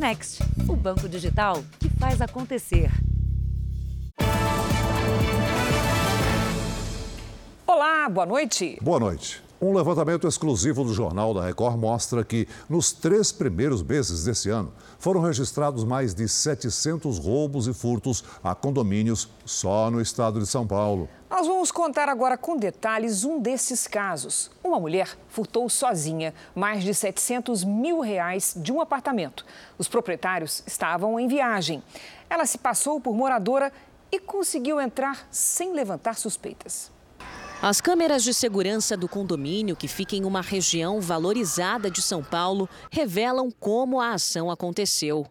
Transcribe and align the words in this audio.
Next, 0.00 0.42
o 0.66 0.74
banco 0.74 1.06
digital 1.06 1.62
que 1.78 1.90
faz 1.90 2.22
acontecer. 2.22 2.90
Olá, 7.66 8.08
boa 8.08 8.24
noite. 8.24 8.78
Boa 8.80 8.98
noite. 8.98 9.42
Um 9.62 9.74
levantamento 9.74 10.26
exclusivo 10.26 10.82
do 10.82 10.94
Jornal 10.94 11.34
da 11.34 11.44
Record 11.44 11.76
mostra 11.76 12.24
que, 12.24 12.48
nos 12.66 12.92
três 12.92 13.30
primeiros 13.30 13.82
meses 13.82 14.24
desse 14.24 14.48
ano, 14.48 14.72
foram 14.98 15.20
registrados 15.20 15.84
mais 15.84 16.14
de 16.14 16.26
700 16.26 17.18
roubos 17.18 17.66
e 17.68 17.74
furtos 17.74 18.24
a 18.42 18.54
condomínios 18.54 19.28
só 19.44 19.90
no 19.90 20.00
estado 20.00 20.40
de 20.40 20.46
São 20.46 20.66
Paulo. 20.66 21.10
Nós 21.28 21.46
vamos 21.46 21.70
contar 21.70 22.08
agora 22.08 22.38
com 22.38 22.56
detalhes 22.56 23.22
um 23.22 23.38
desses 23.38 23.86
casos. 23.86 24.50
Uma 24.64 24.80
mulher 24.80 25.14
furtou 25.28 25.68
sozinha 25.68 26.32
mais 26.54 26.82
de 26.82 26.94
700 26.94 27.62
mil 27.62 28.00
reais 28.00 28.54
de 28.56 28.72
um 28.72 28.80
apartamento. 28.80 29.44
Os 29.76 29.88
proprietários 29.88 30.62
estavam 30.66 31.20
em 31.20 31.28
viagem. 31.28 31.82
Ela 32.30 32.46
se 32.46 32.56
passou 32.56 32.98
por 32.98 33.14
moradora 33.14 33.70
e 34.10 34.18
conseguiu 34.18 34.80
entrar 34.80 35.28
sem 35.30 35.74
levantar 35.74 36.16
suspeitas. 36.16 36.90
As 37.62 37.78
câmeras 37.78 38.24
de 38.24 38.32
segurança 38.32 38.96
do 38.96 39.06
condomínio, 39.06 39.76
que 39.76 39.86
fica 39.86 40.16
em 40.16 40.24
uma 40.24 40.40
região 40.40 40.98
valorizada 40.98 41.90
de 41.90 42.00
São 42.00 42.24
Paulo, 42.24 42.66
revelam 42.90 43.50
como 43.50 44.00
a 44.00 44.14
ação 44.14 44.50
aconteceu. 44.50 45.26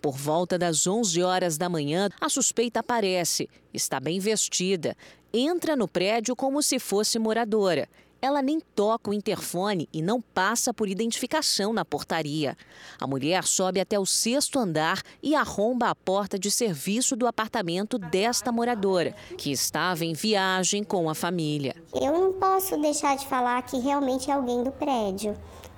Por 0.00 0.16
volta 0.16 0.56
das 0.56 0.86
11 0.86 1.20
horas 1.24 1.58
da 1.58 1.68
manhã, 1.68 2.08
a 2.20 2.28
suspeita 2.28 2.78
aparece. 2.78 3.48
Está 3.74 3.98
bem 3.98 4.20
vestida. 4.20 4.96
Entra 5.34 5.74
no 5.74 5.88
prédio 5.88 6.36
como 6.36 6.62
se 6.62 6.78
fosse 6.78 7.18
moradora 7.18 7.88
ela 8.20 8.42
nem 8.42 8.60
toca 8.60 9.10
o 9.10 9.14
interfone 9.14 9.88
e 9.92 10.02
não 10.02 10.20
passa 10.20 10.72
por 10.72 10.88
identificação 10.88 11.72
na 11.72 11.84
portaria. 11.84 12.56
A 13.00 13.06
mulher 13.06 13.44
sobe 13.44 13.80
até 13.80 13.98
o 13.98 14.06
sexto 14.06 14.58
andar 14.58 15.02
e 15.22 15.34
arromba 15.34 15.90
a 15.90 15.94
porta 15.94 16.38
de 16.38 16.50
serviço 16.50 17.16
do 17.16 17.26
apartamento 17.26 17.98
desta 17.98 18.50
moradora, 18.50 19.14
que 19.36 19.50
estava 19.52 20.04
em 20.04 20.12
viagem 20.12 20.82
com 20.82 21.08
a 21.08 21.14
família. 21.14 21.74
Eu 21.94 22.12
não 22.12 22.32
posso 22.32 22.80
deixar 22.80 23.16
de 23.16 23.26
falar 23.26 23.62
que 23.62 23.78
realmente 23.78 24.30
é 24.30 24.34
alguém 24.34 24.62
do 24.62 24.72
prédio. 24.72 25.36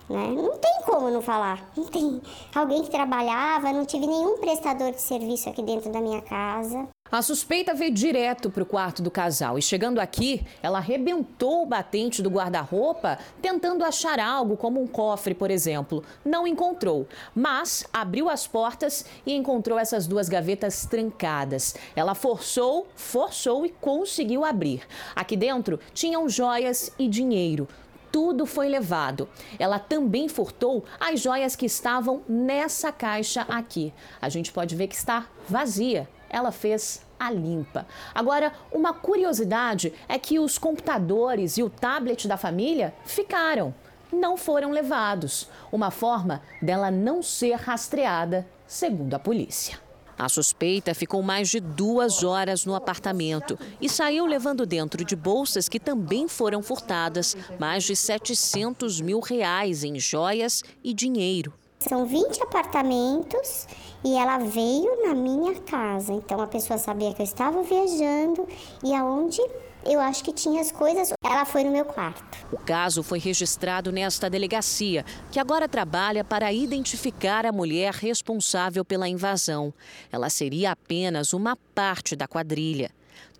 Né? 0.08 0.26
Não 0.28 0.56
tem 0.56 0.80
como 0.86 1.10
não 1.10 1.20
falar. 1.20 1.70
Não 1.76 1.84
tem 1.84 2.20
alguém 2.54 2.82
que 2.82 2.90
trabalhava, 2.90 3.72
não 3.72 3.84
tive 3.84 4.06
nenhum 4.06 4.38
prestador 4.38 4.92
de 4.92 5.00
serviço 5.00 5.48
aqui 5.50 5.62
dentro 5.62 5.92
da 5.92 6.00
minha 6.00 6.22
casa. 6.22 6.88
A 7.10 7.22
suspeita 7.22 7.72
veio 7.72 7.90
direto 7.90 8.50
para 8.50 8.62
o 8.62 8.66
quarto 8.66 9.00
do 9.00 9.10
casal 9.10 9.58
e, 9.58 9.62
chegando 9.62 9.98
aqui, 9.98 10.44
ela 10.62 10.76
arrebentou 10.76 11.62
o 11.62 11.66
batente 11.66 12.20
do 12.20 12.28
guarda-roupa, 12.28 13.18
tentando 13.40 13.82
achar 13.82 14.20
algo 14.20 14.58
como 14.58 14.78
um 14.78 14.86
cofre, 14.86 15.34
por 15.34 15.50
exemplo. 15.50 16.04
Não 16.22 16.46
encontrou, 16.46 17.08
mas 17.34 17.82
abriu 17.94 18.28
as 18.28 18.46
portas 18.46 19.06
e 19.24 19.32
encontrou 19.32 19.78
essas 19.78 20.06
duas 20.06 20.28
gavetas 20.28 20.84
trancadas. 20.84 21.74
Ela 21.96 22.14
forçou, 22.14 22.86
forçou 22.94 23.64
e 23.64 23.70
conseguiu 23.70 24.44
abrir. 24.44 24.82
Aqui 25.16 25.34
dentro 25.34 25.80
tinham 25.94 26.28
joias 26.28 26.92
e 26.98 27.08
dinheiro 27.08 27.66
tudo 28.10 28.46
foi 28.46 28.70
levado. 28.70 29.28
Ela 29.58 29.78
também 29.78 30.28
furtou 30.28 30.82
as 30.98 31.20
joias 31.20 31.54
que 31.54 31.66
estavam 31.66 32.22
nessa 32.26 32.90
caixa 32.90 33.42
aqui. 33.42 33.92
A 34.20 34.30
gente 34.30 34.50
pode 34.50 34.74
ver 34.74 34.88
que 34.88 34.94
está 34.94 35.26
vazia. 35.46 36.08
Ela 36.30 36.52
fez 36.52 37.02
a 37.18 37.30
limpa. 37.30 37.86
Agora, 38.14 38.52
uma 38.70 38.92
curiosidade 38.92 39.92
é 40.08 40.18
que 40.18 40.38
os 40.38 40.58
computadores 40.58 41.58
e 41.58 41.62
o 41.62 41.70
tablet 41.70 42.28
da 42.28 42.36
família 42.36 42.94
ficaram, 43.04 43.74
não 44.12 44.36
foram 44.36 44.70
levados. 44.70 45.48
Uma 45.70 45.90
forma 45.90 46.42
dela 46.62 46.90
não 46.90 47.22
ser 47.22 47.54
rastreada, 47.54 48.46
segundo 48.66 49.14
a 49.14 49.18
polícia. 49.18 49.78
A 50.18 50.28
suspeita 50.28 50.94
ficou 50.94 51.22
mais 51.22 51.48
de 51.48 51.60
duas 51.60 52.24
horas 52.24 52.66
no 52.66 52.74
apartamento 52.74 53.56
e 53.80 53.88
saiu 53.88 54.26
levando 54.26 54.66
dentro 54.66 55.04
de 55.04 55.14
bolsas 55.14 55.68
que 55.68 55.78
também 55.78 56.26
foram 56.26 56.60
furtadas 56.60 57.36
mais 57.56 57.84
de 57.84 57.94
700 57.94 59.00
mil 59.00 59.20
reais 59.20 59.84
em 59.84 59.96
joias 60.00 60.64
e 60.82 60.92
dinheiro. 60.92 61.54
São 61.78 62.04
20 62.04 62.42
apartamentos 62.42 63.68
e 64.04 64.16
ela 64.16 64.38
veio 64.38 65.06
na 65.06 65.14
minha 65.14 65.54
casa. 65.60 66.12
Então 66.12 66.40
a 66.40 66.46
pessoa 66.46 66.76
sabia 66.76 67.14
que 67.14 67.22
eu 67.22 67.24
estava 67.24 67.62
viajando 67.62 68.48
e 68.82 68.92
aonde 68.92 69.40
eu 69.84 70.00
acho 70.00 70.24
que 70.24 70.32
tinha 70.32 70.60
as 70.60 70.72
coisas, 70.72 71.12
ela 71.24 71.44
foi 71.44 71.62
no 71.62 71.70
meu 71.70 71.84
quarto. 71.84 72.38
O 72.52 72.58
caso 72.58 73.02
foi 73.02 73.20
registrado 73.20 73.92
nesta 73.92 74.28
delegacia, 74.28 75.04
que 75.30 75.38
agora 75.38 75.68
trabalha 75.68 76.24
para 76.24 76.52
identificar 76.52 77.46
a 77.46 77.52
mulher 77.52 77.94
responsável 77.94 78.84
pela 78.84 79.08
invasão. 79.08 79.72
Ela 80.10 80.28
seria 80.28 80.72
apenas 80.72 81.32
uma 81.32 81.56
parte 81.74 82.16
da 82.16 82.26
quadrilha. 82.26 82.90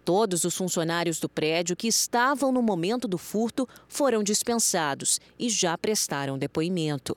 Todos 0.05 0.45
os 0.45 0.57
funcionários 0.57 1.19
do 1.21 1.29
prédio 1.29 1.77
que 1.77 1.89
estavam 1.89 2.53
no 2.53 2.63
momento 2.63 3.07
do 3.07 3.19
furto 3.19 3.69
foram 3.89 4.23
dispensados 4.23 5.21
e 5.39 5.51
já 5.51 5.77
prestaram 5.77 6.39
depoimento. 6.39 7.17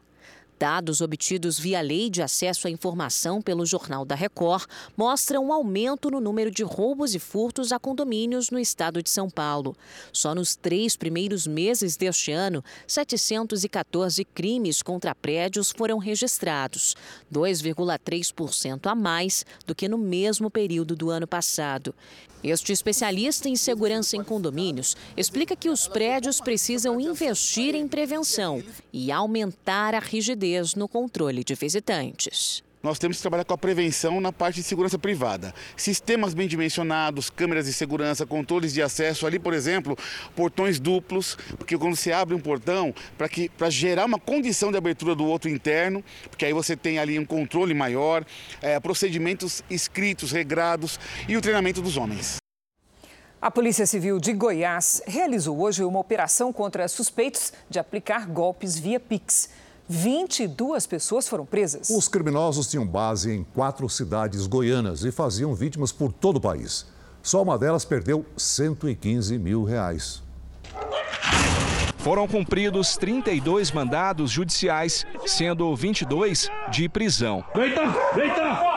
Dados 0.62 1.02
obtidos 1.02 1.58
via 1.58 1.82
Lei 1.82 2.08
de 2.08 2.22
Acesso 2.22 2.68
à 2.68 2.70
Informação 2.70 3.42
pelo 3.42 3.66
Jornal 3.66 4.06
da 4.06 4.14
Record 4.14 4.68
mostram 4.96 5.48
um 5.48 5.52
aumento 5.52 6.12
no 6.12 6.20
número 6.20 6.52
de 6.52 6.62
roubos 6.62 7.16
e 7.16 7.20
furtos 7.20 7.72
a 7.72 7.80
condomínios 7.80 8.52
no 8.52 8.60
estado 8.60 9.02
de 9.02 9.10
São 9.10 9.28
Paulo. 9.28 9.76
Só 10.14 10.36
nos 10.36 10.56
três 10.56 10.96
primeiros 10.96 11.48
meses 11.48 11.98
deste 11.98 12.32
ano, 12.32 12.64
714 12.86 14.24
crimes 14.24 14.84
contra 14.84 15.16
prédios 15.16 15.72
foram 15.72 15.98
registrados, 15.98 16.96
2,3% 17.34 18.86
a 18.86 18.94
mais 18.94 19.44
do 19.66 19.74
que 19.74 19.90
no 19.90 19.98
mesmo 19.98 20.52
período 20.52 20.96
do 20.96 21.10
ano 21.10 21.26
passado. 21.26 21.92
Este 22.44 22.72
especialista 22.72 23.48
em 23.48 23.56
segurança 23.56 24.18
em 24.18 24.24
condomínios 24.24 24.98
explica 25.16 25.56
que 25.56 25.70
os 25.70 25.88
prédios 25.88 26.42
precisam 26.42 27.00
investir 27.00 27.76
em 27.76 27.88
prevenção 27.88 28.64
e 28.92 29.12
aumentar 29.12 29.94
a 29.94 30.00
rigidez 30.00 30.51
no 30.76 30.88
controle 30.88 31.44
de 31.44 31.56
visitantes 31.56 32.64
nós 32.84 32.98
temos 32.98 33.18
que 33.18 33.22
trabalhar 33.22 33.46
com 33.46 33.54
a 33.54 33.58
prevenção 33.58 34.20
na 34.20 34.32
parte 34.32 34.56
de 34.56 34.64
segurança 34.64 34.98
privada. 34.98 35.54
Sistemas 35.78 36.34
bem 36.34 36.48
dimensionados, 36.48 37.30
câmeras 37.30 37.66
de 37.66 37.74
segurança, 37.74 38.26
controles 38.26 38.74
de 38.74 38.82
acesso 38.82 39.28
ali, 39.28 39.38
por 39.38 39.54
exemplo, 39.54 39.98
portões 40.36 40.80
duplos, 40.80 41.38
porque 41.58 41.78
quando 41.78 41.96
você 41.96 42.12
abre 42.12 42.34
um 42.34 42.40
portão, 42.40 42.94
para 43.58 43.70
gerar 43.70 44.06
uma 44.06 44.20
condição 44.20 44.72
de 44.72 44.78
abertura 44.78 45.14
do 45.14 45.26
outro 45.26 45.50
interno, 45.50 46.04
porque 46.30 46.46
aí 46.46 46.54
você 46.54 46.76
tem 46.76 46.98
ali 46.98 47.20
um 47.20 47.26
controle 47.26 47.74
maior, 47.74 48.26
é, 48.62 48.80
procedimentos 48.80 49.64
escritos, 49.70 50.32
regrados 50.32 51.00
e 51.28 51.38
o 51.38 51.42
treinamento 51.42 51.82
dos 51.82 51.98
homens. 51.98 52.38
A 53.40 53.50
Polícia 53.50 53.88
Civil 53.88 54.20
de 54.20 54.34
Goiás 54.34 55.02
realizou 55.08 55.60
hoje 55.60 55.84
uma 55.84 56.00
operação 56.00 56.54
contra 56.54 56.88
suspeitos 56.88 57.52
de 57.68 57.80
aplicar 57.80 58.28
golpes 58.28 58.78
via 58.78 59.00
Pix. 59.00 59.50
22 59.92 60.88
pessoas 60.88 61.28
foram 61.28 61.46
presas. 61.46 61.90
Os 61.90 62.08
criminosos 62.08 62.70
tinham 62.70 62.88
base 62.88 63.30
em 63.30 63.44
quatro 63.44 63.90
cidades 63.90 64.48
goianas 64.48 65.04
e 65.04 65.12
faziam 65.12 65.54
vítimas 65.54 65.92
por 65.92 66.14
todo 66.14 66.38
o 66.38 66.42
país. 66.42 66.86
Só 67.22 67.42
uma 67.44 67.58
delas 67.58 67.84
perdeu 67.84 68.26
115 68.38 69.38
mil 69.38 69.66
reais. 69.66 70.24
Foram 71.98 72.26
cumpridos 72.28 72.96
32 72.96 73.72
mandados 73.72 74.32
judiciais, 74.32 75.06
sendo 75.26 75.76
22 75.76 76.50
de 76.72 76.88
prisão. 76.88 77.44
Deita, 77.54 77.84
deita! 78.16 78.71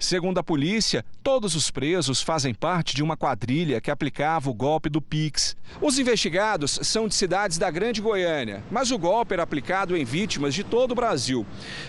Segundo 0.00 0.38
a 0.38 0.44
polícia, 0.44 1.04
todos 1.24 1.56
os 1.56 1.72
presos 1.72 2.22
fazem 2.22 2.54
parte 2.54 2.94
de 2.94 3.02
uma 3.02 3.16
quadrilha 3.16 3.80
que 3.80 3.90
aplicava 3.90 4.48
o 4.48 4.54
golpe 4.54 4.88
do 4.88 5.02
Pix. 5.02 5.56
Os 5.82 5.98
investigados 5.98 6.78
são 6.84 7.08
de 7.08 7.16
cidades 7.16 7.58
da 7.58 7.68
Grande 7.68 8.00
Goiânia, 8.00 8.62
mas 8.70 8.92
o 8.92 8.98
golpe 8.98 9.34
era 9.34 9.42
aplicado 9.42 9.96
em 9.96 10.04
vítimas 10.04 10.54
de 10.54 10.62
todo 10.62 10.92
o 10.92 10.94
Brasil. 10.94 11.44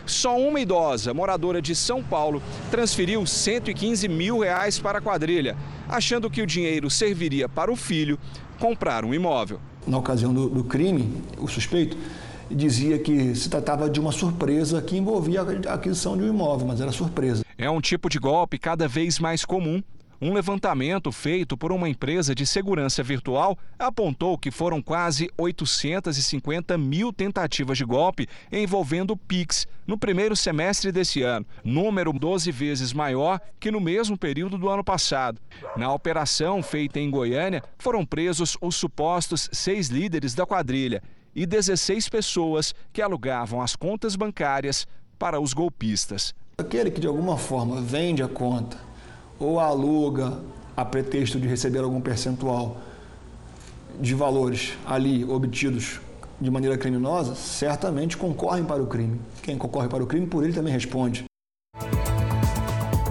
Só 0.07 0.35
uma 0.39 0.59
idosa, 0.59 1.13
moradora 1.13 1.61
de 1.61 1.75
São 1.75 2.03
Paulo, 2.03 2.41
transferiu 2.71 3.23
115 3.27 4.07
mil 4.07 4.39
reais 4.39 4.79
para 4.79 4.97
a 4.97 5.01
quadrilha, 5.01 5.55
achando 5.87 6.31
que 6.31 6.41
o 6.41 6.47
dinheiro 6.47 6.89
serviria 6.89 7.47
para 7.47 7.71
o 7.71 7.75
filho 7.75 8.17
comprar 8.57 9.05
um 9.05 9.13
imóvel. 9.13 9.61
Na 9.85 9.99
ocasião 9.99 10.33
do, 10.33 10.49
do 10.49 10.63
crime, 10.63 11.21
o 11.37 11.47
suspeito 11.47 11.95
dizia 12.49 12.97
que 12.97 13.35
se 13.35 13.47
tratava 13.47 13.87
de 13.87 13.99
uma 13.99 14.11
surpresa 14.11 14.81
que 14.81 14.97
envolvia 14.97 15.41
a 15.67 15.73
aquisição 15.75 16.17
de 16.17 16.23
um 16.23 16.27
imóvel, 16.27 16.65
mas 16.65 16.81
era 16.81 16.91
surpresa. 16.91 17.43
É 17.61 17.69
um 17.69 17.81
tipo 17.81 18.09
de 18.09 18.17
golpe 18.17 18.57
cada 18.57 18.87
vez 18.87 19.19
mais 19.19 19.43
comum. 19.43 19.83
Um 20.21 20.31
levantamento 20.31 21.11
feito 21.11 21.57
por 21.57 21.73
uma 21.73 21.89
empresa 21.89 22.33
de 22.33 22.45
segurança 22.47 23.03
virtual 23.03 23.57
apontou 23.77 24.37
que 24.37 24.49
foram 24.49 24.81
quase 24.81 25.29
850 25.37 26.77
mil 26.77 27.11
tentativas 27.11 27.77
de 27.77 27.83
golpe 27.83 28.29
envolvendo 28.49 29.17
Pix 29.17 29.67
no 29.85 29.97
primeiro 29.97 30.37
semestre 30.37 30.89
desse 30.89 31.21
ano, 31.21 31.45
número 31.61 32.13
12 32.13 32.49
vezes 32.49 32.93
maior 32.93 33.41
que 33.59 33.69
no 33.69 33.81
mesmo 33.81 34.17
período 34.17 34.57
do 34.57 34.69
ano 34.69 34.83
passado. 34.83 35.41
Na 35.75 35.91
operação 35.91 36.63
feita 36.63 36.97
em 36.97 37.11
Goiânia, 37.11 37.61
foram 37.77 38.05
presos 38.05 38.57
os 38.61 38.77
supostos 38.77 39.49
seis 39.51 39.89
líderes 39.89 40.33
da 40.33 40.45
quadrilha 40.45 41.03
e 41.35 41.45
16 41.45 42.07
pessoas 42.07 42.73
que 42.93 43.01
alugavam 43.01 43.61
as 43.61 43.75
contas 43.75 44.15
bancárias 44.15 44.87
para 45.17 45.41
os 45.41 45.53
golpistas. 45.53 46.33
Aquele 46.59 46.91
que 46.91 46.99
de 46.99 47.07
alguma 47.07 47.37
forma 47.37 47.79
vende 47.79 48.21
a 48.21 48.27
conta 48.27 48.75
ou 49.39 49.61
aluga 49.61 50.39
a 50.75 50.83
pretexto 50.83 51.39
de 51.39 51.47
receber 51.47 51.79
algum 51.79 52.01
percentual 52.01 52.75
de 53.97 54.13
valores 54.13 54.73
ali 54.85 55.23
obtidos 55.23 56.01
de 56.39 56.51
maneira 56.51 56.77
criminosa, 56.77 57.33
certamente 57.33 58.17
concorrem 58.17 58.65
para 58.65 58.83
o 58.83 58.87
crime. 58.87 59.21
Quem 59.41 59.57
concorre 59.57 59.87
para 59.87 60.03
o 60.03 60.05
crime, 60.05 60.27
por 60.27 60.43
ele 60.43 60.51
também 60.51 60.73
responde. 60.73 61.23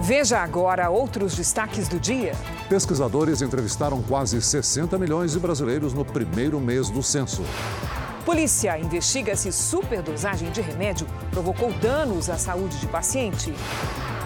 Veja 0.03 0.37
agora 0.37 0.87
outros 0.91 1.35
destaques 1.35 1.87
do 1.87 1.99
dia. 1.99 2.33
Pesquisadores 2.69 3.41
entrevistaram 3.41 3.99
quase 4.03 4.39
60 4.39 4.95
milhões 4.99 5.31
de 5.31 5.39
brasileiros 5.39 5.91
no 5.91 6.05
primeiro 6.05 6.59
mês 6.59 6.91
do 6.91 7.01
censo. 7.01 7.41
Polícia 8.29 8.77
investiga 8.77 9.35
se 9.35 9.51
superdosagem 9.51 10.51
de 10.51 10.61
remédio 10.61 11.07
provocou 11.31 11.73
danos 11.73 12.29
à 12.29 12.37
saúde 12.37 12.77
de 12.77 12.85
paciente. 12.85 13.51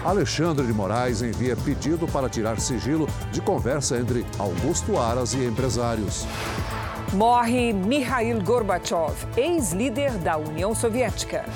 Alexandre 0.04 0.66
de 0.66 0.74
Moraes 0.74 1.22
envia 1.22 1.56
pedido 1.56 2.06
para 2.06 2.28
tirar 2.28 2.60
sigilo 2.60 3.08
de 3.32 3.40
conversa 3.40 3.96
entre 3.96 4.26
Augusto 4.38 4.98
Aras 4.98 5.32
e 5.32 5.46
empresários. 5.46 6.26
Morre 7.14 7.72
Mikhail 7.72 8.42
Gorbachev, 8.42 9.14
ex-líder 9.38 10.18
da 10.18 10.36
União 10.36 10.74
Soviética. 10.74 11.46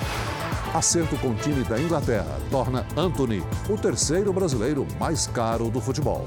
Acerto 0.73 1.19
com 1.19 1.33
o 1.33 1.35
time 1.35 1.63
da 1.65 1.79
Inglaterra 1.79 2.39
torna 2.51 2.87
Anthony 2.97 3.45
o 3.69 3.77
terceiro 3.77 4.33
brasileiro 4.33 4.87
mais 4.99 5.27
caro 5.27 5.69
do 5.69 5.83
futebol. 5.83 6.25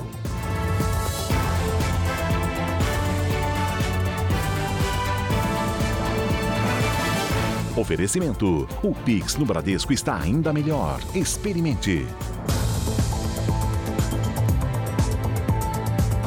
Oferecimento: 7.81 8.67
o 8.83 8.93
Pix 8.93 9.35
no 9.37 9.43
Bradesco 9.43 9.91
está 9.91 10.15
ainda 10.15 10.53
melhor. 10.53 10.99
Experimente. 11.15 12.05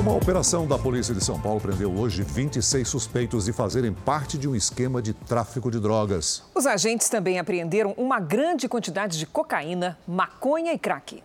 Uma 0.01 0.12
operação 0.17 0.67
da 0.67 0.77
Polícia 0.77 1.15
de 1.15 1.25
São 1.25 1.41
Paulo 1.41 1.61
prendeu 1.61 1.95
hoje 1.97 2.25
26 2.25 2.87
suspeitos 2.89 3.45
de 3.45 3.53
fazerem 3.53 3.93
parte 3.93 4.37
de 4.37 4.49
um 4.49 4.56
esquema 4.56 5.01
de 5.01 5.12
tráfico 5.12 5.71
de 5.71 5.79
drogas. 5.79 6.43
Os 6.53 6.67
agentes 6.67 7.09
também 7.09 7.39
apreenderam 7.39 7.95
uma 7.97 8.19
grande 8.19 8.69
quantidade 8.69 9.17
de 9.17 9.25
cocaína, 9.25 9.97
maconha 10.09 10.73
e 10.73 10.79
crack. 10.79 11.23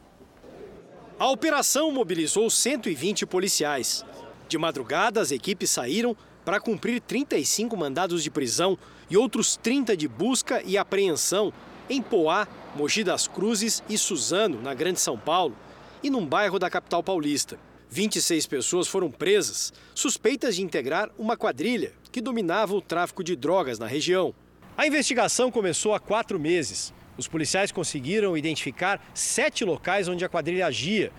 A 1.18 1.28
operação 1.28 1.92
mobilizou 1.92 2.52
120 2.52 3.26
policiais. 3.26 4.06
De 4.48 4.60
madrugada, 4.60 5.22
as 5.22 5.31
equipes 5.31 5.72
saíram 5.72 6.16
para 6.46 6.60
cumprir 6.60 7.02
35 7.02 7.76
mandados 7.76 8.24
de 8.24 8.30
prisão 8.30 8.78
e 9.09 9.17
outros 9.17 9.57
30 9.57 9.97
de 9.97 10.07
busca 10.07 10.61
e 10.63 10.77
apreensão 10.77 11.51
em 11.89 12.01
Poá, 12.01 12.47
Mogi 12.75 13.03
das 13.03 13.27
Cruzes 13.27 13.83
e 13.89 13.97
Suzano, 13.97 14.61
na 14.61 14.73
Grande 14.73 15.00
São 15.00 15.17
Paulo, 15.17 15.56
e 16.03 16.09
num 16.09 16.25
bairro 16.25 16.59
da 16.59 16.69
capital 16.69 17.01
paulista. 17.01 17.57
26 17.89 18.45
pessoas 18.45 18.88
foram 18.88 19.09
presas, 19.09 19.73
suspeitas 19.95 20.56
de 20.56 20.61
integrar 20.61 21.09
uma 21.17 21.35
quadrilha 21.35 21.91
que 22.11 22.21
dominava 22.21 22.75
o 22.75 22.81
tráfico 22.81 23.23
de 23.23 23.35
drogas 23.35 23.79
na 23.79 23.88
região. 23.88 24.33
A 24.77 24.85
investigação 24.85 25.50
começou 25.50 25.95
há 25.95 26.00
quatro 26.00 26.39
meses. 26.39 26.94
Os 27.17 27.27
policiais 27.27 27.71
conseguiram 27.71 28.38
identificar 28.38 29.03
sete 29.13 29.65
locais 29.65 30.07
onde 30.07 30.23
a 30.23 30.29
quadrilha 30.29 30.67
agia. 30.67 31.11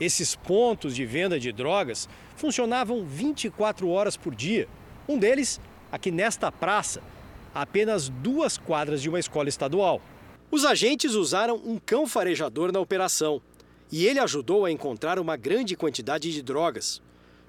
Esses 0.00 0.34
pontos 0.34 0.96
de 0.96 1.04
venda 1.04 1.38
de 1.38 1.52
drogas 1.52 2.08
funcionavam 2.36 3.04
24 3.04 3.88
horas 3.88 4.16
por 4.16 4.34
dia. 4.34 4.66
Um 5.06 5.18
deles, 5.18 5.60
aqui 5.92 6.10
nesta 6.10 6.50
praça, 6.50 7.02
apenas 7.54 8.08
duas 8.08 8.58
quadras 8.58 9.00
de 9.00 9.08
uma 9.08 9.20
escola 9.20 9.48
estadual. 9.48 10.02
Os 10.50 10.64
agentes 10.64 11.14
usaram 11.14 11.56
um 11.64 11.78
cão 11.78 12.06
farejador 12.06 12.72
na 12.72 12.80
operação 12.80 13.40
e 13.90 14.06
ele 14.06 14.18
ajudou 14.18 14.64
a 14.64 14.72
encontrar 14.72 15.18
uma 15.18 15.36
grande 15.36 15.76
quantidade 15.76 16.32
de 16.32 16.42
drogas. 16.42 17.00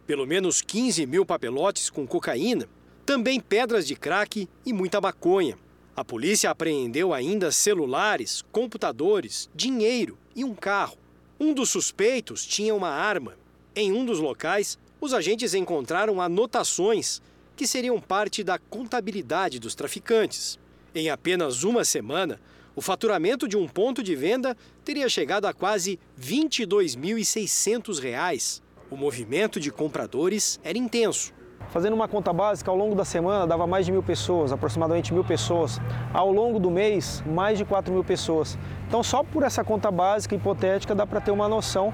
Pelo 0.05 0.27
menos 0.27 0.61
15 0.61 1.05
mil 1.07 1.25
papelotes 1.25 1.89
com 1.89 2.05
cocaína, 2.05 2.69
também 3.05 3.39
pedras 3.39 3.87
de 3.87 3.95
crack 3.95 4.47
e 4.65 4.73
muita 4.73 5.01
maconha. 5.01 5.57
A 5.95 6.03
polícia 6.03 6.49
apreendeu 6.49 7.13
ainda 7.13 7.51
celulares, 7.51 8.43
computadores, 8.51 9.49
dinheiro 9.55 10.17
e 10.35 10.43
um 10.43 10.53
carro. 10.53 10.97
Um 11.39 11.53
dos 11.53 11.69
suspeitos 11.69 12.45
tinha 12.45 12.75
uma 12.75 12.89
arma. 12.89 13.37
Em 13.75 13.91
um 13.91 14.05
dos 14.05 14.19
locais, 14.19 14.77
os 14.99 15.13
agentes 15.13 15.53
encontraram 15.53 16.21
anotações 16.21 17.21
que 17.55 17.65
seriam 17.65 17.99
parte 17.99 18.43
da 18.43 18.59
contabilidade 18.59 19.59
dos 19.59 19.73
traficantes. 19.75 20.59
Em 20.93 21.09
apenas 21.09 21.63
uma 21.63 21.85
semana, 21.85 22.39
o 22.75 22.81
faturamento 22.81 23.47
de 23.47 23.55
um 23.55 23.67
ponto 23.67 24.03
de 24.03 24.15
venda 24.15 24.57
teria 24.83 25.07
chegado 25.07 25.45
a 25.45 25.53
quase 25.53 25.97
R$ 26.17 26.47
22.600. 26.47 28.61
O 28.91 28.97
movimento 28.97 29.59
de 29.59 29.71
compradores 29.71 30.59
era 30.63 30.77
intenso. 30.77 31.33
Fazendo 31.69 31.93
uma 31.93 32.07
conta 32.07 32.31
básica, 32.31 32.69
ao 32.69 32.77
longo 32.77 32.93
da 32.95 33.03
semana 33.03 33.47
dava 33.47 33.65
mais 33.65 33.85
de 33.85 33.91
mil 33.91 34.03
pessoas, 34.03 34.51
aproximadamente 34.51 35.11
mil 35.13 35.23
pessoas. 35.23 35.79
Ao 36.13 36.31
longo 36.31 36.59
do 36.59 36.69
mês, 36.69 37.23
mais 37.25 37.57
de 37.57 37.65
4 37.65 37.91
mil 37.93 38.03
pessoas. 38.03 38.57
Então, 38.87 39.03
só 39.03 39.23
por 39.23 39.43
essa 39.43 39.63
conta 39.63 39.89
básica 39.89 40.35
hipotética 40.35 40.93
dá 40.93 41.07
para 41.07 41.21
ter 41.21 41.31
uma 41.31 41.47
noção 41.47 41.93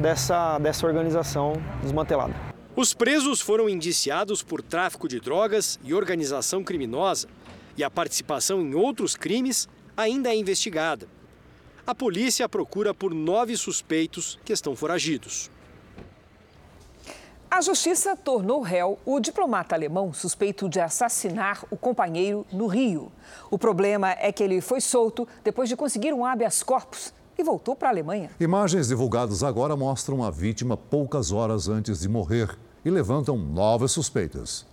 dessa, 0.00 0.58
dessa 0.58 0.86
organização 0.86 1.54
desmantelada. 1.82 2.53
Os 2.76 2.92
presos 2.92 3.40
foram 3.40 3.68
indiciados 3.68 4.42
por 4.42 4.60
tráfico 4.60 5.06
de 5.06 5.20
drogas 5.20 5.78
e 5.84 5.94
organização 5.94 6.64
criminosa, 6.64 7.28
e 7.76 7.84
a 7.84 7.90
participação 7.90 8.60
em 8.60 8.74
outros 8.74 9.14
crimes 9.14 9.68
ainda 9.96 10.30
é 10.30 10.36
investigada. 10.36 11.06
A 11.86 11.94
polícia 11.94 12.48
procura 12.48 12.92
por 12.92 13.14
nove 13.14 13.56
suspeitos 13.56 14.40
que 14.44 14.52
estão 14.52 14.74
foragidos. 14.74 15.52
A 17.48 17.60
justiça 17.60 18.16
tornou 18.16 18.60
réu 18.60 18.98
o 19.06 19.20
diplomata 19.20 19.76
alemão 19.76 20.12
suspeito 20.12 20.68
de 20.68 20.80
assassinar 20.80 21.64
o 21.70 21.76
companheiro 21.76 22.44
no 22.52 22.66
Rio. 22.66 23.12
O 23.52 23.56
problema 23.56 24.10
é 24.18 24.32
que 24.32 24.42
ele 24.42 24.60
foi 24.60 24.80
solto 24.80 25.28
depois 25.44 25.68
de 25.68 25.76
conseguir 25.76 26.12
um 26.12 26.26
habeas 26.26 26.60
corpus 26.64 27.14
e 27.38 27.44
voltou 27.44 27.76
para 27.76 27.88
a 27.88 27.92
Alemanha. 27.92 28.30
Imagens 28.40 28.88
divulgadas 28.88 29.44
agora 29.44 29.76
mostram 29.76 30.24
a 30.24 30.30
vítima 30.30 30.76
poucas 30.76 31.30
horas 31.30 31.68
antes 31.68 32.00
de 32.00 32.08
morrer 32.08 32.56
e 32.84 32.90
levantam 32.90 33.36
novas 33.36 33.92
suspeitas. 33.92 34.66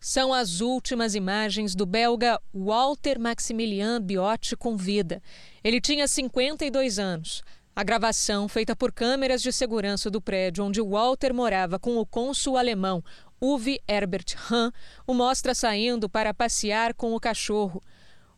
São 0.00 0.34
as 0.34 0.60
últimas 0.60 1.14
imagens 1.14 1.74
do 1.74 1.86
belga 1.86 2.40
Walter 2.52 3.18
Maximilian 3.18 4.02
Biotti 4.02 4.56
com 4.56 4.76
vida. 4.76 5.22
Ele 5.62 5.80
tinha 5.80 6.06
52 6.06 6.98
anos. 6.98 7.42
A 7.74 7.82
gravação, 7.82 8.46
feita 8.46 8.76
por 8.76 8.92
câmeras 8.92 9.42
de 9.42 9.52
segurança 9.52 10.10
do 10.10 10.20
prédio 10.20 10.64
onde 10.64 10.80
Walter 10.80 11.32
morava 11.32 11.78
com 11.78 11.96
o 11.96 12.06
cônsul 12.06 12.56
alemão 12.56 13.02
Uwe 13.40 13.80
Herbert 13.88 14.36
Hahn, 14.50 14.70
o 15.06 15.12
mostra 15.12 15.54
saindo 15.54 16.08
para 16.08 16.32
passear 16.32 16.94
com 16.94 17.14
o 17.14 17.20
cachorro. 17.20 17.82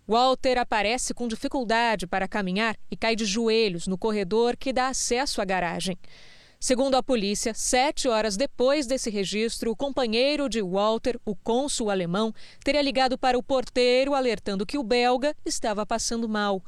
Walter 0.08 0.58
aparece 0.58 1.12
com 1.12 1.28
dificuldade 1.28 2.06
para 2.06 2.28
caminhar 2.28 2.76
e 2.90 2.96
cai 2.96 3.14
de 3.14 3.24
joelhos 3.24 3.86
no 3.86 3.98
corredor 3.98 4.56
que 4.56 4.72
dá 4.72 4.88
acesso 4.88 5.40
à 5.40 5.44
garagem. 5.44 5.98
Segundo 6.66 6.96
a 6.96 7.02
polícia, 7.02 7.54
sete 7.54 8.08
horas 8.08 8.36
depois 8.36 8.88
desse 8.88 9.08
registro, 9.08 9.70
o 9.70 9.76
companheiro 9.76 10.48
de 10.48 10.60
Walter, 10.60 11.16
o 11.24 11.32
cônsul 11.32 11.90
alemão, 11.90 12.34
teria 12.64 12.82
ligado 12.82 13.16
para 13.16 13.38
o 13.38 13.42
porteiro 13.42 14.16
alertando 14.16 14.66
que 14.66 14.76
o 14.76 14.82
belga 14.82 15.32
estava 15.44 15.86
passando 15.86 16.28
mal. 16.28 16.60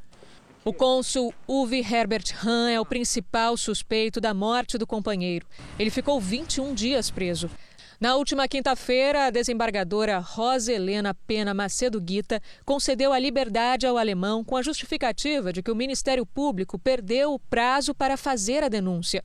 O 0.64 0.72
cônsul 0.72 1.34
Uwe 1.48 1.80
Herbert 1.80 2.26
Hahn 2.40 2.68
é 2.68 2.80
o 2.80 2.86
principal 2.86 3.56
suspeito 3.56 4.20
da 4.20 4.32
morte 4.32 4.78
do 4.78 4.86
companheiro. 4.86 5.44
Ele 5.76 5.90
ficou 5.90 6.20
21 6.20 6.74
dias 6.74 7.10
preso. 7.10 7.50
Na 8.00 8.14
última 8.14 8.46
quinta-feira, 8.46 9.26
a 9.26 9.30
desembargadora 9.30 10.20
Rosa 10.20 10.72
Helena 10.72 11.12
Pena 11.12 11.52
Macedo 11.52 12.00
Guita 12.00 12.40
concedeu 12.64 13.12
a 13.12 13.18
liberdade 13.18 13.84
ao 13.84 13.98
alemão 13.98 14.44
com 14.44 14.56
a 14.56 14.62
justificativa 14.62 15.52
de 15.52 15.60
que 15.60 15.72
o 15.72 15.74
Ministério 15.74 16.24
Público 16.24 16.78
perdeu 16.78 17.34
o 17.34 17.38
prazo 17.40 17.92
para 17.92 18.16
fazer 18.16 18.62
a 18.62 18.68
denúncia. 18.68 19.24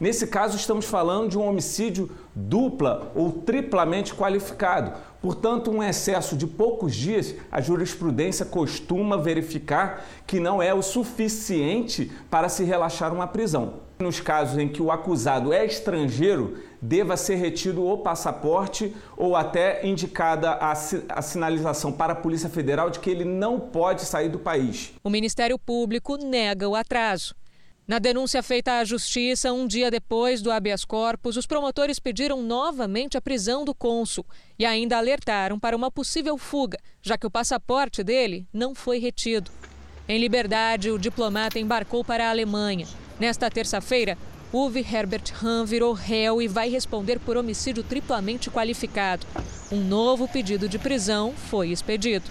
Nesse 0.00 0.26
caso, 0.26 0.56
estamos 0.56 0.86
falando 0.86 1.28
de 1.28 1.38
um 1.38 1.46
homicídio 1.46 2.10
dupla 2.34 3.12
ou 3.14 3.30
triplamente 3.30 4.14
qualificado. 4.14 4.92
Portanto, 5.20 5.70
um 5.70 5.82
excesso 5.82 6.34
de 6.36 6.46
poucos 6.46 6.94
dias, 6.94 7.34
a 7.52 7.60
jurisprudência 7.60 8.46
costuma 8.46 9.18
verificar 9.18 10.06
que 10.26 10.40
não 10.40 10.62
é 10.62 10.72
o 10.72 10.80
suficiente 10.80 12.10
para 12.30 12.48
se 12.48 12.64
relaxar 12.64 13.12
uma 13.12 13.26
prisão. 13.26 13.74
Nos 13.98 14.18
casos 14.18 14.56
em 14.56 14.66
que 14.66 14.80
o 14.80 14.90
acusado 14.90 15.52
é 15.52 15.66
estrangeiro, 15.66 16.56
deva 16.80 17.18
ser 17.18 17.34
retido 17.34 17.86
o 17.86 17.98
passaporte 17.98 18.96
ou 19.14 19.36
até 19.36 19.86
indicada 19.86 20.52
a, 20.52 20.72
a 20.72 21.20
sinalização 21.20 21.92
para 21.92 22.14
a 22.14 22.16
Polícia 22.16 22.48
Federal 22.48 22.88
de 22.88 22.98
que 22.98 23.10
ele 23.10 23.26
não 23.26 23.60
pode 23.60 24.06
sair 24.06 24.30
do 24.30 24.38
país. 24.38 24.94
O 25.04 25.10
Ministério 25.10 25.58
Público 25.58 26.16
nega 26.16 26.66
o 26.66 26.74
atraso. 26.74 27.34
Na 27.86 27.98
denúncia 27.98 28.42
feita 28.42 28.78
à 28.78 28.84
Justiça, 28.84 29.52
um 29.52 29.66
dia 29.66 29.90
depois 29.90 30.40
do 30.40 30.52
habeas 30.52 30.84
corpus, 30.84 31.36
os 31.36 31.46
promotores 31.46 31.98
pediram 31.98 32.40
novamente 32.40 33.16
a 33.16 33.20
prisão 33.20 33.64
do 33.64 33.74
cônsul 33.74 34.24
e 34.58 34.64
ainda 34.64 34.96
alertaram 34.96 35.58
para 35.58 35.76
uma 35.76 35.90
possível 35.90 36.38
fuga, 36.38 36.78
já 37.02 37.18
que 37.18 37.26
o 37.26 37.30
passaporte 37.30 38.04
dele 38.04 38.46
não 38.52 38.74
foi 38.74 38.98
retido. 38.98 39.50
Em 40.08 40.18
liberdade, 40.18 40.90
o 40.90 40.98
diplomata 40.98 41.58
embarcou 41.58 42.04
para 42.04 42.26
a 42.26 42.30
Alemanha. 42.30 42.86
Nesta 43.18 43.50
terça-feira, 43.50 44.16
Uwe 44.52 44.80
Herbert 44.80 45.32
Hahn 45.40 45.64
virou 45.64 45.92
réu 45.92 46.42
e 46.42 46.48
vai 46.48 46.68
responder 46.68 47.20
por 47.20 47.36
homicídio 47.36 47.84
triplamente 47.84 48.50
qualificado. 48.50 49.26
Um 49.70 49.80
novo 49.84 50.26
pedido 50.26 50.68
de 50.68 50.78
prisão 50.78 51.32
foi 51.32 51.68
expedido. 51.68 52.28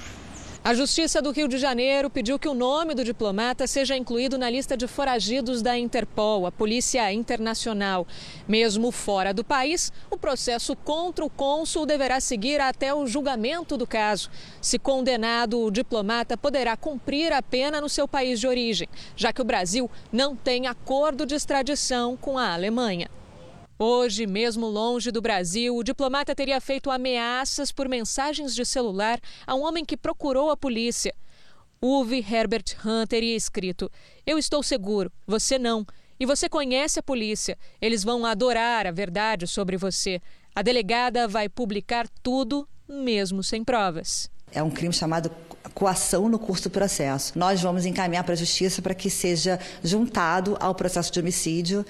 A 0.62 0.74
Justiça 0.74 1.22
do 1.22 1.32
Rio 1.32 1.48
de 1.48 1.58
Janeiro 1.58 2.10
pediu 2.10 2.38
que 2.38 2.48
o 2.48 2.54
nome 2.54 2.94
do 2.94 3.02
diplomata 3.02 3.66
seja 3.66 3.96
incluído 3.96 4.38
na 4.38 4.50
lista 4.50 4.76
de 4.76 4.88
foragidos 4.88 5.62
da 5.62 5.78
Interpol, 5.78 6.46
a 6.46 6.52
Polícia 6.52 7.12
Internacional. 7.14 8.06
Mesmo 8.46 8.92
fora 8.92 9.34
do 9.34 9.42
país, 9.42 9.90
o 10.12 10.18
processo 10.18 10.76
contra 10.76 11.24
o 11.24 11.30
cônsul 11.30 11.86
deverá 11.86 12.20
seguir 12.20 12.60
até 12.60 12.94
o 12.94 13.08
julgamento 13.08 13.78
do 13.78 13.88
caso. 13.88 14.30
Se 14.62 14.78
condenado, 14.78 15.62
o 15.62 15.72
diplomata 15.72 16.36
poderá 16.36 16.76
cumprir 16.76 17.32
a 17.32 17.42
pena 17.42 17.80
no 17.80 17.88
seu 17.88 18.06
país 18.06 18.38
de 18.38 18.46
origem, 18.46 18.90
já 19.16 19.32
que 19.32 19.42
o 19.42 19.46
Brasil 19.46 19.90
não 20.12 20.36
tem 20.36 20.68
acordo 20.68 21.26
de 21.26 21.36
extradição 21.36 22.18
com 22.18 22.38
a 22.38 22.54
Alemanha. 22.54 23.10
Hoje, 23.82 24.28
mesmo 24.28 24.68
longe 24.68 25.10
do 25.10 25.22
Brasil, 25.22 25.74
o 25.74 25.84
diplomata 25.86 26.36
teria 26.36 26.60
feito 26.60 26.92
ameaças 26.92 27.72
por 27.72 27.88
mensagens 27.88 28.54
de 28.54 28.66
celular 28.66 29.22
a 29.48 29.56
um 29.56 29.64
homem 29.64 29.86
que 29.86 29.96
procurou 29.96 30.50
a 30.50 30.58
polícia. 30.58 31.16
Uwe 31.82 32.20
Herbert 32.20 32.76
Hunt 32.86 33.08
teria 33.08 33.38
escrito: 33.38 33.90
Eu 34.26 34.38
estou 34.38 34.62
seguro, 34.62 35.10
você 35.26 35.58
não. 35.58 35.86
E 36.20 36.26
você 36.26 36.50
conhece 36.50 37.00
a 37.00 37.04
polícia. 37.04 37.58
Eles 37.82 38.04
vão 38.04 38.26
adorar 38.26 38.86
a 38.86 38.92
verdade 38.92 39.48
sobre 39.48 39.78
você. 39.78 40.22
A 40.54 40.62
delegada 40.62 41.26
vai 41.26 41.48
publicar 41.48 42.06
tudo, 42.22 42.68
mesmo 42.86 43.42
sem 43.42 43.64
provas. 43.64 44.30
É 44.52 44.62
um 44.62 44.70
crime 44.70 44.94
chamado 44.94 45.32
coação 45.74 46.28
no 46.28 46.38
curso 46.38 46.64
do 46.64 46.70
processo. 46.70 47.40
Nós 47.40 47.62
vamos 47.62 47.86
encaminhar 47.86 48.26
para 48.26 48.34
a 48.34 48.38
justiça 48.38 48.82
para 48.82 48.94
que 48.94 49.10
seja 49.10 49.58
juntado 49.82 50.58
ao 50.60 50.76
processo 50.76 51.14
de 51.14 51.22
homicídio 51.22 51.86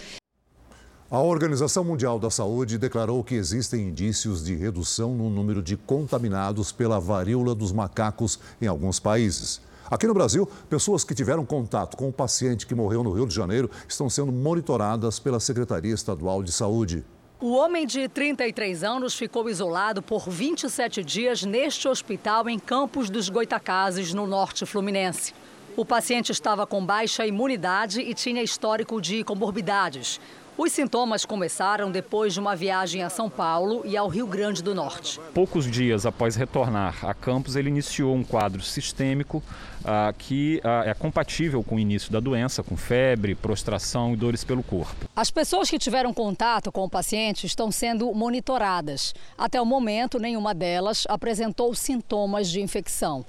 a 1.12 1.20
Organização 1.20 1.84
Mundial 1.84 2.20
da 2.20 2.30
Saúde 2.30 2.78
declarou 2.78 3.24
que 3.24 3.34
existem 3.34 3.88
indícios 3.88 4.46
de 4.46 4.54
redução 4.54 5.16
no 5.16 5.28
número 5.28 5.60
de 5.60 5.76
contaminados 5.76 6.72
pela 6.72 7.00
varíola 7.00 7.56
dos 7.56 7.72
macacos 7.72 8.40
em 8.62 8.68
alguns 8.68 9.00
países. 9.00 9.60
Aqui 9.90 10.06
no 10.06 10.14
Brasil, 10.14 10.48
pessoas 10.70 11.04
que 11.04 11.16
tiveram 11.16 11.44
contato 11.44 11.98
com 11.98 12.10
o 12.10 12.14
paciente 12.14 12.68
que 12.68 12.76
morreu 12.76 13.04
no 13.04 13.12
Rio 13.12 13.26
de 13.26 13.34
Janeiro 13.34 13.72
estão 13.88 14.08
sendo 14.08 14.32
monitoradas 14.32 15.18
pela 15.18 15.40
Secretaria 15.40 15.96
Estadual 15.96 16.44
de 16.44 16.52
Saúde. 16.52 17.04
O 17.42 17.54
homem 17.54 17.88
de 17.88 18.08
33 18.08 18.84
anos 18.84 19.16
ficou 19.16 19.50
isolado 19.50 20.04
por 20.04 20.30
27 20.30 21.04
dias 21.04 21.42
neste 21.42 21.88
hospital 21.88 22.48
em 22.48 22.60
Campos 22.60 23.10
dos 23.10 23.30
Goitacazes, 23.30 24.14
no 24.14 24.28
norte 24.28 24.64
fluminense. 24.64 25.34
O 25.76 25.86
paciente 25.86 26.32
estava 26.32 26.68
com 26.68 26.86
baixa 26.86 27.26
imunidade 27.26 28.02
e 28.02 28.14
tinha 28.14 28.44
histórico 28.44 29.02
de 29.02 29.24
comorbidades. 29.24 30.20
Os 30.62 30.74
sintomas 30.74 31.24
começaram 31.24 31.90
depois 31.90 32.34
de 32.34 32.40
uma 32.42 32.54
viagem 32.54 33.02
a 33.02 33.10
São 33.10 33.30
Paulo 33.30 33.82
e 33.86 33.96
ao 33.96 34.10
Rio 34.10 34.28
Grande 34.28 34.62
do 34.62 34.76
Norte. 34.76 35.18
Poucos 35.34 35.66
dias 35.66 36.06
após 36.06 36.36
retornar 36.36 36.98
a 37.02 37.14
Campos, 37.14 37.56
ele 37.56 37.70
iniciou 37.70 38.14
um 38.14 38.26
quadro 38.26 38.62
sistêmico 38.62 39.42
ah, 39.86 40.14
que 40.18 40.60
ah, 40.62 40.84
é 40.86 40.94
compatível 40.94 41.64
com 41.64 41.76
o 41.76 41.80
início 41.80 42.12
da 42.12 42.20
doença, 42.20 42.62
com 42.62 42.76
febre, 42.76 43.36
prostração 43.36 44.14
e 44.14 44.18
dores 44.18 44.44
pelo 44.44 44.62
corpo. 44.62 45.08
As 45.16 45.32
pessoas 45.32 45.70
que 45.70 45.80
tiveram 45.80 46.14
contato 46.14 46.74
com 46.74 46.84
o 46.84 46.90
paciente 46.90 47.48
estão 47.48 47.72
sendo 47.72 48.14
monitoradas. 48.14 49.14
Até 49.38 49.62
o 49.62 49.66
momento, 49.66 50.20
nenhuma 50.20 50.54
delas 50.54 51.06
apresentou 51.08 51.74
sintomas 51.74 52.50
de 52.50 52.60
infecção. 52.60 53.26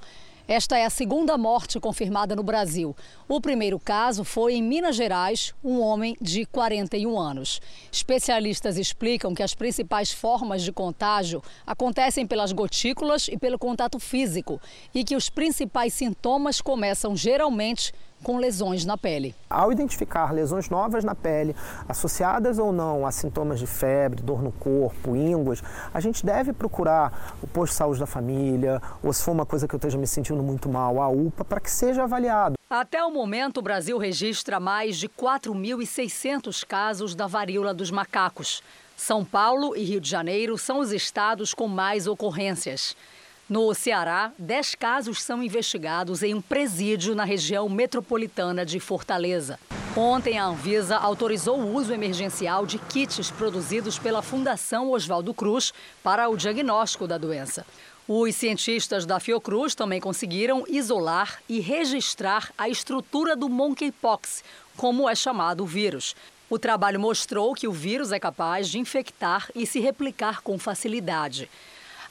Esta 0.53 0.77
é 0.77 0.83
a 0.83 0.89
segunda 0.89 1.37
morte 1.37 1.79
confirmada 1.79 2.35
no 2.35 2.43
Brasil. 2.43 2.93
O 3.25 3.39
primeiro 3.39 3.79
caso 3.79 4.25
foi 4.25 4.55
em 4.55 4.61
Minas 4.61 4.97
Gerais, 4.97 5.53
um 5.63 5.79
homem 5.79 6.17
de 6.19 6.45
41 6.45 7.17
anos. 7.17 7.61
Especialistas 7.89 8.77
explicam 8.77 9.33
que 9.33 9.43
as 9.43 9.53
principais 9.53 10.11
formas 10.11 10.61
de 10.61 10.73
contágio 10.73 11.41
acontecem 11.65 12.27
pelas 12.27 12.51
gotículas 12.51 13.29
e 13.29 13.37
pelo 13.37 13.57
contato 13.57 13.97
físico 13.97 14.59
e 14.93 15.05
que 15.05 15.15
os 15.15 15.29
principais 15.29 15.93
sintomas 15.93 16.59
começam 16.59 17.15
geralmente 17.15 17.93
com 18.23 18.37
lesões 18.37 18.85
na 18.85 18.97
pele. 18.97 19.35
Ao 19.49 19.71
identificar 19.71 20.31
lesões 20.31 20.69
novas 20.69 21.03
na 21.03 21.15
pele, 21.15 21.55
associadas 21.87 22.59
ou 22.59 22.71
não 22.71 23.05
a 23.05 23.11
sintomas 23.11 23.59
de 23.59 23.67
febre, 23.67 24.21
dor 24.21 24.41
no 24.41 24.51
corpo, 24.51 25.15
ínguas, 25.15 25.61
a 25.93 25.99
gente 25.99 26.25
deve 26.25 26.53
procurar 26.53 27.35
o 27.41 27.47
posto 27.47 27.73
de 27.73 27.77
saúde 27.77 27.99
da 27.99 28.05
família, 28.05 28.81
ou 29.03 29.11
se 29.11 29.23
for 29.23 29.31
uma 29.31 29.45
coisa 29.45 29.67
que 29.67 29.75
eu 29.75 29.77
esteja 29.77 29.97
me 29.97 30.07
sentindo 30.07 30.41
muito 30.41 30.69
mal, 30.69 31.01
a 31.01 31.09
UPA, 31.09 31.43
para 31.43 31.59
que 31.59 31.69
seja 31.69 32.03
avaliado. 32.03 32.55
Até 32.69 33.03
o 33.03 33.11
momento, 33.11 33.57
o 33.57 33.61
Brasil 33.61 33.97
registra 33.97 34.59
mais 34.59 34.97
de 34.97 35.09
4.600 35.09 36.65
casos 36.65 37.13
da 37.13 37.27
varíola 37.27 37.73
dos 37.73 37.91
macacos. 37.91 38.63
São 38.95 39.25
Paulo 39.25 39.75
e 39.75 39.83
Rio 39.83 39.99
de 39.99 40.09
Janeiro 40.09 40.57
são 40.57 40.79
os 40.79 40.91
estados 40.91 41.53
com 41.53 41.67
mais 41.67 42.07
ocorrências. 42.07 42.95
No 43.51 43.73
Ceará, 43.73 44.31
10 44.39 44.75
casos 44.75 45.21
são 45.21 45.43
investigados 45.43 46.23
em 46.23 46.33
um 46.33 46.39
presídio 46.39 47.13
na 47.13 47.25
região 47.25 47.67
metropolitana 47.67 48.65
de 48.65 48.79
Fortaleza. 48.79 49.59
Ontem, 49.93 50.39
a 50.39 50.45
Anvisa 50.45 50.95
autorizou 50.95 51.59
o 51.59 51.75
uso 51.75 51.93
emergencial 51.93 52.65
de 52.65 52.79
kits 52.79 53.29
produzidos 53.29 53.99
pela 53.99 54.21
Fundação 54.21 54.89
Oswaldo 54.89 55.33
Cruz 55.33 55.73
para 56.01 56.29
o 56.29 56.37
diagnóstico 56.37 57.05
da 57.05 57.17
doença. 57.17 57.65
Os 58.07 58.33
cientistas 58.37 59.05
da 59.05 59.19
Fiocruz 59.19 59.75
também 59.75 59.99
conseguiram 59.99 60.63
isolar 60.69 61.41
e 61.49 61.59
registrar 61.59 62.53
a 62.57 62.69
estrutura 62.69 63.35
do 63.35 63.49
monkeypox, 63.49 64.45
como 64.77 65.09
é 65.09 65.13
chamado 65.13 65.63
o 65.63 65.67
vírus. 65.67 66.15
O 66.49 66.57
trabalho 66.57 67.01
mostrou 67.01 67.53
que 67.53 67.67
o 67.67 67.73
vírus 67.73 68.13
é 68.13 68.19
capaz 68.19 68.69
de 68.69 68.79
infectar 68.79 69.49
e 69.53 69.67
se 69.67 69.81
replicar 69.81 70.39
com 70.39 70.57
facilidade. 70.57 71.49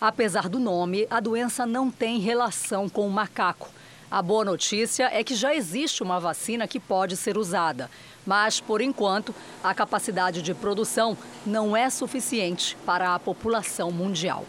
Apesar 0.01 0.49
do 0.49 0.59
nome, 0.59 1.07
a 1.11 1.21
doença 1.21 1.67
não 1.67 1.91
tem 1.91 2.19
relação 2.19 2.89
com 2.89 3.07
o 3.07 3.11
macaco. 3.11 3.69
A 4.11 4.23
boa 4.23 4.43
notícia 4.43 5.11
é 5.13 5.23
que 5.23 5.35
já 5.35 5.55
existe 5.55 6.03
uma 6.03 6.19
vacina 6.19 6.67
que 6.67 6.81
pode 6.81 7.19
ser 7.19 7.37
usada, 7.37 7.91
mas, 8.27 8.61
por 8.61 8.81
enquanto, 8.81 9.35
a 9.63 9.75
capacidade 9.75 10.41
de 10.41 10.55
produção 10.55 11.19
não 11.45 11.77
é 11.77 11.91
suficiente 11.91 12.79
para 12.87 13.15
a 13.15 13.19
população 13.19 13.93
mundial. 13.93 14.47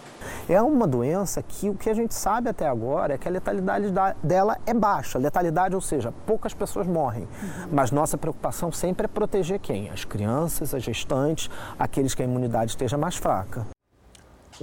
É 0.47 0.61
uma 0.61 0.87
doença 0.87 1.43
que 1.43 1.69
o 1.69 1.75
que 1.75 1.89
a 1.89 1.93
gente 1.93 2.13
sabe 2.13 2.49
até 2.49 2.65
agora 2.65 3.15
é 3.15 3.17
que 3.17 3.27
a 3.27 3.31
letalidade 3.31 3.87
dela 4.23 4.57
é 4.65 4.73
baixa. 4.73 5.19
Letalidade, 5.19 5.75
ou 5.75 5.81
seja, 5.81 6.13
poucas 6.25 6.53
pessoas 6.53 6.87
morrem. 6.87 7.23
Uhum. 7.23 7.67
Mas 7.73 7.91
nossa 7.91 8.17
preocupação 8.17 8.71
sempre 8.71 9.03
é 9.03 9.07
proteger 9.09 9.59
quem? 9.59 9.89
As 9.89 10.05
crianças, 10.05 10.73
as 10.73 10.81
gestantes, 10.81 11.49
aqueles 11.77 12.15
que 12.15 12.21
a 12.21 12.25
imunidade 12.25 12.71
esteja 12.71 12.97
mais 12.97 13.17
fraca. 13.17 13.67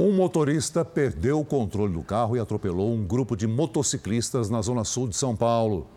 Um 0.01 0.13
motorista 0.13 0.85
perdeu 0.85 1.41
o 1.41 1.45
controle 1.45 1.93
do 1.93 2.05
carro 2.05 2.37
e 2.37 2.39
atropelou 2.39 2.95
um 2.95 3.05
grupo 3.05 3.37
de 3.37 3.49
motociclistas 3.49 4.49
na 4.49 4.63
zona 4.63 4.85
sul 4.85 5.09
de 5.09 5.17
São 5.17 5.35
Paulo. 5.35 5.89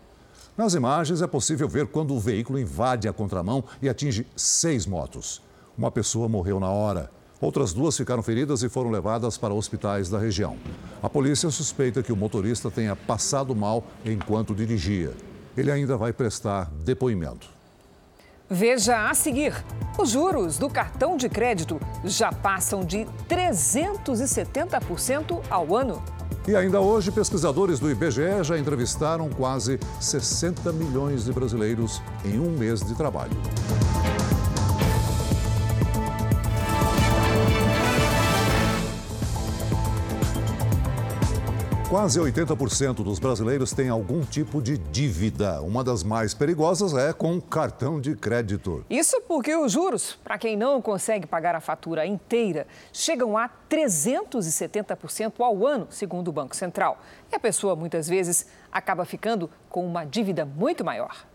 Nas 0.58 0.74
imagens 0.74 1.22
é 1.22 1.26
possível 1.28 1.68
ver 1.68 1.86
quando 1.86 2.12
o 2.12 2.18
veículo 2.18 2.58
invade 2.58 3.06
a 3.06 3.12
contramão 3.12 3.62
e 3.80 3.88
atinge 3.88 4.26
seis 4.34 4.86
motos. 4.86 5.40
Uma 5.78 5.88
pessoa 5.88 6.28
morreu 6.28 6.58
na 6.58 6.68
hora. 6.68 7.12
Outras 7.40 7.72
duas 7.72 7.96
ficaram 7.96 8.24
feridas 8.24 8.64
e 8.64 8.68
foram 8.68 8.90
levadas 8.90 9.38
para 9.38 9.54
hospitais 9.54 10.08
da 10.08 10.18
região. 10.18 10.56
A 11.00 11.08
polícia 11.08 11.48
suspeita 11.48 12.02
que 12.02 12.12
o 12.12 12.16
motorista 12.16 12.72
tenha 12.72 12.96
passado 12.96 13.54
mal 13.54 13.84
enquanto 14.04 14.52
dirigia. 14.52 15.12
Ele 15.56 15.70
ainda 15.70 15.96
vai 15.96 16.12
prestar 16.12 16.68
depoimento. 16.84 17.51
Veja 18.52 19.08
a 19.08 19.14
seguir: 19.14 19.54
os 19.98 20.10
juros 20.10 20.58
do 20.58 20.68
cartão 20.68 21.16
de 21.16 21.26
crédito 21.26 21.80
já 22.04 22.30
passam 22.30 22.84
de 22.84 23.06
370% 23.26 25.40
ao 25.48 25.74
ano. 25.74 26.02
E 26.46 26.54
ainda 26.54 26.78
hoje, 26.78 27.10
pesquisadores 27.10 27.80
do 27.80 27.90
IBGE 27.90 28.44
já 28.44 28.58
entrevistaram 28.58 29.30
quase 29.30 29.80
60 29.98 30.70
milhões 30.70 31.24
de 31.24 31.32
brasileiros 31.32 32.02
em 32.26 32.38
um 32.38 32.50
mês 32.50 32.80
de 32.80 32.94
trabalho. 32.94 33.32
Quase 41.92 42.18
80% 42.18 43.04
dos 43.04 43.18
brasileiros 43.18 43.74
têm 43.74 43.90
algum 43.90 44.22
tipo 44.24 44.62
de 44.62 44.78
dívida. 44.78 45.60
Uma 45.60 45.84
das 45.84 46.02
mais 46.02 46.32
perigosas 46.32 46.94
é 46.94 47.12
com 47.12 47.38
cartão 47.38 48.00
de 48.00 48.16
crédito. 48.16 48.82
Isso 48.88 49.20
porque 49.28 49.54
os 49.54 49.72
juros, 49.72 50.18
para 50.24 50.38
quem 50.38 50.56
não 50.56 50.80
consegue 50.80 51.26
pagar 51.26 51.54
a 51.54 51.60
fatura 51.60 52.06
inteira, 52.06 52.66
chegam 52.94 53.36
a 53.36 53.46
370% 53.68 55.34
ao 55.40 55.66
ano, 55.66 55.86
segundo 55.90 56.28
o 56.28 56.32
Banco 56.32 56.56
Central. 56.56 56.98
E 57.30 57.36
a 57.36 57.38
pessoa 57.38 57.76
muitas 57.76 58.08
vezes 58.08 58.46
acaba 58.72 59.04
ficando 59.04 59.50
com 59.68 59.86
uma 59.86 60.06
dívida 60.06 60.46
muito 60.46 60.82
maior. 60.82 61.26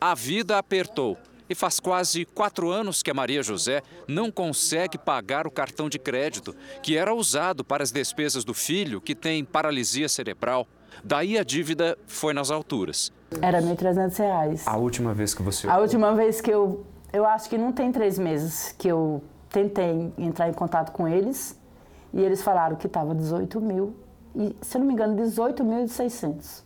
A 0.00 0.14
vida 0.14 0.58
apertou. 0.58 1.18
E 1.52 1.54
faz 1.54 1.78
quase 1.78 2.24
quatro 2.24 2.70
anos 2.70 3.02
que 3.02 3.10
a 3.10 3.14
Maria 3.14 3.42
José 3.42 3.82
não 4.08 4.30
consegue 4.30 4.96
pagar 4.96 5.46
o 5.46 5.50
cartão 5.50 5.86
de 5.86 5.98
crédito, 5.98 6.56
que 6.82 6.96
era 6.96 7.14
usado 7.14 7.62
para 7.62 7.82
as 7.82 7.92
despesas 7.92 8.42
do 8.42 8.54
filho, 8.54 9.02
que 9.02 9.14
tem 9.14 9.44
paralisia 9.44 10.08
cerebral. 10.08 10.66
Daí 11.04 11.36
a 11.36 11.44
dívida 11.44 11.98
foi 12.06 12.32
nas 12.32 12.50
alturas. 12.50 13.12
Era 13.42 13.60
1.300 13.60 14.16
reais. 14.16 14.66
A 14.66 14.78
última 14.78 15.12
vez 15.12 15.34
que 15.34 15.42
você... 15.42 15.68
A 15.68 15.76
última 15.76 16.14
vez 16.14 16.40
que 16.40 16.50
eu... 16.50 16.86
Eu 17.12 17.26
acho 17.26 17.50
que 17.50 17.58
não 17.58 17.70
tem 17.70 17.92
três 17.92 18.18
meses 18.18 18.74
que 18.78 18.88
eu 18.88 19.22
tentei 19.50 20.10
entrar 20.16 20.48
em 20.48 20.54
contato 20.54 20.90
com 20.90 21.06
eles 21.06 21.60
e 22.14 22.22
eles 22.22 22.42
falaram 22.42 22.76
que 22.76 22.86
estava 22.86 23.14
18 23.14 23.60
mil 23.60 23.94
e, 24.34 24.56
se 24.62 24.78
eu 24.78 24.80
não 24.80 24.86
me 24.86 24.94
engano, 24.94 25.14
18.600. 25.22 26.62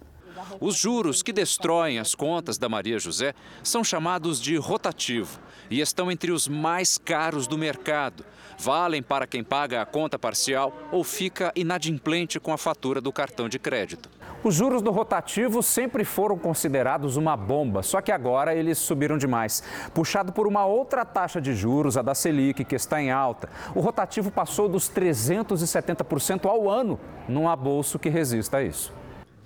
Os 0.61 0.77
juros 0.77 1.23
que 1.23 1.33
destroem 1.33 1.99
as 1.99 2.15
contas 2.15 2.59
da 2.59 2.69
Maria 2.69 2.99
José 2.99 3.35
são 3.63 3.83
chamados 3.83 4.41
de 4.41 4.57
rotativo 4.57 5.41
e 5.71 5.81
estão 5.81 6.11
entre 6.11 6.31
os 6.31 6.49
mais 6.49 6.99
caros 6.99 7.47
do 7.47 7.59
mercado. 7.59 8.25
Valem 8.59 9.03
para 9.03 9.27
quem 9.27 9.45
paga 9.45 9.83
a 9.83 9.87
conta 9.87 10.19
parcial 10.19 10.73
ou 10.91 11.05
fica 11.05 11.53
inadimplente 11.55 12.41
com 12.41 12.53
a 12.53 12.59
fatura 12.59 13.01
do 13.01 13.13
cartão 13.13 13.49
de 13.49 13.59
crédito. 13.59 14.09
Os 14.43 14.55
juros 14.55 14.81
do 14.81 14.91
rotativo 14.91 15.63
sempre 15.63 16.05
foram 16.05 16.39
considerados 16.39 17.17
uma 17.17 17.37
bomba, 17.37 17.83
só 17.83 18.01
que 18.01 18.13
agora 18.13 18.55
eles 18.55 18.79
subiram 18.79 19.19
demais. 19.19 19.63
Puxado 19.93 20.33
por 20.33 20.47
uma 20.47 20.65
outra 20.65 21.05
taxa 21.05 21.41
de 21.41 21.55
juros, 21.55 21.97
a 21.97 22.03
da 22.03 22.15
Selic, 22.15 22.65
que 22.65 22.77
está 22.77 23.03
em 23.03 23.11
alta, 23.11 23.49
o 23.75 23.81
rotativo 23.81 24.31
passou 24.31 24.69
dos 24.69 24.89
370% 24.89 26.47
ao 26.47 26.71
ano. 26.71 27.01
Não 27.29 27.49
há 27.49 27.57
bolso 27.57 27.99
que 27.99 28.09
resista 28.09 28.59
a 28.59 28.63
isso. 28.63 28.93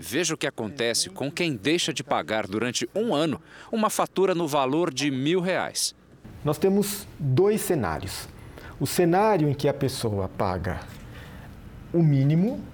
Veja 0.03 0.33
o 0.33 0.37
que 0.39 0.47
acontece 0.47 1.11
com 1.11 1.31
quem 1.31 1.55
deixa 1.55 1.93
de 1.93 2.03
pagar 2.03 2.47
durante 2.47 2.89
um 2.95 3.15
ano 3.15 3.39
uma 3.71 3.91
fatura 3.91 4.35
no 4.35 4.49
valor 4.49 4.91
de 4.91 5.11
mil 5.11 5.43
reais. 5.43 5.95
Nós 6.43 6.57
temos 6.57 7.07
dois 7.19 7.61
cenários. 7.61 8.27
O 8.81 8.87
cenário 8.87 9.47
em 9.47 9.53
que 9.53 9.69
a 9.69 9.75
pessoa 9.75 10.27
paga 10.27 10.81
o 11.93 12.03
mínimo, 12.03 12.65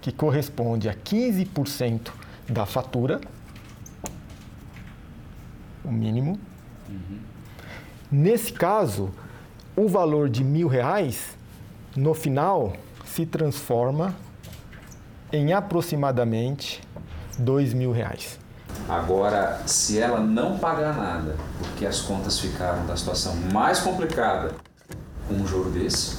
que 0.00 0.10
corresponde 0.10 0.88
a 0.88 0.94
15% 0.94 2.10
da 2.48 2.66
fatura, 2.66 3.20
o 5.84 5.92
mínimo. 5.92 6.36
Uhum. 6.88 7.20
Nesse 8.10 8.52
caso, 8.52 9.12
o 9.76 9.86
valor 9.86 10.28
de 10.28 10.42
mil 10.42 10.66
reais, 10.66 11.38
no 11.94 12.12
final, 12.12 12.72
se 13.04 13.24
transforma 13.24 14.16
em 15.32 15.52
aproximadamente 15.52 16.80
dois 17.38 17.72
mil 17.72 17.92
reais. 17.92 18.38
Agora, 18.88 19.60
se 19.66 19.98
ela 19.98 20.20
não 20.20 20.58
pagar 20.58 20.96
nada, 20.96 21.36
porque 21.58 21.86
as 21.86 22.00
contas 22.00 22.38
ficaram 22.38 22.84
da 22.86 22.96
situação 22.96 23.34
mais 23.52 23.80
complicada, 23.80 24.54
com 25.28 25.34
um 25.34 25.46
juro 25.46 25.70
desse? 25.70 26.18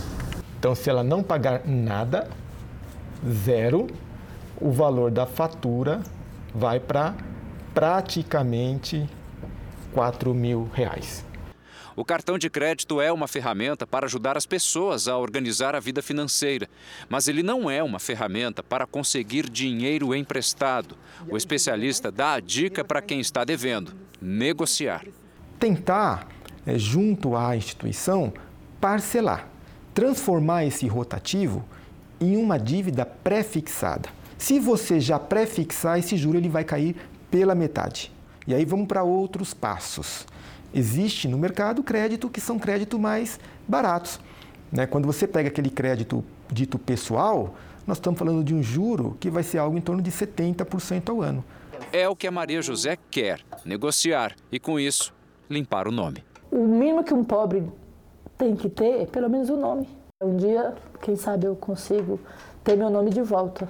Então, 0.57 0.73
se 0.73 0.89
ela 0.89 1.03
não 1.03 1.21
pagar 1.21 1.61
nada, 1.65 2.27
zero, 3.29 3.87
o 4.59 4.71
valor 4.71 5.11
da 5.11 5.25
fatura 5.25 6.01
vai 6.53 6.79
para 6.79 7.13
praticamente 7.73 9.09
4 9.93 10.33
mil 10.33 10.69
reais. 10.73 11.25
O 11.95 12.03
cartão 12.03 12.39
de 12.39 12.49
crédito 12.49 12.99
é 12.99 13.11
uma 13.11 13.27
ferramenta 13.27 13.85
para 13.85 14.07
ajudar 14.07 14.35
as 14.35 14.47
pessoas 14.47 15.07
a 15.07 15.15
organizar 15.15 15.75
a 15.75 15.79
vida 15.79 16.01
financeira, 16.01 16.67
mas 17.07 17.27
ele 17.27 17.43
não 17.43 17.69
é 17.69 17.83
uma 17.83 17.99
ferramenta 17.99 18.63
para 18.63 18.87
conseguir 18.87 19.47
dinheiro 19.47 20.15
emprestado. 20.15 20.97
O 21.29 21.37
especialista 21.37 22.11
dá 22.11 22.33
a 22.33 22.39
dica 22.39 22.83
para 22.83 23.01
quem 23.01 23.19
está 23.19 23.43
devendo: 23.43 23.93
negociar. 24.19 25.05
Tentar, 25.59 26.27
é, 26.65 26.79
junto 26.79 27.35
à 27.35 27.55
instituição, 27.55 28.33
parcelar, 28.81 29.47
transformar 29.93 30.65
esse 30.65 30.87
rotativo 30.87 31.63
em 32.19 32.37
uma 32.37 32.57
dívida 32.57 33.05
pré-fixada. 33.05 34.09
Se 34.37 34.59
você 34.59 34.99
já 34.99 35.19
pré-fixar 35.19 35.99
esse 35.99 36.17
juro, 36.17 36.37
ele 36.37 36.49
vai 36.49 36.63
cair 36.63 36.95
pela 37.29 37.53
metade. 37.53 38.11
E 38.47 38.53
aí 38.53 38.65
vamos 38.65 38.87
para 38.87 39.03
outros 39.03 39.53
passos. 39.53 40.25
Existe 40.73 41.27
no 41.27 41.37
mercado 41.37 41.83
crédito 41.83 42.29
que 42.29 42.41
são 42.41 42.57
créditos 42.57 42.99
mais 42.99 43.39
baratos. 43.67 44.19
Né? 44.71 44.87
Quando 44.87 45.05
você 45.05 45.27
pega 45.27 45.49
aquele 45.49 45.69
crédito 45.69 46.23
dito 46.51 46.79
pessoal, 46.79 47.53
nós 47.85 47.97
estamos 47.97 48.17
falando 48.17 48.43
de 48.43 48.55
um 48.55 48.63
juro 48.63 49.15
que 49.19 49.29
vai 49.29 49.43
ser 49.43 49.59
algo 49.59 49.77
em 49.77 49.81
torno 49.81 50.01
de 50.01 50.11
70% 50.11 51.09
ao 51.09 51.21
ano. 51.21 51.43
É 51.91 52.09
o 52.09 52.15
que 52.15 52.25
a 52.25 52.31
Maria 52.31 52.61
José 52.61 52.97
quer, 53.11 53.41
negociar 53.63 54.35
e, 54.51 54.59
com 54.59 54.79
isso, 54.79 55.13
limpar 55.49 55.87
o 55.87 55.91
nome. 55.91 56.23
O 56.49 56.65
mínimo 56.65 57.03
que 57.03 57.13
um 57.13 57.23
pobre 57.23 57.63
tem 58.37 58.55
que 58.55 58.69
ter 58.69 59.01
é 59.01 59.05
pelo 59.05 59.29
menos 59.29 59.49
o 59.49 59.57
nome. 59.57 59.87
Um 60.21 60.37
dia, 60.37 60.73
quem 61.01 61.15
sabe, 61.15 61.45
eu 61.45 61.55
consigo 61.55 62.19
ter 62.63 62.75
meu 62.75 62.89
nome 62.89 63.11
de 63.11 63.21
volta. 63.21 63.67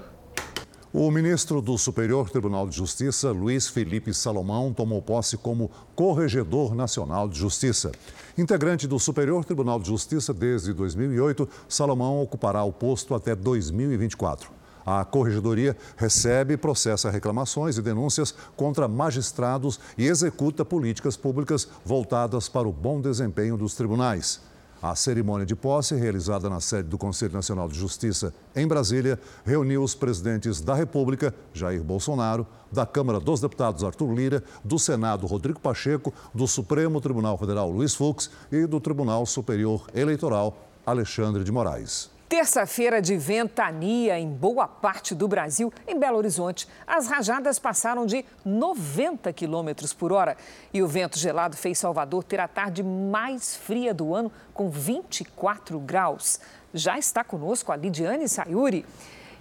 O 0.96 1.10
ministro 1.10 1.60
do 1.60 1.76
Superior 1.76 2.30
Tribunal 2.30 2.70
de 2.70 2.76
Justiça, 2.76 3.32
Luiz 3.32 3.68
Felipe 3.68 4.14
Salomão, 4.14 4.72
tomou 4.72 5.02
posse 5.02 5.36
como 5.36 5.72
Corregedor 5.96 6.76
Nacional 6.76 7.28
de 7.28 7.40
Justiça. 7.40 7.92
Integrante 8.38 8.88
do 8.88 9.00
Superior 9.00 9.44
Tribunal 9.44 9.80
de 9.80 9.88
Justiça 9.88 10.32
desde 10.32 10.72
2008, 10.72 11.50
Salomão 11.68 12.22
ocupará 12.22 12.64
o 12.64 12.72
posto 12.72 13.16
até 13.16 13.36
2024. 13.36 14.52
A 14.86 15.04
Corregedoria 15.04 15.76
recebe 15.98 16.54
e 16.54 16.58
processa 16.58 17.10
reclamações 17.10 17.76
e 17.76 17.82
denúncias 17.82 18.32
contra 18.56 18.88
magistrados 18.88 19.80
e 19.98 20.06
executa 20.06 20.64
políticas 20.64 21.18
públicas 21.18 21.68
voltadas 21.84 22.48
para 22.48 22.68
o 22.68 22.72
bom 22.72 23.02
desempenho 23.02 23.58
dos 23.58 23.74
tribunais. 23.74 24.53
A 24.84 24.96
cerimônia 24.96 25.46
de 25.46 25.56
posse, 25.56 25.96
realizada 25.96 26.50
na 26.50 26.60
sede 26.60 26.90
do 26.90 26.98
Conselho 26.98 27.32
Nacional 27.32 27.70
de 27.70 27.80
Justiça, 27.80 28.34
em 28.54 28.68
Brasília, 28.68 29.18
reuniu 29.46 29.82
os 29.82 29.96
presidentes 29.96 30.60
da 30.60 30.76
República, 30.76 31.34
Jair 31.54 31.82
Bolsonaro, 31.82 32.46
da 32.70 32.86
Câmara 32.86 33.18
dos 33.18 33.40
Deputados, 33.40 33.82
Arthur 33.82 34.14
Lira, 34.14 34.44
do 34.62 34.78
Senado, 34.78 35.26
Rodrigo 35.26 35.62
Pacheco, 35.62 36.14
do 36.34 36.46
Supremo 36.46 37.00
Tribunal 37.00 37.38
Federal, 37.38 37.72
Luiz 37.72 37.96
Fux, 37.96 38.30
e 38.52 38.66
do 38.66 38.82
Tribunal 38.82 39.26
Superior 39.26 39.88
Eleitoral, 39.96 40.58
Alexandre 40.86 41.46
de 41.46 41.52
Moraes. 41.54 42.13
Terça-feira 42.36 43.00
de 43.00 43.16
ventania 43.16 44.18
em 44.18 44.28
boa 44.28 44.68
parte 44.68 45.14
do 45.14 45.28
Brasil. 45.28 45.72
Em 45.88 46.00
Belo 46.00 46.18
Horizonte, 46.18 46.68
as 46.88 47.06
rajadas 47.06 47.60
passaram 47.60 48.08
de 48.08 48.26
90 48.44 49.32
quilômetros 49.34 49.94
por 49.94 50.12
hora. 50.12 50.36
E 50.74 50.82
o 50.82 50.88
vento 50.88 51.20
gelado 51.20 51.56
fez 51.56 51.78
Salvador 51.78 52.24
ter 52.24 52.40
a 52.40 52.48
tarde 52.48 52.82
mais 52.82 53.56
fria 53.56 53.94
do 53.94 54.16
ano, 54.16 54.32
com 54.52 54.68
24 54.68 55.80
graus. 55.80 56.40
Já 56.74 56.98
está 56.98 57.24
conosco 57.24 57.72
a 57.72 57.76
Lidiane 57.76 58.28
Sayuri. 58.28 58.84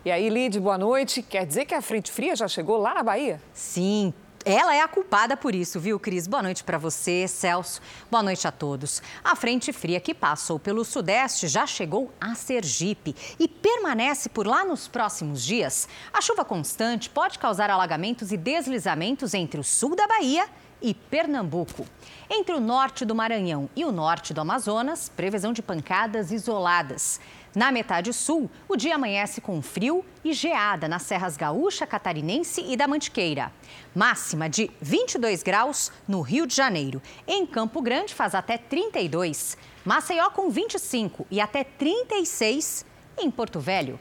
E 0.05 0.11
aí, 0.11 0.28
Lid, 0.28 0.61
boa 0.61 0.76
noite. 0.76 1.22
Quer 1.22 1.46
dizer 1.46 1.64
que 1.64 1.74
a 1.74 1.81
frente 1.81 2.12
fria 2.12 2.37
já 2.37 2.46
chegou 2.46 2.76
lá 2.76 2.92
na 2.92 3.02
Bahia? 3.02 3.40
Sim, 3.55 4.12
ela 4.44 4.74
é 4.74 4.81
a 4.81 4.88
culpada 4.88 5.37
por 5.37 5.55
isso, 5.55 5.78
viu, 5.78 5.98
Cris? 6.00 6.26
Boa 6.26 6.42
noite 6.42 6.64
para 6.64 6.78
você, 6.78 7.28
Celso. 7.28 7.81
Boa 8.11 8.22
noite 8.22 8.46
a 8.46 8.52
todos. 8.52 9.02
A 9.22 9.37
frente 9.37 9.72
fria 9.72 10.00
que 10.00 10.12
passou 10.12 10.59
pelo 10.59 10.85
Sudeste 10.85 11.46
já 11.46 11.66
chegou 11.66 12.12
a 12.20 12.35
Sergipe 12.35 13.14
e 13.38 13.46
permanece 13.46 14.28
por 14.28 14.46
lá 14.46 14.64
nos 14.64 14.88
próximos 14.88 15.44
dias. 15.44 15.88
A 16.12 16.20
chuva 16.20 16.44
constante 16.44 17.09
pode 17.09 17.38
causar 17.38 17.70
alagamentos 17.70 18.33
e 18.33 18.37
deslizamentos 18.37 19.35
entre 19.35 19.61
o 19.61 19.64
sul 19.64 19.94
da 19.94 20.07
Bahia 20.07 20.46
e 20.83 20.92
Pernambuco. 20.92 21.87
Entre 22.28 22.55
o 22.55 22.61
norte 22.61 23.05
do 23.05 23.14
Maranhão 23.14 23.70
e 23.76 23.85
o 23.85 23.92
norte 23.92 24.35
do 24.35 24.40
Amazonas, 24.40 25.09
previsão 25.09 25.52
de 25.52 25.62
pancadas 25.62 26.33
isoladas. 26.33 27.20
Na 27.55 27.71
metade 27.71 28.15
sul, 28.15 28.51
o 28.67 28.77
dia 28.77 28.95
amanhece 28.95 29.41
com 29.41 29.61
frio 29.61 30.03
e 30.25 30.33
geada 30.33 30.88
nas 30.88 31.03
serras 31.03 31.37
Gaúcha, 31.37 31.87
Catarinense 31.87 32.65
e 32.67 32.77
da 32.79 32.88
Mantiqueira. 32.88 33.53
Máxima 33.95 34.49
de 34.49 34.71
22 34.81 35.43
graus 35.43 35.93
no 36.09 36.23
Rio 36.23 36.47
de 36.47 36.55
Janeiro. 36.55 37.03
Em 37.27 37.45
Campo 37.45 37.83
Grande 37.83 38.15
faz 38.15 38.35
até 38.35 38.57
32. 38.57 39.59
Maceió 39.85 40.31
com 40.31 40.49
25 40.49 41.27
e 41.31 41.43
até 41.43 41.62
36 41.62 42.87
em 43.19 43.31
Porto 43.31 43.61
Velho. 43.61 44.01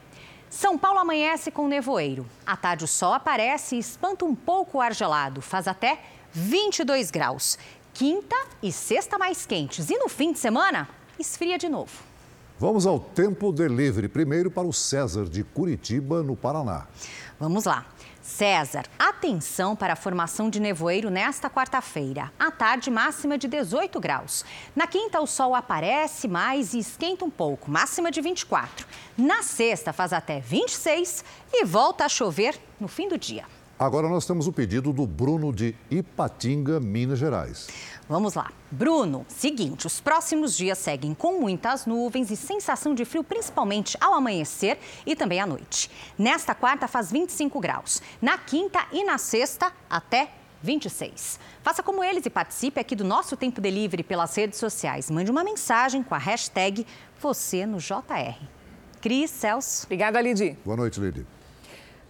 São 0.49 0.77
Paulo 0.77 0.99
amanhece 0.99 1.51
com 1.51 1.67
nevoeiro. 1.67 2.25
À 2.45 2.55
tarde 2.55 2.85
o 2.85 2.87
sol 2.87 3.13
aparece 3.13 3.75
e 3.75 3.79
espanta 3.79 4.23
um 4.23 4.35
pouco 4.35 4.77
o 4.77 4.81
ar 4.81 4.93
gelado. 4.93 5.41
Faz 5.41 5.67
até 5.67 5.99
22 6.31 7.11
graus. 7.11 7.57
Quinta 7.93 8.35
e 8.63 8.71
sexta 8.71 9.17
mais 9.17 9.45
quentes. 9.45 9.89
E 9.89 9.97
no 9.97 10.07
fim 10.07 10.31
de 10.31 10.39
semana, 10.39 10.87
esfria 11.19 11.57
de 11.57 11.67
novo. 11.67 12.10
Vamos 12.61 12.85
ao 12.85 12.99
tempo 12.99 13.51
delivery. 13.51 14.07
Primeiro 14.07 14.51
para 14.51 14.67
o 14.67 14.71
César 14.71 15.25
de 15.25 15.43
Curitiba, 15.43 16.21
no 16.21 16.35
Paraná. 16.35 16.85
Vamos 17.39 17.65
lá. 17.65 17.87
César, 18.21 18.85
atenção 18.99 19.75
para 19.75 19.93
a 19.93 19.95
formação 19.95 20.47
de 20.47 20.59
nevoeiro 20.59 21.09
nesta 21.09 21.49
quarta-feira. 21.49 22.31
À 22.37 22.51
tarde, 22.51 22.91
máxima 22.91 23.35
de 23.35 23.47
18 23.47 23.99
graus. 23.99 24.45
Na 24.75 24.85
quinta, 24.85 25.19
o 25.19 25.25
sol 25.25 25.55
aparece 25.55 26.27
mais 26.27 26.75
e 26.75 26.77
esquenta 26.77 27.25
um 27.25 27.31
pouco, 27.31 27.71
máxima 27.71 28.11
de 28.11 28.21
24. 28.21 28.85
Na 29.17 29.41
sexta, 29.41 29.91
faz 29.91 30.13
até 30.13 30.39
26 30.39 31.25
e 31.51 31.65
volta 31.65 32.05
a 32.05 32.09
chover 32.09 32.61
no 32.79 32.87
fim 32.87 33.09
do 33.09 33.17
dia. 33.17 33.43
Agora 33.81 34.07
nós 34.07 34.27
temos 34.27 34.45
o 34.45 34.53
pedido 34.53 34.93
do 34.93 35.07
Bruno 35.07 35.51
de 35.51 35.73
Ipatinga, 35.89 36.79
Minas 36.79 37.17
Gerais. 37.17 37.67
Vamos 38.11 38.33
lá. 38.33 38.51
Bruno, 38.69 39.25
seguinte, 39.29 39.87
os 39.87 40.01
próximos 40.01 40.57
dias 40.57 40.77
seguem 40.77 41.13
com 41.13 41.39
muitas 41.39 41.85
nuvens 41.85 42.29
e 42.29 42.35
sensação 42.35 42.93
de 42.93 43.05
frio, 43.05 43.23
principalmente 43.23 43.97
ao 44.01 44.13
amanhecer 44.13 44.77
e 45.05 45.15
também 45.15 45.39
à 45.39 45.47
noite. 45.47 45.89
Nesta 46.17 46.53
quarta 46.53 46.89
faz 46.89 47.09
25 47.09 47.57
graus. 47.61 48.01
Na 48.21 48.37
quinta 48.37 48.85
e 48.91 49.05
na 49.05 49.17
sexta, 49.17 49.71
até 49.89 50.29
26. 50.61 51.39
Faça 51.63 51.81
como 51.81 52.03
eles 52.03 52.25
e 52.25 52.29
participe 52.29 52.81
aqui 52.81 52.97
do 52.97 53.05
nosso 53.05 53.37
Tempo 53.37 53.61
Delivery 53.61 54.03
pelas 54.03 54.35
redes 54.35 54.59
sociais. 54.59 55.09
Mande 55.09 55.31
uma 55.31 55.41
mensagem 55.41 56.03
com 56.03 56.13
a 56.13 56.17
hashtag 56.17 56.85
você 57.17 57.65
no 57.65 57.77
JR. 57.77 58.45
Cris, 58.99 59.31
Celso. 59.31 59.85
Obrigada, 59.85 60.19
Lidi. 60.19 60.57
Boa 60.65 60.75
noite, 60.75 60.99
Lidi. 60.99 61.25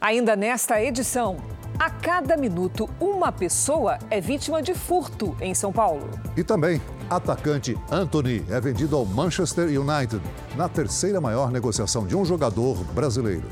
Ainda 0.02 0.36
nesta 0.36 0.82
edição, 0.82 1.38
a 1.78 1.88
cada 1.88 2.36
minuto 2.36 2.90
uma 3.00 3.32
pessoa 3.32 4.00
é 4.10 4.20
vítima 4.20 4.60
de 4.60 4.74
furto 4.74 5.38
em 5.40 5.54
São 5.54 5.72
Paulo. 5.72 6.10
E 6.36 6.44
também, 6.44 6.82
atacante 7.08 7.78
Anthony 7.92 8.44
é 8.50 8.60
vendido 8.60 8.96
ao 8.96 9.06
Manchester 9.06 9.68
United 9.68 10.20
na 10.56 10.68
terceira 10.68 11.22
maior 11.22 11.52
negociação 11.52 12.08
de 12.08 12.16
um 12.16 12.26
jogador 12.26 12.84
brasileiro. 12.96 13.48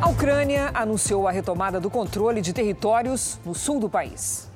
A 0.00 0.08
Ucrânia 0.08 0.70
anunciou 0.72 1.26
a 1.26 1.32
retomada 1.32 1.80
do 1.80 1.90
controle 1.90 2.40
de 2.40 2.52
territórios 2.52 3.40
no 3.44 3.56
sul 3.56 3.80
do 3.80 3.90
país. 3.90 4.51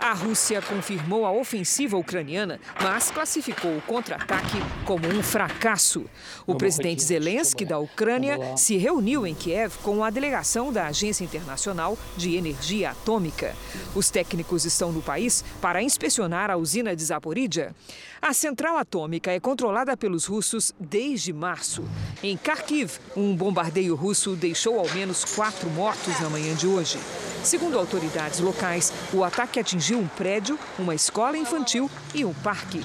A 0.00 0.14
Rússia 0.14 0.62
confirmou 0.62 1.26
a 1.26 1.30
ofensiva 1.30 1.94
ucraniana, 1.98 2.58
mas 2.82 3.10
classificou 3.10 3.76
o 3.76 3.82
contra-ataque 3.82 4.56
como 4.86 5.06
um 5.06 5.22
fracasso. 5.22 6.06
O 6.46 6.54
presidente 6.54 7.02
Zelensky 7.02 7.66
da 7.66 7.78
Ucrânia 7.78 8.56
se 8.56 8.78
reuniu 8.78 9.26
em 9.26 9.34
Kiev 9.34 9.76
com 9.82 10.02
a 10.02 10.08
delegação 10.08 10.72
da 10.72 10.86
Agência 10.86 11.22
Internacional 11.22 11.98
de 12.16 12.34
Energia 12.34 12.92
Atômica. 12.92 13.54
Os 13.94 14.08
técnicos 14.08 14.64
estão 14.64 14.90
no 14.90 15.02
país 15.02 15.44
para 15.60 15.82
inspecionar 15.82 16.50
a 16.50 16.56
usina 16.56 16.96
de 16.96 17.04
Zaporizhia. 17.04 17.74
A 18.22 18.32
central 18.32 18.78
atômica 18.78 19.30
é 19.30 19.38
controlada 19.38 19.96
pelos 19.98 20.24
russos 20.24 20.72
desde 20.80 21.30
março. 21.32 21.84
Em 22.22 22.36
Kharkiv, 22.36 22.98
um 23.14 23.36
bombardeio 23.36 23.94
russo 23.94 24.34
deixou 24.34 24.78
ao 24.78 24.88
menos 24.90 25.24
quatro 25.24 25.68
mortos 25.70 26.18
na 26.20 26.30
manhã 26.30 26.54
de 26.54 26.66
hoje. 26.66 26.98
Segundo 27.42 27.78
autoridades 27.78 28.38
locais, 28.40 28.92
o 29.12 29.24
ataque 29.24 29.58
atingiu 29.58 29.98
um 29.98 30.06
prédio, 30.06 30.58
uma 30.78 30.94
escola 30.94 31.38
infantil 31.38 31.90
e 32.14 32.24
um 32.24 32.34
parque. 32.34 32.82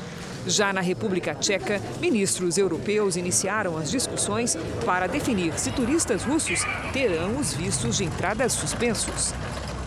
Já 0.48 0.72
na 0.72 0.80
República 0.80 1.34
Tcheca, 1.34 1.82
ministros 2.00 2.58
europeus 2.58 3.18
iniciaram 3.18 3.78
as 3.78 3.90
discussões 3.90 4.56
para 4.86 5.08
definir 5.08 5.58
se 5.60 5.72
turistas 5.72 6.24
russos 6.24 6.60
terão 6.94 7.38
os 7.38 7.54
vistos 7.54 7.98
de 7.98 8.06
entrada 8.06 8.48
suspensos. 8.48 9.34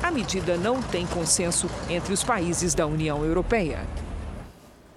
A 0.02 0.10
medida 0.10 0.56
não 0.56 0.82
tem 0.82 1.06
consenso 1.06 1.68
entre 1.88 2.12
os 2.12 2.24
países 2.24 2.74
da 2.74 2.86
União 2.86 3.24
Europeia. 3.24 3.86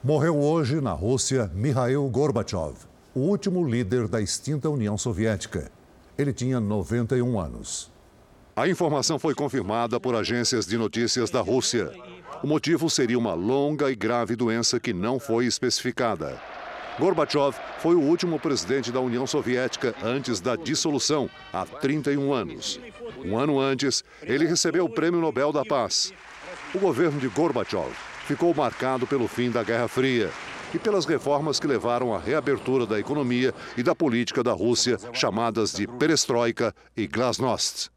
Morreu 0.03 0.39
hoje 0.39 0.81
na 0.81 0.93
Rússia 0.93 1.49
Mikhail 1.53 2.07
Gorbachev, 2.09 2.73
o 3.13 3.19
último 3.19 3.63
líder 3.63 4.07
da 4.07 4.19
extinta 4.19 4.69
União 4.69 4.97
Soviética. 4.97 5.71
Ele 6.17 6.33
tinha 6.33 6.59
91 6.59 7.39
anos. 7.39 7.90
A 8.61 8.69
informação 8.69 9.17
foi 9.17 9.33
confirmada 9.33 9.99
por 9.99 10.13
agências 10.13 10.67
de 10.67 10.77
notícias 10.77 11.31
da 11.31 11.41
Rússia. 11.41 11.91
O 12.43 12.47
motivo 12.47 12.91
seria 12.91 13.17
uma 13.17 13.33
longa 13.33 13.91
e 13.91 13.95
grave 13.95 14.35
doença 14.35 14.79
que 14.79 14.93
não 14.93 15.19
foi 15.19 15.47
especificada. 15.47 16.39
Gorbachev 16.99 17.57
foi 17.79 17.95
o 17.95 17.99
último 17.99 18.39
presidente 18.39 18.91
da 18.91 18.99
União 18.99 19.25
Soviética 19.25 19.95
antes 20.03 20.39
da 20.39 20.55
dissolução, 20.55 21.27
há 21.51 21.65
31 21.65 22.31
anos. 22.31 22.79
Um 23.25 23.35
ano 23.35 23.59
antes, 23.59 24.03
ele 24.21 24.45
recebeu 24.45 24.85
o 24.85 24.89
Prêmio 24.93 25.19
Nobel 25.19 25.51
da 25.51 25.65
Paz. 25.65 26.13
O 26.71 26.77
governo 26.77 27.19
de 27.19 27.29
Gorbachev 27.29 27.89
ficou 28.27 28.53
marcado 28.53 29.07
pelo 29.07 29.27
fim 29.27 29.49
da 29.49 29.63
Guerra 29.63 29.87
Fria 29.87 30.29
e 30.71 30.77
pelas 30.77 31.07
reformas 31.07 31.59
que 31.59 31.65
levaram 31.65 32.13
à 32.13 32.19
reabertura 32.19 32.85
da 32.85 32.99
economia 32.99 33.55
e 33.75 33.81
da 33.81 33.95
política 33.95 34.43
da 34.43 34.53
Rússia, 34.53 34.99
chamadas 35.13 35.73
de 35.73 35.87
perestroika 35.87 36.75
e 36.95 37.07
glasnost. 37.07 37.89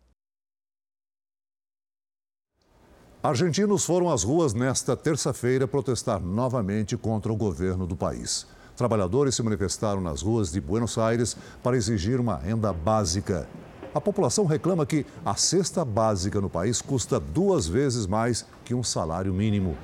Argentinos 3.24 3.86
foram 3.86 4.10
às 4.10 4.22
ruas 4.22 4.52
nesta 4.52 4.94
terça-feira 4.94 5.66
protestar 5.66 6.20
novamente 6.20 6.94
contra 6.94 7.32
o 7.32 7.36
governo 7.36 7.86
do 7.86 7.96
país. 7.96 8.46
Trabalhadores 8.76 9.34
se 9.34 9.42
manifestaram 9.42 10.02
nas 10.02 10.20
ruas 10.20 10.52
de 10.52 10.60
Buenos 10.60 10.98
Aires 10.98 11.34
para 11.62 11.74
exigir 11.74 12.20
uma 12.20 12.36
renda 12.36 12.70
básica. 12.70 13.48
A 13.94 14.00
população 14.00 14.44
reclama 14.44 14.84
que 14.84 15.06
a 15.24 15.34
cesta 15.36 15.86
básica 15.86 16.38
no 16.38 16.50
país 16.50 16.82
custa 16.82 17.18
duas 17.18 17.66
vezes 17.66 18.06
mais 18.06 18.44
que 18.62 18.74
um 18.74 18.82
salário 18.82 19.32
mínimo. 19.32 19.74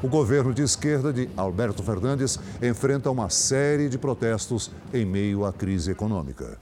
O 0.00 0.06
governo 0.06 0.54
de 0.54 0.62
esquerda 0.62 1.12
de 1.12 1.28
Alberto 1.36 1.82
Fernandes 1.82 2.38
enfrenta 2.62 3.10
uma 3.10 3.28
série 3.28 3.88
de 3.88 3.98
protestos 3.98 4.70
em 4.92 5.04
meio 5.04 5.44
à 5.44 5.52
crise 5.52 5.90
econômica. 5.90 6.60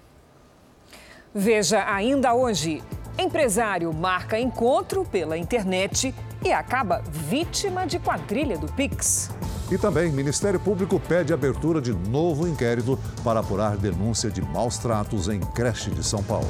Veja 1.34 1.90
ainda 1.90 2.34
hoje. 2.34 2.82
Empresário 3.18 3.92
marca 3.92 4.38
encontro 4.38 5.04
pela 5.04 5.36
internet 5.38 6.14
e 6.44 6.52
acaba 6.52 7.02
vítima 7.10 7.86
de 7.86 7.98
quadrilha 7.98 8.58
do 8.58 8.70
Pix. 8.72 9.30
E 9.70 9.78
também, 9.78 10.12
Ministério 10.12 10.60
Público 10.60 11.00
pede 11.00 11.32
abertura 11.32 11.80
de 11.80 11.94
novo 11.94 12.46
inquérito 12.46 12.98
para 13.24 13.40
apurar 13.40 13.76
denúncia 13.78 14.30
de 14.30 14.42
maus 14.42 14.76
tratos 14.76 15.28
em 15.28 15.40
creche 15.40 15.90
de 15.90 16.04
São 16.04 16.22
Paulo. 16.22 16.48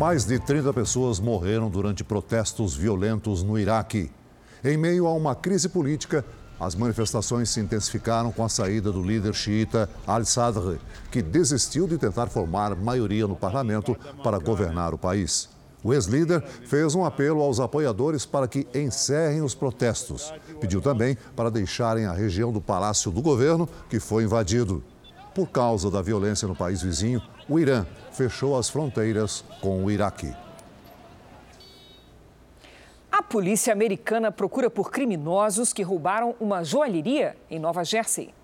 Mais 0.00 0.24
de 0.24 0.38
30 0.38 0.72
pessoas 0.72 1.20
morreram 1.20 1.68
durante 1.68 2.02
protestos 2.02 2.74
violentos 2.74 3.42
no 3.42 3.58
Iraque. 3.58 4.10
Em 4.64 4.74
meio 4.74 5.06
a 5.06 5.12
uma 5.12 5.34
crise 5.34 5.68
política, 5.68 6.24
as 6.58 6.74
manifestações 6.74 7.50
se 7.50 7.60
intensificaram 7.60 8.32
com 8.32 8.42
a 8.42 8.48
saída 8.48 8.90
do 8.90 9.02
líder 9.02 9.34
xiita 9.34 9.90
al-Sadr, 10.06 10.78
que 11.10 11.20
desistiu 11.20 11.86
de 11.86 11.98
tentar 11.98 12.28
formar 12.28 12.74
maioria 12.74 13.26
no 13.26 13.36
parlamento 13.36 13.94
para 14.24 14.38
governar 14.38 14.94
o 14.94 14.98
país. 14.98 15.50
O 15.84 15.92
ex-líder 15.92 16.42
fez 16.64 16.94
um 16.94 17.04
apelo 17.04 17.42
aos 17.42 17.60
apoiadores 17.60 18.24
para 18.24 18.48
que 18.48 18.66
encerrem 18.74 19.42
os 19.42 19.54
protestos. 19.54 20.32
Pediu 20.62 20.80
também 20.80 21.14
para 21.36 21.50
deixarem 21.50 22.06
a 22.06 22.14
região 22.14 22.50
do 22.50 22.60
Palácio 22.62 23.10
do 23.10 23.20
Governo, 23.20 23.68
que 23.90 24.00
foi 24.00 24.24
invadido. 24.24 24.82
Por 25.34 25.48
causa 25.48 25.90
da 25.90 26.00
violência 26.00 26.48
no 26.48 26.56
país 26.56 26.80
vizinho, 26.80 27.20
o 27.50 27.58
Irã 27.58 27.84
fechou 28.20 28.58
as 28.58 28.68
fronteiras 28.68 29.42
com 29.62 29.82
o 29.82 29.90
Iraque. 29.90 30.36
A 33.10 33.22
polícia 33.22 33.72
americana 33.72 34.30
procura 34.30 34.68
por 34.68 34.90
criminosos 34.90 35.72
que 35.72 35.82
roubaram 35.82 36.34
uma 36.38 36.62
joalheria 36.62 37.34
em 37.50 37.58
Nova 37.58 37.82
Jersey. 37.82 38.34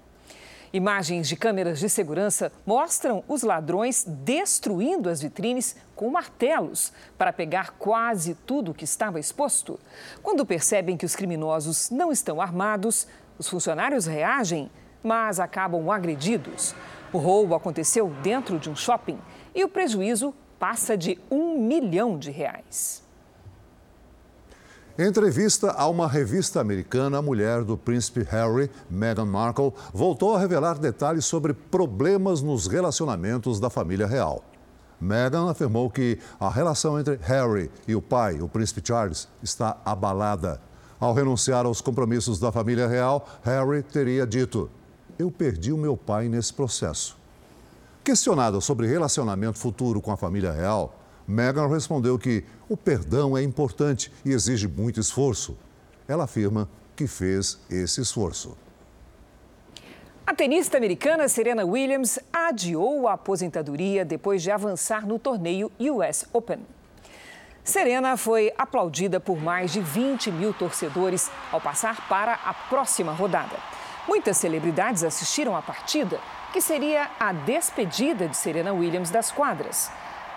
Imagens 0.73 1.29
de 1.29 1.37
câmeras 1.37 1.79
de 1.79 1.91
segurança 1.91 2.51
mostram 2.65 3.23
os 3.29 3.43
ladrões 3.43 4.03
destruindo 4.07 5.11
as 5.11 5.21
vitrines 5.21 5.77
com 5.95 6.09
martelos 6.09 6.91
para 7.19 7.31
pegar 7.31 7.73
quase 7.73 8.35
tudo 8.47 8.73
que 8.73 8.85
estava 8.85 9.21
exposto. 9.21 9.79
Quando 10.23 10.47
percebem 10.47 10.97
que 10.97 11.05
os 11.05 11.15
criminosos 11.15 11.91
não 11.91 12.11
estão 12.11 12.41
armados, 12.41 13.07
os 13.39 13.47
funcionários 13.47 14.07
reagem, 14.07 14.71
mas 15.03 15.39
acabam 15.39 15.91
agredidos. 15.91 16.75
O 17.13 17.19
roubo 17.19 17.55
aconteceu 17.55 18.09
dentro 18.23 18.59
de 18.59 18.71
um 18.71 18.75
shopping 18.75 19.19
e 19.57 19.65
o 19.65 19.69
prejuízo 19.69 20.35
passa 20.59 20.97
de 20.99 21.19
um 21.31 21.59
milhão 21.59 22.19
de 22.19 22.31
reais. 22.31 23.03
Em 24.99 25.07
entrevista 25.07 25.73
a 25.73 25.89
uma 25.89 26.07
revista 26.07 26.61
americana, 26.61 27.19
a 27.19 27.23
mulher 27.23 27.65
do 27.65 27.77
príncipe 27.77 28.23
Harry, 28.23 28.71
Meghan 28.89 29.25
Markle, 29.25 29.73
voltou 29.93 30.35
a 30.35 30.39
revelar 30.39 30.79
detalhes 30.79 31.25
sobre 31.25 31.55
problemas 31.55 32.43
nos 32.43 32.67
relacionamentos 32.67 33.59
da 33.59 33.69
família 33.69 34.07
real. 34.07 34.45
Meghan 35.01 35.51
afirmou 35.51 35.91
que 35.91 36.19
a 36.41 36.49
relação 36.49 36.99
entre 36.99 37.19
Harry 37.23 37.71
e 37.87 37.95
o 37.95 38.01
pai, 38.01 38.41
o 38.41 38.49
príncipe 38.49 38.81
Charles, 38.83 39.29
está 39.43 39.77
abalada. 39.85 40.61
Ao 40.99 41.13
renunciar 41.13 41.67
aos 41.67 41.83
compromissos 41.83 42.39
da 42.39 42.51
família 42.51 42.87
real, 42.87 43.27
Harry 43.43 43.83
teria 43.83 44.27
dito: 44.27 44.71
Eu 45.19 45.31
perdi 45.31 45.73
o 45.73 45.77
meu 45.77 45.95
pai 45.95 46.27
nesse 46.27 46.55
processo. 46.55 47.19
Questionada 48.07 48.61
sobre 48.61 48.87
relacionamento 48.87 49.59
futuro 49.59 50.01
com 50.01 50.13
a 50.13 50.17
família 50.17 50.53
real, 50.53 50.95
Meghan 51.27 51.67
respondeu 51.67 52.17
que 52.17 52.45
o 52.69 52.77
perdão 52.77 53.37
é 53.37 53.43
importante 53.43 54.13
e 54.25 54.31
exige 54.31 54.69
muito 54.69 55.01
esforço. 55.01 55.59
Ela 56.07 56.23
afirma 56.23 56.69
que 56.95 57.09
fez 57.09 57.59
esse 57.69 58.01
esforço. 58.01 58.57
A 60.25 60.33
tenista 60.33 60.77
americana 60.77 61.27
Serena 61.27 61.65
Williams 61.65 62.17
adiou 62.33 63.09
a 63.09 63.15
aposentadoria 63.15 64.05
depois 64.05 64.41
de 64.41 64.53
avançar 64.53 65.05
no 65.05 65.19
torneio 65.19 65.69
US 65.81 66.27
Open. 66.33 66.61
Serena 67.65 68.17
foi 68.17 68.53
aplaudida 68.57 69.19
por 69.19 69.37
mais 69.37 69.73
de 69.73 69.81
20 69.81 70.31
mil 70.31 70.55
torcedores 70.55 71.29
ao 71.51 71.61
passar 71.61 72.09
para 72.09 72.35
a 72.35 72.55
próxima 72.55 73.11
rodada. 73.13 73.57
Muitas 74.07 74.37
celebridades 74.37 75.03
assistiram 75.03 75.57
à 75.57 75.61
partida, 75.61 76.21
que 76.57 76.61
seria 76.63 77.11
a 77.21 77.35
despedida 77.35 78.27
de 78.27 78.35
Serena 78.35 78.73
Williams 78.73 79.11
das 79.11 79.31
quadras. 79.31 79.91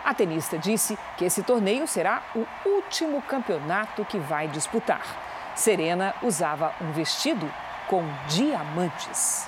A 0.03 0.13
tenista 0.13 0.57
disse 0.57 0.97
que 1.15 1.23
esse 1.23 1.41
torneio 1.43 1.87
será 1.87 2.21
o 2.35 2.45
último 2.67 3.21
campeonato 3.21 4.03
que 4.03 4.19
vai 4.19 4.49
disputar. 4.49 5.01
Serena 5.55 6.13
usava 6.21 6.73
um 6.81 6.91
vestido 6.91 7.49
com 7.87 8.03
diamantes. 8.27 9.47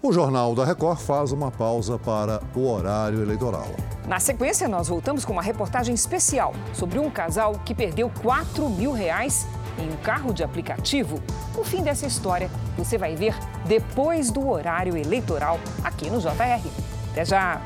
O 0.00 0.12
Jornal 0.12 0.54
da 0.54 0.64
Record 0.64 1.00
faz 1.00 1.32
uma 1.32 1.50
pausa 1.50 1.98
para 1.98 2.40
o 2.54 2.70
horário 2.70 3.20
eleitoral. 3.20 3.66
Na 4.06 4.20
sequência, 4.20 4.68
nós 4.68 4.86
voltamos 4.86 5.24
com 5.24 5.32
uma 5.32 5.42
reportagem 5.42 5.92
especial 5.92 6.54
sobre 6.72 7.00
um 7.00 7.10
casal 7.10 7.54
que 7.64 7.74
perdeu 7.74 8.08
4 8.22 8.68
mil 8.68 8.92
reais 8.92 9.44
em 9.78 9.90
um 9.90 9.96
carro 9.96 10.32
de 10.32 10.42
aplicativo. 10.42 11.22
O 11.56 11.64
fim 11.64 11.82
dessa 11.82 12.06
história 12.06 12.50
você 12.76 12.96
vai 12.96 13.14
ver 13.14 13.34
depois 13.66 14.30
do 14.30 14.48
horário 14.48 14.96
eleitoral 14.96 15.58
aqui 15.84 16.08
no 16.10 16.20
JR. 16.20 16.66
Até 17.12 17.24
já! 17.24 17.60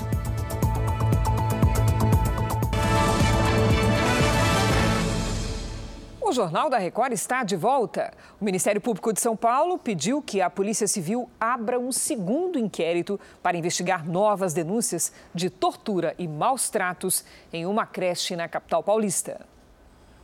O 6.20 6.32
Jornal 6.32 6.70
da 6.70 6.78
Record 6.78 7.12
está 7.12 7.44
de 7.44 7.54
volta. 7.54 8.10
O 8.40 8.44
Ministério 8.44 8.80
Público 8.80 9.12
de 9.12 9.20
São 9.20 9.36
Paulo 9.36 9.78
pediu 9.78 10.22
que 10.22 10.40
a 10.40 10.48
Polícia 10.48 10.88
Civil 10.88 11.28
abra 11.38 11.78
um 11.78 11.92
segundo 11.92 12.58
inquérito 12.58 13.20
para 13.42 13.58
investigar 13.58 14.08
novas 14.08 14.54
denúncias 14.54 15.12
de 15.34 15.50
tortura 15.50 16.14
e 16.18 16.26
maus 16.26 16.70
tratos 16.70 17.24
em 17.52 17.66
uma 17.66 17.84
creche 17.84 18.34
na 18.34 18.48
capital 18.48 18.82
paulista. 18.82 19.53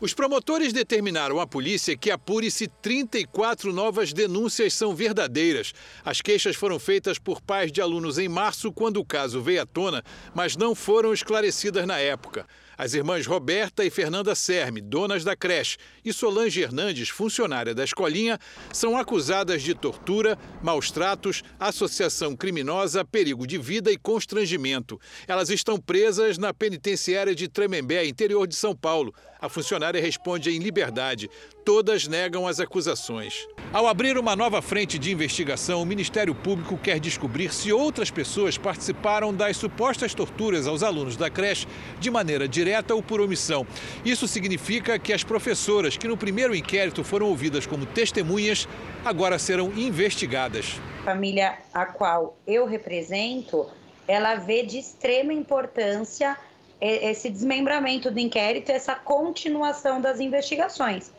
Os 0.01 0.15
promotores 0.15 0.73
determinaram 0.73 1.39
à 1.39 1.47
polícia 1.47 1.95
que 1.95 2.11
apure 2.11 2.51
se 2.51 2.67
34 2.67 3.71
novas 3.71 4.15
denúncias 4.15 4.73
são 4.73 4.95
verdadeiras. 4.95 5.75
As 6.03 6.23
queixas 6.23 6.57
foram 6.57 6.79
feitas 6.79 7.19
por 7.19 7.43
pais 7.43 7.71
de 7.71 7.83
alunos 7.83 8.19
em 8.19 8.27
março, 8.27 8.73
quando 8.73 8.97
o 8.97 9.05
caso 9.05 9.43
veio 9.43 9.61
à 9.61 9.67
tona, 9.67 10.03
mas 10.35 10.57
não 10.57 10.75
foram 10.75 11.13
esclarecidas 11.13 11.87
na 11.87 11.99
época. 11.99 12.47
As 12.79 12.95
irmãs 12.95 13.27
Roberta 13.27 13.85
e 13.85 13.91
Fernanda 13.91 14.35
Serme, 14.35 14.81
donas 14.81 15.23
da 15.23 15.37
creche, 15.37 15.77
e 16.03 16.15
Solange 16.15 16.63
Hernandes, 16.63 17.11
funcionária 17.11 17.75
da 17.75 17.85
escolinha, 17.85 18.39
são 18.73 18.97
acusadas 18.97 19.61
de 19.61 19.75
tortura, 19.75 20.39
maus 20.63 20.91
tratos, 20.91 21.43
associação 21.59 22.35
criminosa, 22.35 23.05
perigo 23.05 23.47
de 23.47 23.59
vida 23.59 23.93
e 23.93 23.99
constrangimento. 23.99 24.99
Elas 25.29 25.51
estão 25.51 25.79
presas 25.79 26.39
na 26.39 26.55
penitenciária 26.55 27.35
de 27.35 27.49
Tremembé, 27.49 28.07
interior 28.07 28.47
de 28.47 28.57
São 28.57 28.75
Paulo. 28.75 29.15
A 29.41 29.49
funcionária 29.49 30.01
responde 30.01 30.51
em 30.51 30.59
liberdade. 30.59 31.31
Todas 31.65 32.07
negam 32.07 32.47
as 32.47 32.61
acusações. 32.61 33.47
Ao 33.73 33.87
abrir 33.87 34.19
uma 34.19 34.37
nova 34.37 34.61
frente 34.61 34.99
de 34.99 35.11
investigação, 35.11 35.81
o 35.81 35.87
Ministério 35.87 36.35
Público 36.35 36.77
quer 36.77 37.01
descobrir 37.01 37.51
se 37.53 37.73
outras 37.73 38.11
pessoas 38.11 38.59
participaram 38.59 39.33
das 39.33 39.57
supostas 39.57 40.13
torturas 40.13 40.67
aos 40.67 40.83
alunos 40.83 41.17
da 41.17 41.31
creche 41.31 41.67
de 41.99 42.11
maneira 42.11 42.47
direta 42.47 42.95
ou 42.95 43.03
por 43.03 43.21
omissão. 43.21 43.67
Isso 44.05 44.29
significa 44.29 44.99
que 44.99 45.13
as 45.13 45.25
professoras 45.25 45.97
que 45.97 46.09
no 46.09 46.17
primeiro 46.17 46.55
inquérito 46.55 47.03
foram 47.03 47.29
ouvidas 47.29 47.67
como 47.67 47.87
testemunhas 47.87 48.69
agora 49.05 49.39
serão 49.39 49.73
investigadas. 49.75 50.79
A 51.01 51.05
família 51.05 51.59
a 51.73 51.87
qual 51.87 52.37
eu 52.47 52.67
represento, 52.67 53.67
ela 54.07 54.35
vê 54.35 54.65
de 54.65 54.79
extrema 54.79 55.33
importância 55.33 56.37
esse 56.81 57.29
desmembramento 57.29 58.11
do 58.11 58.19
inquérito, 58.19 58.71
essa 58.71 58.95
continuação 58.95 60.01
das 60.01 60.21
investigações. 60.21 61.13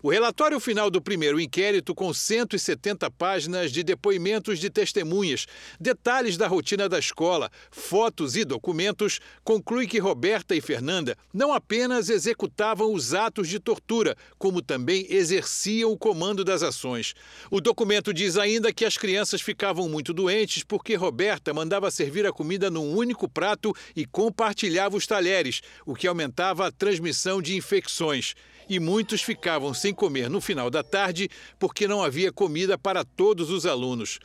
O 0.00 0.10
relatório 0.10 0.60
final 0.60 0.90
do 0.90 1.02
primeiro 1.02 1.40
inquérito, 1.40 1.92
com 1.92 2.14
170 2.14 3.10
páginas 3.10 3.72
de 3.72 3.82
depoimentos 3.82 4.60
de 4.60 4.70
testemunhas, 4.70 5.46
detalhes 5.80 6.36
da 6.36 6.46
rotina 6.46 6.88
da 6.88 7.00
escola, 7.00 7.50
fotos 7.68 8.36
e 8.36 8.44
documentos, 8.44 9.18
conclui 9.42 9.88
que 9.88 9.98
Roberta 9.98 10.54
e 10.54 10.60
Fernanda 10.60 11.16
não 11.34 11.52
apenas 11.52 12.08
executavam 12.10 12.92
os 12.92 13.12
atos 13.12 13.48
de 13.48 13.58
tortura, 13.58 14.16
como 14.38 14.62
também 14.62 15.04
exerciam 15.10 15.90
o 15.90 15.98
comando 15.98 16.44
das 16.44 16.62
ações. 16.62 17.14
O 17.50 17.60
documento 17.60 18.14
diz 18.14 18.36
ainda 18.36 18.72
que 18.72 18.84
as 18.84 18.96
crianças 18.96 19.40
ficavam 19.40 19.88
muito 19.88 20.14
doentes 20.14 20.62
porque 20.62 20.94
Roberta 20.94 21.52
mandava 21.52 21.90
servir 21.90 22.24
a 22.24 22.32
comida 22.32 22.70
num 22.70 22.94
único 22.94 23.28
prato 23.28 23.74
e 23.96 24.06
compartilhava 24.06 24.96
os 24.96 25.08
talheres, 25.08 25.60
o 25.84 25.96
que 25.96 26.06
aumentava 26.06 26.68
a 26.68 26.70
transmissão 26.70 27.42
de 27.42 27.56
infecções 27.56 28.34
e 28.68 28.78
muitos 28.78 29.22
ficavam 29.22 29.72
sem 29.72 29.94
comer 29.94 30.28
no 30.28 30.40
final 30.40 30.70
da 30.70 30.82
tarde 30.82 31.28
porque 31.58 31.88
não 31.88 32.02
havia 32.02 32.32
comida 32.32 32.76
para 32.76 33.04
todos 33.04 33.50
os 33.50 33.66
alunos. 33.66 34.18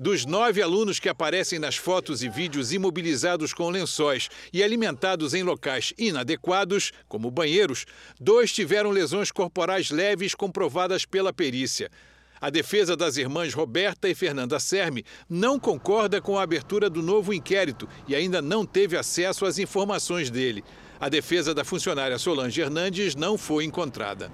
Dos 0.00 0.24
nove 0.24 0.62
alunos 0.62 1.00
que 1.00 1.08
aparecem 1.08 1.58
nas 1.58 1.76
fotos 1.76 2.22
e 2.22 2.28
vídeos 2.28 2.72
imobilizados 2.72 3.52
com 3.52 3.68
lençóis 3.68 4.28
e 4.52 4.62
alimentados 4.62 5.34
em 5.34 5.42
locais 5.42 5.92
inadequados, 5.98 6.92
como 7.08 7.32
banheiros, 7.32 7.84
dois 8.20 8.52
tiveram 8.52 8.90
lesões 8.90 9.32
corporais 9.32 9.90
leves 9.90 10.36
comprovadas 10.36 11.04
pela 11.04 11.32
perícia. 11.32 11.90
A 12.40 12.48
defesa 12.48 12.96
das 12.96 13.16
irmãs 13.16 13.52
Roberta 13.52 14.08
e 14.08 14.14
Fernanda 14.14 14.60
Serme 14.60 15.04
não 15.28 15.58
concorda 15.58 16.20
com 16.20 16.38
a 16.38 16.42
abertura 16.42 16.88
do 16.88 17.02
novo 17.02 17.34
inquérito 17.34 17.88
e 18.06 18.14
ainda 18.14 18.40
não 18.40 18.64
teve 18.64 18.96
acesso 18.96 19.44
às 19.44 19.58
informações 19.58 20.30
dele. 20.30 20.62
A 21.00 21.08
defesa 21.08 21.54
da 21.54 21.64
funcionária 21.64 22.18
Solange 22.18 22.60
Hernandes 22.60 23.14
não 23.14 23.38
foi 23.38 23.64
encontrada. 23.64 24.32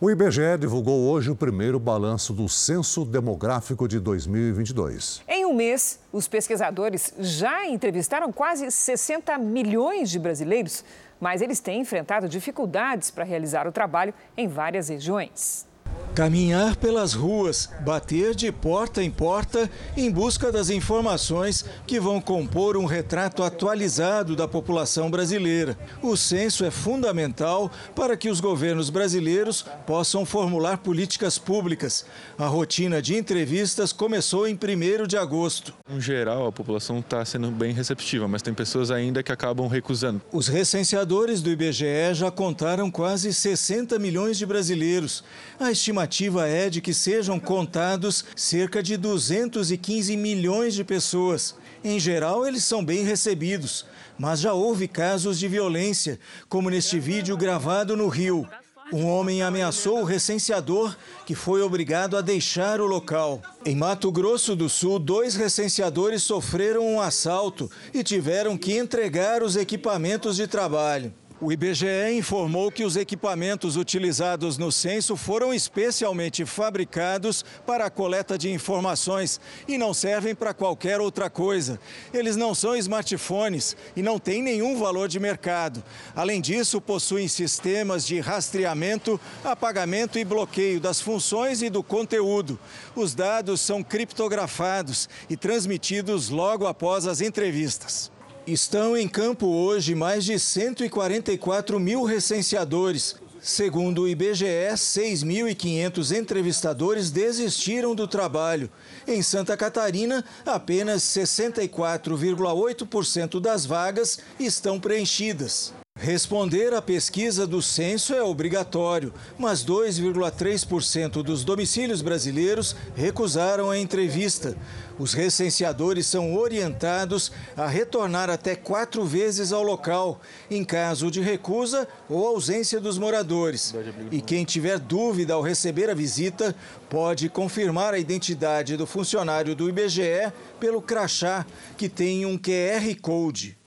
O 0.00 0.08
IBGE 0.08 0.56
divulgou 0.60 1.10
hoje 1.10 1.32
o 1.32 1.34
primeiro 1.34 1.80
balanço 1.80 2.32
do 2.32 2.48
Censo 2.48 3.04
Demográfico 3.04 3.88
de 3.88 3.98
2022. 3.98 5.20
Em 5.26 5.44
um 5.44 5.52
mês, 5.52 5.98
os 6.12 6.28
pesquisadores 6.28 7.12
já 7.18 7.66
entrevistaram 7.66 8.30
quase 8.32 8.70
60 8.70 9.36
milhões 9.38 10.08
de 10.08 10.20
brasileiros, 10.20 10.84
mas 11.20 11.42
eles 11.42 11.58
têm 11.58 11.80
enfrentado 11.80 12.28
dificuldades 12.28 13.10
para 13.10 13.24
realizar 13.24 13.66
o 13.66 13.72
trabalho 13.72 14.14
em 14.36 14.46
várias 14.46 14.88
regiões. 14.88 15.66
Caminhar 16.14 16.74
pelas 16.74 17.12
ruas, 17.12 17.70
bater 17.84 18.34
de 18.34 18.50
porta 18.50 19.00
em 19.00 19.10
porta 19.10 19.70
em 19.96 20.10
busca 20.10 20.50
das 20.50 20.68
informações 20.68 21.64
que 21.86 22.00
vão 22.00 22.20
compor 22.20 22.76
um 22.76 22.86
retrato 22.86 23.44
atualizado 23.44 24.34
da 24.34 24.48
população 24.48 25.08
brasileira. 25.08 25.78
O 26.02 26.16
censo 26.16 26.64
é 26.64 26.72
fundamental 26.72 27.70
para 27.94 28.16
que 28.16 28.28
os 28.28 28.40
governos 28.40 28.90
brasileiros 28.90 29.64
possam 29.86 30.26
formular 30.26 30.78
políticas 30.78 31.38
públicas. 31.38 32.04
A 32.36 32.46
rotina 32.46 33.00
de 33.00 33.14
entrevistas 33.14 33.92
começou 33.92 34.48
em 34.48 34.54
1 34.54 35.06
de 35.06 35.16
agosto. 35.16 35.72
Em 35.88 36.00
geral, 36.00 36.48
a 36.48 36.52
população 36.52 36.98
está 36.98 37.24
sendo 37.24 37.48
bem 37.52 37.72
receptiva, 37.72 38.26
mas 38.26 38.42
tem 38.42 38.52
pessoas 38.52 38.90
ainda 38.90 39.22
que 39.22 39.30
acabam 39.30 39.68
recusando. 39.68 40.20
Os 40.32 40.48
recenseadores 40.48 41.40
do 41.40 41.50
IBGE 41.50 42.14
já 42.14 42.28
contaram 42.28 42.90
quase 42.90 43.32
60 43.32 44.00
milhões 44.00 44.36
de 44.36 44.44
brasileiros. 44.44 45.22
A 45.60 45.70
estimativa 45.70 46.07
estimativa 46.08 46.48
é 46.48 46.70
de 46.70 46.80
que 46.80 46.94
sejam 46.94 47.38
contados 47.38 48.24
cerca 48.34 48.82
de 48.82 48.96
215 48.96 50.16
milhões 50.16 50.74
de 50.74 50.82
pessoas. 50.82 51.54
Em 51.84 52.00
geral, 52.00 52.46
eles 52.46 52.64
são 52.64 52.82
bem 52.82 53.04
recebidos, 53.04 53.84
mas 54.18 54.40
já 54.40 54.54
houve 54.54 54.88
casos 54.88 55.38
de 55.38 55.46
violência, 55.46 56.18
como 56.48 56.70
neste 56.70 56.98
vídeo 56.98 57.36
gravado 57.36 57.96
no 57.96 58.08
Rio. 58.08 58.48
Um 58.90 59.06
homem 59.06 59.42
ameaçou 59.42 60.00
o 60.00 60.04
recenseador, 60.04 60.96
que 61.26 61.34
foi 61.34 61.60
obrigado 61.60 62.16
a 62.16 62.22
deixar 62.22 62.80
o 62.80 62.86
local. 62.86 63.42
Em 63.66 63.76
Mato 63.76 64.10
Grosso 64.10 64.56
do 64.56 64.66
Sul, 64.66 64.98
dois 64.98 65.34
recenseadores 65.34 66.22
sofreram 66.22 66.86
um 66.86 67.00
assalto 67.00 67.70
e 67.92 68.02
tiveram 68.02 68.56
que 68.56 68.78
entregar 68.78 69.42
os 69.42 69.56
equipamentos 69.56 70.36
de 70.36 70.46
trabalho. 70.46 71.12
O 71.40 71.52
IBGE 71.52 72.14
informou 72.14 72.68
que 72.68 72.82
os 72.82 72.96
equipamentos 72.96 73.76
utilizados 73.76 74.58
no 74.58 74.72
censo 74.72 75.16
foram 75.16 75.54
especialmente 75.54 76.44
fabricados 76.44 77.44
para 77.64 77.86
a 77.86 77.90
coleta 77.90 78.36
de 78.36 78.50
informações 78.50 79.40
e 79.68 79.78
não 79.78 79.94
servem 79.94 80.34
para 80.34 80.52
qualquer 80.52 81.00
outra 81.00 81.30
coisa. 81.30 81.78
Eles 82.12 82.34
não 82.34 82.56
são 82.56 82.74
smartphones 82.74 83.76
e 83.94 84.02
não 84.02 84.18
têm 84.18 84.42
nenhum 84.42 84.76
valor 84.80 85.06
de 85.06 85.20
mercado. 85.20 85.80
Além 86.16 86.40
disso, 86.40 86.80
possuem 86.80 87.28
sistemas 87.28 88.04
de 88.04 88.18
rastreamento, 88.18 89.20
apagamento 89.44 90.18
e 90.18 90.24
bloqueio 90.24 90.80
das 90.80 91.00
funções 91.00 91.62
e 91.62 91.70
do 91.70 91.84
conteúdo. 91.84 92.58
Os 92.96 93.14
dados 93.14 93.60
são 93.60 93.80
criptografados 93.80 95.08
e 95.30 95.36
transmitidos 95.36 96.30
logo 96.30 96.66
após 96.66 97.06
as 97.06 97.20
entrevistas. 97.20 98.10
Estão 98.48 98.96
em 98.96 99.06
campo 99.06 99.46
hoje 99.46 99.94
mais 99.94 100.24
de 100.24 100.38
144 100.38 101.78
mil 101.78 102.02
recenseadores. 102.02 103.14
Segundo 103.42 104.04
o 104.04 104.08
IBGE, 104.08 104.46
6.500 104.72 106.16
entrevistadores 106.16 107.10
desistiram 107.10 107.94
do 107.94 108.08
trabalho. 108.08 108.70
Em 109.06 109.20
Santa 109.20 109.54
Catarina, 109.54 110.24
apenas 110.46 111.02
64,8% 111.02 113.38
das 113.38 113.66
vagas 113.66 114.18
estão 114.40 114.80
preenchidas. 114.80 115.74
Responder 116.00 116.72
à 116.74 116.80
pesquisa 116.80 117.44
do 117.44 117.60
censo 117.60 118.14
é 118.14 118.22
obrigatório, 118.22 119.12
mas 119.36 119.64
2,3% 119.64 121.24
dos 121.24 121.42
domicílios 121.42 122.00
brasileiros 122.00 122.76
recusaram 122.94 123.68
a 123.68 123.76
entrevista. 123.76 124.56
Os 124.96 125.12
recenseadores 125.12 126.06
são 126.06 126.36
orientados 126.36 127.32
a 127.56 127.66
retornar 127.66 128.30
até 128.30 128.54
quatro 128.54 129.04
vezes 129.04 129.52
ao 129.52 129.64
local, 129.64 130.20
em 130.48 130.64
caso 130.64 131.10
de 131.10 131.20
recusa 131.20 131.88
ou 132.08 132.24
ausência 132.28 132.80
dos 132.80 132.96
moradores. 132.96 133.74
E 134.12 134.20
quem 134.20 134.44
tiver 134.44 134.78
dúvida 134.78 135.34
ao 135.34 135.42
receber 135.42 135.90
a 135.90 135.94
visita, 135.94 136.54
pode 136.88 137.28
confirmar 137.28 137.92
a 137.92 137.98
identidade 137.98 138.76
do 138.76 138.86
funcionário 138.86 139.56
do 139.56 139.68
IBGE 139.68 140.32
pelo 140.60 140.80
crachá, 140.80 141.44
que 141.76 141.88
tem 141.88 142.24
um 142.24 142.38
QR 142.38 142.94
Code. 143.02 143.57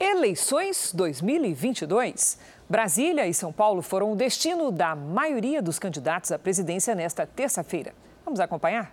Eleições 0.00 0.94
2022. 0.94 2.38
Brasília 2.66 3.26
e 3.26 3.34
São 3.34 3.52
Paulo 3.52 3.82
foram 3.82 4.10
o 4.10 4.16
destino 4.16 4.72
da 4.72 4.96
maioria 4.96 5.60
dos 5.60 5.78
candidatos 5.78 6.32
à 6.32 6.38
presidência 6.38 6.94
nesta 6.94 7.26
terça-feira. 7.26 7.92
Vamos 8.24 8.40
acompanhar? 8.40 8.90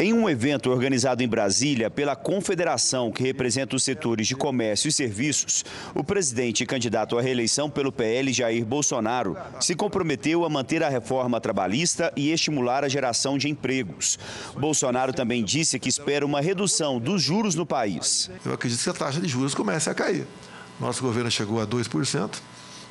Em 0.00 0.14
um 0.14 0.30
evento 0.30 0.70
organizado 0.70 1.22
em 1.22 1.28
Brasília 1.28 1.90
pela 1.90 2.16
confederação 2.16 3.12
que 3.12 3.22
representa 3.22 3.76
os 3.76 3.82
setores 3.82 4.26
de 4.26 4.34
comércio 4.34 4.88
e 4.88 4.92
serviços, 4.92 5.62
o 5.94 6.02
presidente 6.02 6.64
candidato 6.64 7.18
à 7.18 7.20
reeleição 7.20 7.68
pelo 7.68 7.92
PL, 7.92 8.32
Jair 8.32 8.64
Bolsonaro, 8.64 9.36
se 9.60 9.74
comprometeu 9.74 10.46
a 10.46 10.48
manter 10.48 10.82
a 10.82 10.88
reforma 10.88 11.38
trabalhista 11.38 12.10
e 12.16 12.32
estimular 12.32 12.82
a 12.82 12.88
geração 12.88 13.36
de 13.36 13.50
empregos. 13.50 14.18
Bolsonaro 14.58 15.12
também 15.12 15.44
disse 15.44 15.78
que 15.78 15.90
espera 15.90 16.24
uma 16.24 16.40
redução 16.40 16.98
dos 16.98 17.22
juros 17.22 17.54
no 17.54 17.66
país. 17.66 18.30
Eu 18.42 18.54
acredito 18.54 18.82
que 18.82 18.88
a 18.88 18.94
taxa 18.94 19.20
de 19.20 19.28
juros 19.28 19.54
comece 19.54 19.90
a 19.90 19.94
cair. 19.94 20.26
Nosso 20.80 21.02
governo 21.02 21.30
chegou 21.30 21.60
a 21.60 21.66
2%, 21.66 22.30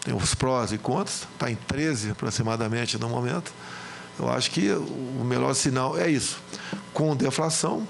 tem 0.05 0.13
os 0.13 0.35
prós 0.35 0.71
e 0.71 0.77
contras, 0.77 1.27
está 1.33 1.49
em 1.49 1.57
13% 1.67 2.11
aproximadamente 2.11 2.99
no 2.99 3.09
momento. 3.09 3.51
Eu 4.19 4.29
acho 4.29 4.51
que 4.51 4.69
o 4.71 5.23
melhor 5.23 5.53
sinal 5.53 5.97
é 5.97 6.10
isso. 6.10 6.41
Com 6.93 7.15
deflação, 7.15 7.88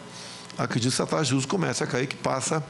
acredito 0.57 0.95
que 0.95 1.01
a 1.01 1.05
taxa 1.05 1.23
de 1.23 1.29
juros 1.31 1.45
comece 1.45 1.83
a 1.83 1.87
cair, 1.87 2.05
que 2.05 2.15
passa 2.15 2.63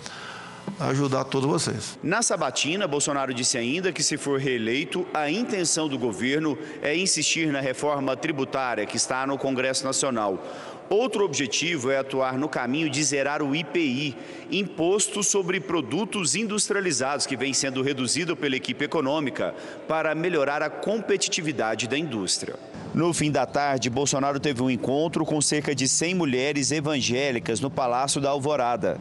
ajudar 0.80 1.24
todos 1.26 1.50
vocês. 1.50 1.98
Na 2.04 2.22
sabatina, 2.22 2.88
Bolsonaro 2.88 3.34
disse 3.34 3.58
ainda 3.58 3.92
que, 3.92 4.04
se 4.04 4.18
for 4.18 4.40
reeleito, 4.40 5.06
a 5.14 5.30
intenção 5.30 5.88
do 5.88 5.98
governo 5.98 6.58
é 6.82 6.96
insistir 6.96 7.52
na 7.52 7.60
reforma 7.60 8.16
tributária 8.16 8.86
que 8.86 8.98
está 8.98 9.26
no 9.26 9.38
Congresso 9.38 9.84
Nacional. 9.84 10.42
Outro 10.90 11.24
objetivo 11.24 11.92
é 11.92 11.98
atuar 11.98 12.36
no 12.36 12.50
caminho 12.50 12.90
de 12.90 13.04
zerar 13.04 13.44
o 13.44 13.56
IPI, 13.56 14.16
imposto 14.50 15.22
sobre 15.22 15.60
produtos 15.60 16.36
industrializados, 16.36 17.28
que 17.28 17.38
vem 17.38 17.54
sendo 17.54 17.84
reduzido 17.84 18.36
pela 18.36 18.56
equipe 18.56 18.86
econômica, 18.86 19.54
para 19.88 20.16
melhorar 20.16 20.64
a 20.64 20.70
competitividade 20.70 21.88
da 21.88 21.98
indústria. 21.98 22.56
No 22.94 23.14
fim 23.14 23.30
da 23.30 23.46
tarde, 23.46 23.88
Bolsonaro 23.88 24.40
teve 24.40 24.64
um 24.64 24.70
encontro 24.70 25.24
com 25.24 25.40
cerca 25.40 25.76
de 25.76 25.88
100 25.88 26.16
mulheres 26.16 26.72
evangélicas 26.72 27.60
no 27.60 27.70
Palácio 27.70 28.20
da 28.20 28.30
Alvorada. 28.30 29.00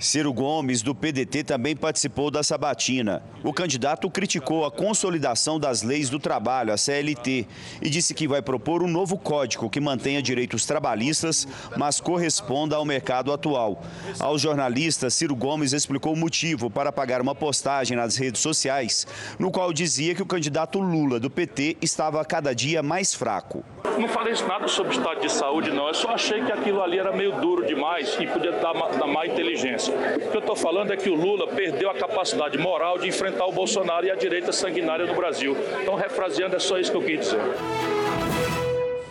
Ciro 0.00 0.32
Gomes, 0.32 0.80
do 0.80 0.94
PDT, 0.94 1.44
também 1.44 1.76
participou 1.76 2.30
da 2.30 2.42
sabatina. 2.42 3.22
O 3.44 3.52
candidato 3.52 4.10
criticou 4.10 4.64
a 4.64 4.70
consolidação 4.70 5.60
das 5.60 5.82
leis 5.82 6.08
do 6.08 6.18
trabalho, 6.18 6.72
a 6.72 6.78
CLT, 6.78 7.46
e 7.82 7.90
disse 7.90 8.14
que 8.14 8.26
vai 8.26 8.40
propor 8.40 8.82
um 8.82 8.88
novo 8.88 9.18
código 9.18 9.68
que 9.68 9.78
mantenha 9.78 10.22
direitos 10.22 10.64
trabalhistas, 10.64 11.46
mas 11.76 12.00
corresponda 12.00 12.76
ao 12.76 12.84
mercado 12.86 13.30
atual. 13.30 13.82
Aos 14.18 14.40
jornalistas, 14.40 15.12
Ciro 15.12 15.36
Gomes 15.36 15.74
explicou 15.74 16.14
o 16.14 16.16
motivo 16.16 16.70
para 16.70 16.90
pagar 16.90 17.20
uma 17.20 17.34
postagem 17.34 17.94
nas 17.94 18.16
redes 18.16 18.40
sociais, 18.40 19.06
no 19.38 19.50
qual 19.50 19.70
dizia 19.70 20.14
que 20.14 20.22
o 20.22 20.26
candidato 20.26 20.80
Lula, 20.80 21.20
do 21.20 21.28
PT, 21.28 21.76
estava 21.82 22.24
cada 22.24 22.54
dia 22.54 22.82
mais 22.82 23.12
fraco. 23.12 23.62
Não 23.98 24.08
falei 24.08 24.32
nada 24.48 24.66
sobre 24.66 24.96
estado 24.96 25.20
de 25.20 25.30
saúde, 25.30 25.70
não. 25.70 25.88
Eu 25.88 25.94
só 25.94 26.12
achei 26.12 26.42
que 26.42 26.50
aquilo 26.50 26.82
ali 26.82 26.98
era 26.98 27.12
meio 27.12 27.38
duro 27.38 27.66
demais 27.66 28.16
e 28.18 28.26
podia 28.26 28.52
dar 28.52 28.72
má 29.06 29.26
inteligência. 29.26 29.89
O 29.90 30.30
que 30.30 30.36
eu 30.36 30.40
estou 30.40 30.56
falando 30.56 30.92
é 30.92 30.96
que 30.96 31.08
o 31.08 31.14
Lula 31.14 31.46
perdeu 31.46 31.90
a 31.90 31.94
capacidade 31.94 32.56
moral 32.58 32.98
de 32.98 33.08
enfrentar 33.08 33.46
o 33.46 33.52
Bolsonaro 33.52 34.06
e 34.06 34.10
a 34.10 34.14
direita 34.14 34.52
sanguinária 34.52 35.06
no 35.06 35.14
Brasil. 35.14 35.56
Então, 35.82 35.94
refraseando, 35.94 36.56
é 36.56 36.58
só 36.58 36.78
isso 36.78 36.90
que 36.90 36.96
eu 36.96 37.02
quis 37.02 37.20
dizer. 37.20 37.40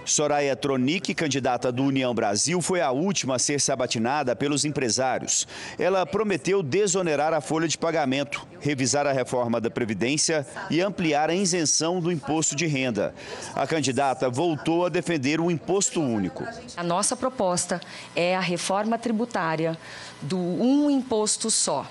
Soraya 0.10 0.56
Tronic, 0.56 1.14
candidata 1.14 1.72
do 1.72 1.84
União 1.84 2.14
Brasil, 2.14 2.62
foi 2.62 2.82
a 2.82 2.92
última 2.92 3.36
a 3.36 3.40
ser 3.40 3.62
sabatinada 3.62 4.36
pelos 4.36 4.66
empresários. 4.66 5.48
Ela 5.78 6.06
prometeu 6.06 6.64
desonerar 6.64 7.34
a 7.34 7.42
folha 7.42 7.68
de 7.68 7.78
pagamento, 7.78 8.46
revisar 8.60 9.06
a 9.06 9.12
reforma 9.12 9.62
da 9.62 9.70
Previdência 9.70 10.46
e 10.70 10.82
ampliar 10.82 11.30
a 11.30 11.36
isenção 11.36 12.02
do 12.02 12.12
imposto 12.12 12.56
de 12.56 12.66
renda. 12.66 13.14
A 13.56 13.68
candidata 13.68 14.30
voltou 14.30 14.86
a 14.86 14.90
defender 14.90 15.40
o 15.40 15.52
imposto 15.52 16.02
único. 16.02 16.44
A 16.76 16.84
nossa 16.84 17.16
proposta 17.16 17.80
é 18.16 18.36
a 18.36 18.42
reforma 18.42 18.98
tributária 18.98 19.78
do 20.22 20.40
um 20.40 20.90
imposto 20.90 21.52
só, 21.52 21.88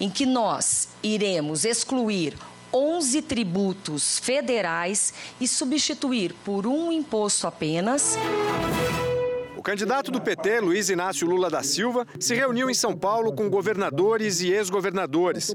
em 0.00 0.08
que 0.08 0.24
nós 0.24 0.88
iremos 1.02 1.64
excluir 1.64 2.34
11 2.72 3.22
tributos 3.22 4.18
federais 4.18 5.12
e 5.40 5.46
substituir 5.46 6.34
por 6.44 6.66
um 6.66 6.90
imposto 6.90 7.46
apenas. 7.46 8.16
O 9.62 9.64
candidato 9.64 10.10
do 10.10 10.20
PT, 10.20 10.58
Luiz 10.58 10.90
Inácio 10.90 11.24
Lula 11.24 11.48
da 11.48 11.62
Silva, 11.62 12.04
se 12.18 12.34
reuniu 12.34 12.68
em 12.68 12.74
São 12.74 12.96
Paulo 12.96 13.32
com 13.32 13.48
governadores 13.48 14.40
e 14.40 14.50
ex-governadores. 14.50 15.54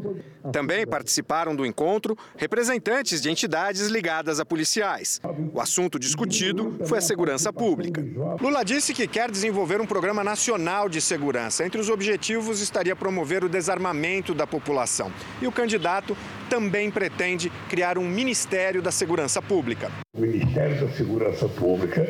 Também 0.50 0.88
participaram 0.88 1.54
do 1.54 1.66
encontro 1.66 2.18
representantes 2.38 3.22
de 3.22 3.30
entidades 3.30 3.88
ligadas 3.88 4.40
a 4.40 4.46
policiais. 4.46 5.20
O 5.54 5.60
assunto 5.60 6.00
discutido 6.00 6.80
foi 6.86 7.00
a 7.00 7.02
segurança 7.02 7.52
pública. 7.52 8.02
Lula 8.40 8.64
disse 8.64 8.94
que 8.94 9.10
quer 9.10 9.30
desenvolver 9.30 9.82
um 9.82 9.86
programa 9.86 10.24
nacional 10.24 10.88
de 10.88 11.02
segurança. 11.02 11.66
Entre 11.66 11.82
os 11.82 11.90
objetivos 11.90 12.62
estaria 12.62 12.96
promover 12.96 13.44
o 13.44 13.50
desarmamento 13.50 14.34
da 14.34 14.48
população. 14.48 15.12
E 15.42 15.48
o 15.48 15.52
candidato 15.52 16.16
também 16.50 16.90
pretende 16.90 17.52
criar 17.68 17.98
um 17.98 18.08
Ministério 18.08 18.82
da 18.82 18.90
Segurança 18.90 19.42
Pública. 19.42 19.92
O 20.16 20.22
Ministério 20.22 20.80
da 20.80 20.94
Segurança 20.94 21.50
Pública 21.50 22.08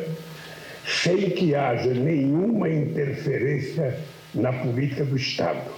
sem 0.88 1.30
que 1.30 1.54
haja 1.54 1.92
nenhuma 1.92 2.68
interferência 2.68 3.98
na 4.34 4.52
política 4.52 5.04
do 5.04 5.16
Estado. 5.16 5.70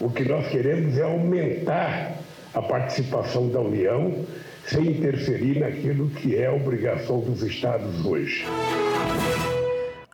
O 0.00 0.10
que 0.10 0.24
nós 0.24 0.48
queremos 0.48 0.96
é 0.98 1.02
aumentar 1.02 2.18
a 2.54 2.62
participação 2.62 3.48
da 3.48 3.60
União 3.60 4.24
sem 4.66 4.92
interferir 4.92 5.60
naquilo 5.60 6.08
que 6.10 6.36
é 6.36 6.50
obrigação 6.50 7.20
dos 7.20 7.42
Estados 7.42 8.04
hoje. 8.04 8.44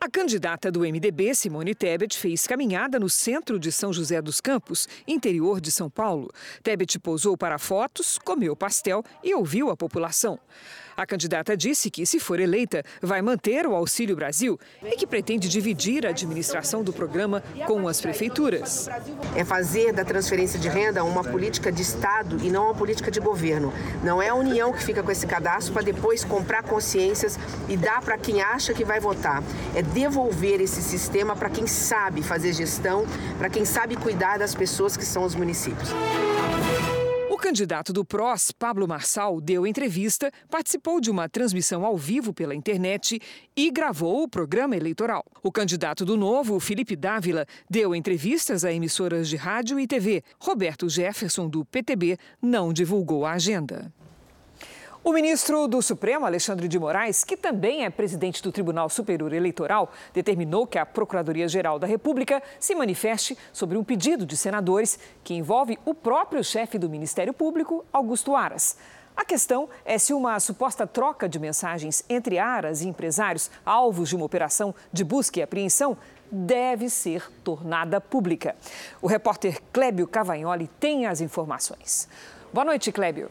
A 0.00 0.08
candidata 0.08 0.72
do 0.72 0.80
MDB, 0.80 1.34
Simone 1.34 1.74
Tebet, 1.74 2.18
fez 2.18 2.46
caminhada 2.46 2.98
no 2.98 3.08
centro 3.08 3.58
de 3.60 3.70
São 3.70 3.92
José 3.92 4.20
dos 4.20 4.40
Campos, 4.40 4.88
interior 5.06 5.60
de 5.60 5.70
São 5.70 5.90
Paulo. 5.90 6.30
Tebet 6.62 6.98
posou 6.98 7.36
para 7.36 7.58
fotos, 7.58 8.18
comeu 8.18 8.56
pastel 8.56 9.04
e 9.22 9.34
ouviu 9.34 9.70
a 9.70 9.76
população. 9.76 10.38
A 11.00 11.06
candidata 11.06 11.56
disse 11.56 11.90
que, 11.90 12.04
se 12.04 12.20
for 12.20 12.38
eleita, 12.38 12.84
vai 13.00 13.22
manter 13.22 13.66
o 13.66 13.74
Auxílio 13.74 14.14
Brasil 14.14 14.60
e 14.84 14.90
que 14.96 15.06
pretende 15.06 15.48
dividir 15.48 16.04
a 16.04 16.10
administração 16.10 16.84
do 16.84 16.92
programa 16.92 17.42
com 17.66 17.88
as 17.88 18.02
prefeituras. 18.02 18.86
É 19.34 19.42
fazer 19.42 19.94
da 19.94 20.04
transferência 20.04 20.60
de 20.60 20.68
renda 20.68 21.02
uma 21.02 21.24
política 21.24 21.72
de 21.72 21.80
Estado 21.80 22.36
e 22.44 22.50
não 22.50 22.64
uma 22.64 22.74
política 22.74 23.10
de 23.10 23.18
governo. 23.18 23.72
Não 24.04 24.20
é 24.20 24.28
a 24.28 24.34
União 24.34 24.74
que 24.74 24.84
fica 24.84 25.02
com 25.02 25.10
esse 25.10 25.26
cadastro 25.26 25.72
para 25.72 25.84
depois 25.84 26.22
comprar 26.22 26.64
consciências 26.64 27.38
e 27.66 27.78
dar 27.78 28.02
para 28.02 28.18
quem 28.18 28.42
acha 28.42 28.74
que 28.74 28.84
vai 28.84 29.00
votar. 29.00 29.42
É 29.74 29.80
devolver 29.80 30.60
esse 30.60 30.82
sistema 30.82 31.34
para 31.34 31.48
quem 31.48 31.66
sabe 31.66 32.22
fazer 32.22 32.52
gestão, 32.52 33.06
para 33.38 33.48
quem 33.48 33.64
sabe 33.64 33.96
cuidar 33.96 34.38
das 34.38 34.54
pessoas 34.54 34.98
que 34.98 35.06
são 35.06 35.24
os 35.24 35.34
municípios. 35.34 35.88
Candidato 37.50 37.92
do 37.92 38.04
PROS, 38.04 38.52
Pablo 38.52 38.86
Marçal, 38.86 39.40
deu 39.40 39.66
entrevista, 39.66 40.30
participou 40.48 41.00
de 41.00 41.10
uma 41.10 41.28
transmissão 41.28 41.84
ao 41.84 41.96
vivo 41.96 42.32
pela 42.32 42.54
internet 42.54 43.20
e 43.56 43.72
gravou 43.72 44.22
o 44.22 44.28
programa 44.28 44.76
eleitoral. 44.76 45.24
O 45.42 45.50
candidato 45.50 46.04
do 46.04 46.16
Novo, 46.16 46.60
Felipe 46.60 46.94
Dávila, 46.94 47.44
deu 47.68 47.92
entrevistas 47.92 48.64
a 48.64 48.72
emissoras 48.72 49.28
de 49.28 49.34
rádio 49.34 49.80
e 49.80 49.86
TV. 49.88 50.22
Roberto 50.38 50.88
Jefferson, 50.88 51.48
do 51.48 51.64
PTB, 51.64 52.18
não 52.40 52.72
divulgou 52.72 53.26
a 53.26 53.32
agenda. 53.32 53.92
O 55.02 55.14
ministro 55.14 55.66
do 55.66 55.80
Supremo, 55.80 56.26
Alexandre 56.26 56.68
de 56.68 56.78
Moraes, 56.78 57.24
que 57.24 57.34
também 57.34 57.86
é 57.86 57.90
presidente 57.90 58.42
do 58.42 58.52
Tribunal 58.52 58.90
Superior 58.90 59.32
Eleitoral, 59.32 59.90
determinou 60.12 60.66
que 60.66 60.76
a 60.76 60.84
Procuradoria-Geral 60.84 61.78
da 61.78 61.86
República 61.86 62.42
se 62.58 62.74
manifeste 62.74 63.36
sobre 63.50 63.78
um 63.78 63.82
pedido 63.82 64.26
de 64.26 64.36
senadores 64.36 64.98
que 65.24 65.32
envolve 65.32 65.78
o 65.86 65.94
próprio 65.94 66.44
chefe 66.44 66.78
do 66.78 66.90
Ministério 66.90 67.32
Público, 67.32 67.82
Augusto 67.90 68.36
Aras. 68.36 68.76
A 69.16 69.24
questão 69.24 69.70
é 69.86 69.96
se 69.96 70.12
uma 70.12 70.38
suposta 70.38 70.86
troca 70.86 71.26
de 71.26 71.38
mensagens 71.38 72.04
entre 72.06 72.38
Aras 72.38 72.82
e 72.82 72.88
empresários, 72.88 73.50
alvos 73.64 74.10
de 74.10 74.16
uma 74.16 74.26
operação 74.26 74.74
de 74.92 75.02
busca 75.02 75.40
e 75.40 75.42
apreensão, 75.42 75.96
deve 76.30 76.90
ser 76.90 77.26
tornada 77.42 78.02
pública. 78.02 78.54
O 79.00 79.06
repórter 79.06 79.62
Clébio 79.72 80.06
Cavagnoli 80.06 80.68
tem 80.78 81.06
as 81.06 81.22
informações. 81.22 82.06
Boa 82.52 82.66
noite, 82.66 82.92
Clébio. 82.92 83.30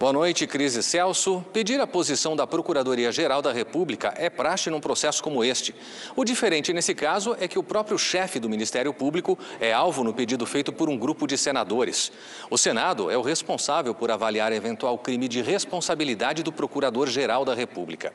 Boa 0.00 0.14
noite, 0.14 0.46
Cris 0.46 0.76
e 0.76 0.82
Celso. 0.82 1.44
Pedir 1.52 1.78
a 1.78 1.86
posição 1.86 2.34
da 2.34 2.46
Procuradoria-Geral 2.46 3.42
da 3.42 3.52
República 3.52 4.14
é 4.16 4.30
praxe 4.30 4.70
num 4.70 4.80
processo 4.80 5.22
como 5.22 5.44
este. 5.44 5.74
O 6.16 6.24
diferente 6.24 6.72
nesse 6.72 6.94
caso 6.94 7.36
é 7.38 7.46
que 7.46 7.58
o 7.58 7.62
próprio 7.62 7.98
chefe 7.98 8.40
do 8.40 8.48
Ministério 8.48 8.94
Público 8.94 9.38
é 9.60 9.74
alvo 9.74 10.02
no 10.02 10.14
pedido 10.14 10.46
feito 10.46 10.72
por 10.72 10.88
um 10.88 10.96
grupo 10.96 11.26
de 11.26 11.36
senadores. 11.36 12.10
O 12.48 12.56
Senado 12.56 13.10
é 13.10 13.18
o 13.18 13.20
responsável 13.20 13.94
por 13.94 14.10
avaliar 14.10 14.54
eventual 14.54 14.96
crime 14.96 15.28
de 15.28 15.42
responsabilidade 15.42 16.42
do 16.42 16.50
Procurador-Geral 16.50 17.44
da 17.44 17.52
República. 17.54 18.10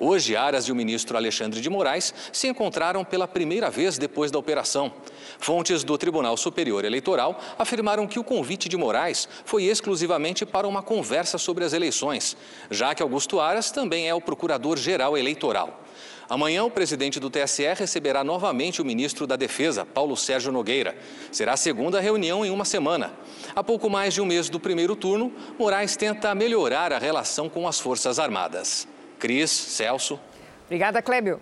Hoje, 0.00 0.34
Aras 0.34 0.68
e 0.68 0.72
o 0.72 0.74
ministro 0.74 1.18
Alexandre 1.18 1.60
de 1.60 1.68
Moraes 1.68 2.14
se 2.32 2.48
encontraram 2.48 3.04
pela 3.04 3.28
primeira 3.28 3.68
vez 3.68 3.98
depois 3.98 4.30
da 4.30 4.38
operação. 4.38 4.90
Fontes 5.38 5.84
do 5.84 5.98
Tribunal 5.98 6.38
Superior 6.38 6.82
Eleitoral 6.82 7.38
afirmaram 7.58 8.06
que 8.06 8.18
o 8.18 8.24
convite 8.24 8.70
de 8.70 8.76
Moraes 8.78 9.28
foi 9.44 9.64
exclusivamente 9.64 10.46
para 10.46 10.66
uma 10.66 10.82
conversa 10.82 11.25
conversa 11.26 11.38
sobre 11.38 11.64
as 11.64 11.72
eleições, 11.72 12.36
já 12.70 12.94
que 12.94 13.02
Augusto 13.02 13.40
Aras 13.40 13.72
também 13.72 14.08
é 14.08 14.14
o 14.14 14.20
procurador-geral 14.20 15.18
eleitoral. 15.18 15.82
Amanhã, 16.28 16.64
o 16.64 16.70
presidente 16.70 17.18
do 17.18 17.30
TSE 17.30 17.74
receberá 17.74 18.22
novamente 18.22 18.80
o 18.80 18.84
ministro 18.84 19.26
da 19.26 19.36
Defesa, 19.36 19.84
Paulo 19.84 20.16
Sérgio 20.16 20.52
Nogueira. 20.52 20.96
Será 21.32 21.52
a 21.54 21.56
segunda 21.56 22.00
reunião 22.00 22.44
em 22.44 22.50
uma 22.50 22.64
semana. 22.64 23.12
Há 23.54 23.62
pouco 23.62 23.90
mais 23.90 24.14
de 24.14 24.20
um 24.20 24.24
mês 24.24 24.48
do 24.48 24.58
primeiro 24.60 24.94
turno, 24.94 25.32
Moraes 25.58 25.96
tenta 25.96 26.34
melhorar 26.34 26.92
a 26.92 26.98
relação 26.98 27.48
com 27.48 27.66
as 27.66 27.78
Forças 27.80 28.18
Armadas. 28.18 28.86
Cris, 29.18 29.50
Celso. 29.50 30.18
Obrigada, 30.66 31.02
Clébio. 31.02 31.40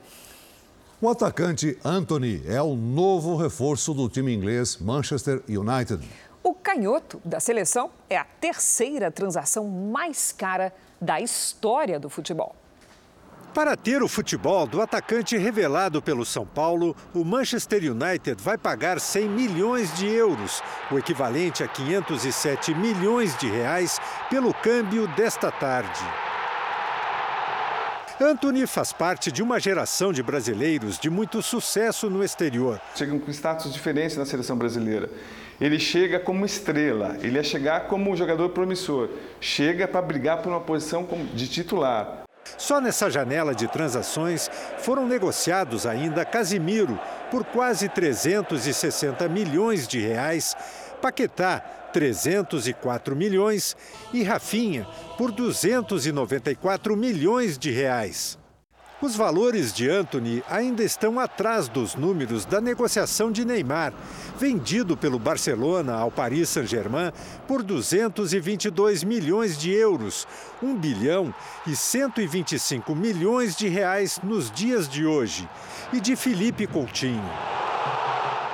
O 1.01 1.09
atacante 1.11 1.77
Anthony 1.85 2.43
é 2.47 2.63
o 2.63 2.75
novo 2.75 3.37
reforço 3.37 3.93
do 3.93 4.09
time 4.09 4.33
inglês 4.33 4.79
Manchester 4.79 5.43
United. 5.49 6.03
O 6.47 6.53
canhoto 6.53 7.23
da 7.25 7.41
seleção 7.41 7.91
é 8.09 8.19
a 8.19 8.25
terceira 8.25 9.11
transação 9.11 9.67
mais 9.67 10.31
cara 10.31 10.75
da 11.01 11.19
história 11.19 11.99
do 11.99 12.11
futebol. 12.11 12.55
Para 13.55 13.75
ter 13.79 14.03
o 14.03 14.09
futebol 14.09 14.67
do 14.67 14.83
atacante 14.83 15.39
revelado 15.39 16.03
pelo 16.03 16.23
São 16.23 16.45
Paulo, 16.45 16.95
o 17.15 17.25
Manchester 17.25 17.91
United 17.91 18.43
vai 18.43 18.59
pagar 18.59 19.01
100 19.01 19.27
milhões 19.27 19.97
de 19.97 20.07
euros, 20.07 20.63
o 20.91 20.99
equivalente 20.99 21.65
a 21.65 21.69
507 21.69 22.75
milhões 22.75 23.35
de 23.39 23.49
reais, 23.49 23.99
pelo 24.29 24.53
câmbio 24.53 25.09
desta 25.17 25.51
tarde. 25.51 26.05
Anthony 28.21 28.67
faz 28.67 28.93
parte 28.93 29.33
de 29.33 29.43
uma 29.43 29.59
geração 29.59 30.13
de 30.13 30.23
brasileiros 30.23 30.99
de 30.99 31.09
muito 31.09 31.43
sucesso 31.43 32.11
no 32.11 32.23
exterior. 32.23 32.81
Chegam 32.95 33.19
com 33.19 33.31
status 33.31 33.73
diferentes 33.73 34.17
na 34.17 34.27
seleção 34.27 34.57
brasileira. 34.57 35.09
Ele 35.61 35.79
chega 35.79 36.19
como 36.19 36.45
estrela, 36.45 37.17
ele 37.23 37.37
ia 37.37 37.45
chegar 37.45 37.87
como 37.87 38.17
jogador 38.17 38.49
promissor, 38.51 39.09
chega 39.41 39.87
para 39.87 40.03
brigar 40.03 40.43
por 40.43 40.51
uma 40.51 40.61
posição 40.61 41.07
de 41.33 41.49
titular. 41.49 42.25
Só 42.59 42.81
nessa 42.81 43.11
janela 43.11 43.55
de 43.55 43.67
transações 43.69 44.51
foram 44.79 45.07
negociados 45.07 45.87
ainda 45.87 46.25
Casimiro 46.25 46.99
por 47.31 47.45
quase 47.45 47.89
360 47.89 49.29
milhões 49.29 49.89
de 49.89 49.99
reais, 49.99 50.57
Paquetá 51.01 51.61
304 51.93 53.15
milhões 53.15 53.77
e 54.13 54.23
Rafinha 54.23 54.87
por 55.17 55.31
294 55.31 56.97
milhões 56.97 57.57
de 57.57 57.71
reais. 57.71 58.44
Os 59.05 59.15
valores 59.17 59.71
de 59.71 59.87
Anthony 59.87 60.43
ainda 60.49 60.83
estão 60.83 61.21
atrás 61.21 61.69
dos 61.69 61.95
números 61.95 62.47
da 62.47 62.59
negociação 62.59 63.31
de 63.31 63.45
Neymar, 63.45 63.93
vendido 64.41 64.97
pelo 64.97 65.19
Barcelona 65.19 65.93
ao 65.93 66.11
Paris 66.11 66.49
Saint-Germain 66.49 67.13
por 67.47 67.63
222 67.63 69.05
milhões 69.05 69.59
de 69.59 69.71
euros, 69.71 70.27
1 70.63 70.75
bilhão 70.77 71.35
e 71.67 71.77
125 71.77 72.95
milhões 72.95 73.55
de 73.55 73.69
reais 73.69 74.19
nos 74.23 74.51
dias 74.51 74.89
de 74.89 75.05
hoje, 75.05 75.47
e 75.93 76.01
de 76.01 76.17
Felipe 76.17 76.67
Coutinho. 76.67 77.31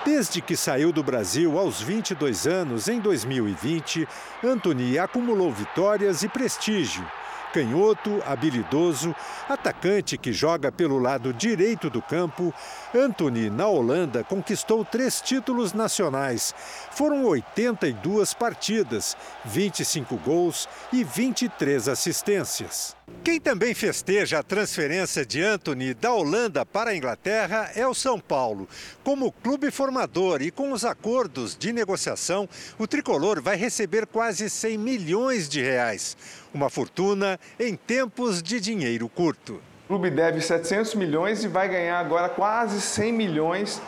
Desde 0.04 0.40
que 0.42 0.56
saiu 0.56 0.90
do 0.92 1.04
Brasil 1.04 1.60
aos 1.60 1.80
22 1.80 2.48
anos, 2.48 2.88
em 2.88 2.98
2020, 2.98 4.08
Anthony 4.42 4.98
acumulou 4.98 5.52
vitórias 5.52 6.24
e 6.24 6.28
prestígio 6.28 7.06
canhoto, 7.52 8.22
habilidoso, 8.26 9.14
atacante 9.48 10.16
que 10.16 10.32
joga 10.32 10.70
pelo 10.70 10.98
lado 10.98 11.32
direito 11.32 11.90
do 11.90 12.00
campo, 12.00 12.52
Anthony, 12.94 13.50
na 13.50 13.68
Holanda, 13.68 14.24
conquistou 14.24 14.84
três 14.84 15.20
títulos 15.20 15.72
nacionais. 15.72 16.54
Foram 16.90 17.24
82 17.24 18.34
partidas, 18.34 19.16
25 19.44 20.16
gols 20.16 20.68
e 20.92 21.04
23 21.04 21.88
assistências. 21.88 22.96
Quem 23.22 23.38
também 23.38 23.74
festeja 23.74 24.38
a 24.38 24.42
transferência 24.42 25.24
de 25.24 25.42
Anthony 25.42 25.94
da 25.94 26.12
Holanda 26.12 26.64
para 26.64 26.90
a 26.90 26.96
Inglaterra 26.96 27.70
é 27.74 27.86
o 27.86 27.94
São 27.94 28.18
Paulo. 28.18 28.68
Como 29.04 29.30
clube 29.30 29.70
formador 29.70 30.42
e 30.42 30.50
com 30.50 30.72
os 30.72 30.84
acordos 30.84 31.56
de 31.56 31.72
negociação, 31.72 32.48
o 32.78 32.86
tricolor 32.86 33.40
vai 33.42 33.56
receber 33.56 34.06
quase 34.06 34.48
100 34.48 34.78
milhões 34.78 35.48
de 35.48 35.60
reais. 35.60 36.16
Uma 36.52 36.70
fortuna 36.70 37.38
em 37.58 37.76
tempos 37.76 38.42
de 38.42 38.58
dinheiro 38.58 39.08
curto. 39.08 39.60
O 39.90 39.94
clube 39.94 40.08
deve 40.08 40.40
700 40.40 40.94
milhões 40.94 41.42
e 41.42 41.48
vai 41.48 41.68
ganhar 41.68 41.98
agora 41.98 42.28
quase 42.28 42.80
100 42.80 43.12
milhões 43.12 43.82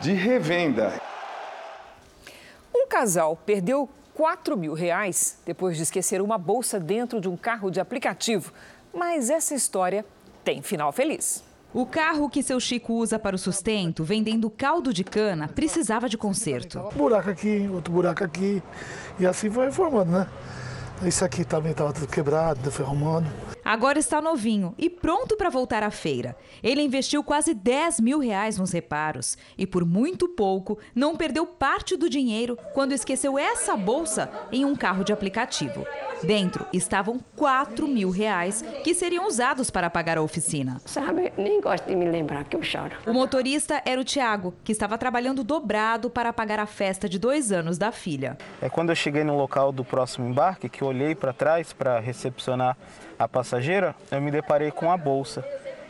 de 0.00 0.12
revenda. 0.12 0.92
Um 2.72 2.86
casal 2.86 3.36
perdeu 3.44 3.88
4 4.14 4.56
mil 4.56 4.72
reais 4.72 5.38
depois 5.44 5.76
de 5.76 5.82
esquecer 5.82 6.22
uma 6.22 6.38
bolsa 6.38 6.78
dentro 6.78 7.20
de 7.20 7.28
um 7.28 7.36
carro 7.36 7.72
de 7.72 7.80
aplicativo. 7.80 8.52
Mas 8.94 9.30
essa 9.30 9.52
história 9.52 10.04
tem 10.44 10.62
final 10.62 10.92
feliz. 10.92 11.42
O 11.74 11.84
carro 11.86 12.30
que 12.30 12.40
seu 12.40 12.60
Chico 12.60 12.92
usa 12.92 13.18
para 13.18 13.34
o 13.34 13.38
sustento, 13.38 14.04
vendendo 14.04 14.48
caldo 14.48 14.94
de 14.94 15.02
cana, 15.02 15.48
precisava 15.48 16.08
de 16.08 16.16
conserto. 16.16 16.78
Um 16.78 16.98
buraco 16.98 17.30
aqui, 17.30 17.68
outro 17.74 17.92
buraco 17.92 18.22
aqui. 18.22 18.62
E 19.18 19.26
assim 19.26 19.50
foi 19.50 19.72
formando, 19.72 20.12
né? 20.12 20.28
Isso 21.04 21.24
aqui 21.24 21.44
também 21.44 21.72
estava 21.72 21.92
tudo 21.92 22.06
quebrado, 22.06 22.70
foi 22.70 22.84
arrumando. 22.84 23.26
Agora 23.64 23.98
está 23.98 24.20
novinho 24.20 24.74
e 24.76 24.90
pronto 24.90 25.36
para 25.36 25.48
voltar 25.48 25.82
à 25.82 25.90
feira. 25.90 26.36
Ele 26.62 26.82
investiu 26.82 27.22
quase 27.22 27.54
10 27.54 28.00
mil 28.00 28.18
reais 28.18 28.58
nos 28.58 28.72
reparos 28.72 29.38
e, 29.56 29.66
por 29.66 29.84
muito 29.84 30.28
pouco, 30.28 30.78
não 30.94 31.16
perdeu 31.16 31.46
parte 31.46 31.96
do 31.96 32.10
dinheiro 32.10 32.58
quando 32.74 32.92
esqueceu 32.92 33.38
essa 33.38 33.76
bolsa 33.76 34.30
em 34.50 34.64
um 34.64 34.74
carro 34.74 35.04
de 35.04 35.12
aplicativo. 35.12 35.86
Dentro 36.24 36.66
estavam 36.72 37.20
4 37.36 37.86
mil 37.86 38.10
reais 38.10 38.62
que 38.84 38.94
seriam 38.94 39.26
usados 39.26 39.70
para 39.70 39.90
pagar 39.90 40.18
a 40.18 40.22
oficina. 40.22 40.80
Sabe, 40.84 41.32
nem 41.36 41.60
gosto 41.60 41.86
de 41.86 41.96
me 41.96 42.08
lembrar 42.08 42.44
que 42.44 42.56
eu 42.56 42.62
choro. 42.62 42.96
O 43.06 43.12
motorista 43.12 43.82
era 43.84 44.00
o 44.00 44.04
Tiago, 44.04 44.54
que 44.64 44.72
estava 44.72 44.98
trabalhando 44.98 45.42
dobrado 45.44 46.10
para 46.10 46.32
pagar 46.32 46.58
a 46.58 46.66
festa 46.66 47.08
de 47.08 47.18
dois 47.18 47.52
anos 47.52 47.78
da 47.78 47.92
filha. 47.92 48.36
É 48.60 48.68
quando 48.68 48.90
eu 48.90 48.96
cheguei 48.96 49.24
no 49.24 49.36
local 49.36 49.72
do 49.72 49.84
próximo 49.84 50.28
embarque 50.28 50.68
que 50.68 50.82
eu 50.82 50.88
olhei 50.88 51.14
para 51.14 51.32
trás 51.32 51.72
para 51.72 51.98
recepcionar 51.98 52.76
a 53.22 53.28
passageira, 53.28 53.94
eu 54.10 54.20
me 54.20 54.30
deparei 54.30 54.70
com 54.70 54.90
a 54.90 54.96
bolsa. 54.96 55.44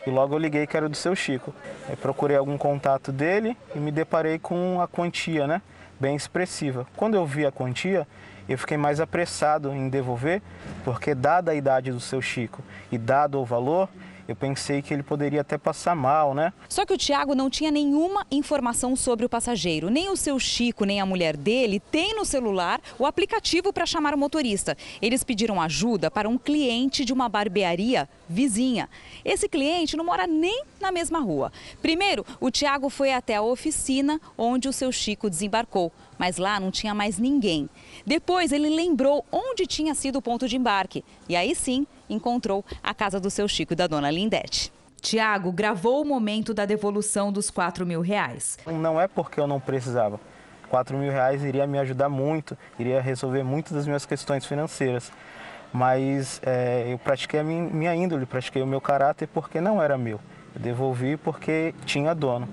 E 0.07 0.11
logo 0.11 0.35
eu 0.35 0.39
liguei 0.39 0.67
que 0.67 0.77
era 0.77 0.89
do 0.89 0.97
seu 0.97 1.15
Chico. 1.15 1.55
Eu 1.89 1.97
procurei 1.97 2.37
algum 2.37 2.59
contato 2.59 3.13
dele 3.13 3.57
e 3.75 3.79
me 3.79 3.91
deparei 3.91 4.39
com 4.39 4.81
a 4.81 4.89
quantia, 4.89 5.47
né? 5.47 5.63
Bem 5.99 6.17
expressiva. 6.17 6.87
Quando 6.97 7.15
eu 7.15 7.25
vi 7.25 7.47
a 7.47 7.53
quantia, 7.53 8.07
eu 8.49 8.59
fiquei 8.59 8.77
mais 8.77 9.01
apressado 9.01 9.73
em 9.73 9.89
devolver, 9.89 10.43
porque 10.85 11.15
dada 11.15 11.53
a 11.53 11.55
idade 11.55 11.93
do 11.93 12.01
seu 12.01 12.21
Chico 12.21 12.63
e 12.91 12.99
dado 12.99 13.41
o 13.41 13.45
valor, 13.45 13.89
eu 14.27 14.37
pensei 14.37 14.81
que 14.83 14.95
ele 14.95 15.03
poderia 15.03 15.41
até 15.41 15.59
passar 15.59 15.95
mal, 15.95 16.35
né? 16.35 16.53
Só 16.69 16.87
que 16.87 16.93
o 16.93 16.99
Tiago 16.99 17.35
não 17.35 17.51
tinha 17.51 17.71
nenhuma 17.71 18.27
informação 18.31 18.95
sobre 18.95 19.27
o 19.27 19.29
passageiro. 19.29 19.91
Nem 19.91 20.09
o 20.09 20.17
seu 20.17 20.39
Chico, 20.39 20.85
nem 20.85 21.01
a 21.01 21.07
mulher 21.07 21.37
dele 21.37 21.81
tem 21.81 22.15
no 22.15 22.25
celular 22.25 22.81
o 22.99 23.07
aplicativo 23.07 23.73
para 23.73 23.87
chamar 23.87 24.15
o 24.15 24.19
motorista. 24.19 24.77
Eles 25.01 25.25
pediram 25.25 25.61
ajuda 25.61 26.11
para 26.11 26.29
um 26.29 26.39
cliente 26.39 27.05
de 27.05 27.13
uma 27.13 27.29
barbearia 27.29 28.09
vizinha. 28.29 28.89
Esse 29.25 29.49
cliente 29.49 29.97
não 29.97 30.05
mora 30.05 30.27
nem 30.27 30.65
na 30.81 30.93
mesma 30.93 31.21
rua. 31.21 31.53
Primeiro, 31.81 32.25
o 32.41 32.51
Tiago 32.51 32.89
foi 32.89 33.13
até 33.13 33.37
a 33.37 33.43
oficina 33.43 34.21
onde 34.37 34.69
o 34.69 34.73
seu 34.73 34.93
Chico 34.93 35.29
desembarcou 35.29 35.93
mas 36.19 36.37
lá 36.37 36.61
não 36.61 36.71
tinha 36.71 36.95
mais 36.95 37.19
ninguém. 37.19 37.69
Depois 38.07 38.53
ele 38.53 38.69
lembrou 38.69 39.25
onde 39.33 39.67
tinha 39.67 39.93
sido 39.93 40.21
o 40.21 40.23
ponto 40.23 40.47
de 40.47 40.57
embarque 40.57 41.05
e 41.29 41.35
aí 41.35 41.53
sim 41.53 41.85
encontrou 42.09 42.65
a 42.83 42.95
casa 42.95 43.19
do 43.19 43.31
seu 43.31 43.47
Chico 43.49 43.73
e 43.73 43.77
da 43.77 43.87
dona 43.87 44.11
Lindete. 44.11 44.73
Tiago 45.01 45.51
gravou 45.51 46.01
o 46.01 46.05
momento 46.05 46.55
da 46.55 46.65
devolução 46.65 47.33
dos 47.33 47.51
4 47.51 47.85
mil 47.85 48.01
reais. 48.01 48.57
Não 48.67 49.01
é 49.01 49.09
porque 49.09 49.41
eu 49.41 49.47
não 49.47 49.59
precisava. 49.59 50.21
4 50.69 50.97
mil 50.97 51.11
reais 51.11 51.45
iria 51.45 51.67
me 51.67 51.79
ajudar 51.79 52.09
muito, 52.09 52.57
iria 52.79 53.01
resolver 53.01 53.43
muitas 53.43 53.73
das 53.73 53.87
minhas 53.87 54.07
questões 54.07 54.47
financeiras. 54.47 55.13
Mas 55.73 56.41
é, 56.45 56.87
eu 56.93 56.99
pratiquei 56.99 57.41
a 57.41 57.45
minha 57.45 57.95
índole, 57.95 58.27
pratiquei 58.27 58.63
o 58.63 58.67
meu 58.67 58.81
caráter 58.81 59.27
porque 59.27 59.61
não 59.61 59.83
era 59.83 59.99
meu. 59.99 60.21
Eu 60.55 60.61
devolvi 60.61 61.17
porque 61.17 61.75
tinha 61.85 62.15
dono. 62.15 62.49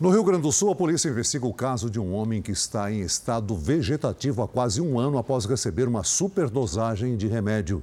No 0.00 0.10
Rio 0.10 0.22
Grande 0.22 0.42
do 0.42 0.52
Sul, 0.52 0.70
a 0.70 0.76
polícia 0.76 1.08
investiga 1.08 1.44
o 1.44 1.52
caso 1.52 1.90
de 1.90 1.98
um 1.98 2.14
homem 2.14 2.40
que 2.40 2.52
está 2.52 2.88
em 2.88 3.00
estado 3.00 3.56
vegetativo 3.56 4.40
há 4.42 4.46
quase 4.46 4.80
um 4.80 4.96
ano 4.96 5.18
após 5.18 5.44
receber 5.44 5.88
uma 5.88 6.04
superdosagem 6.04 7.16
de 7.16 7.26
remédio. 7.26 7.82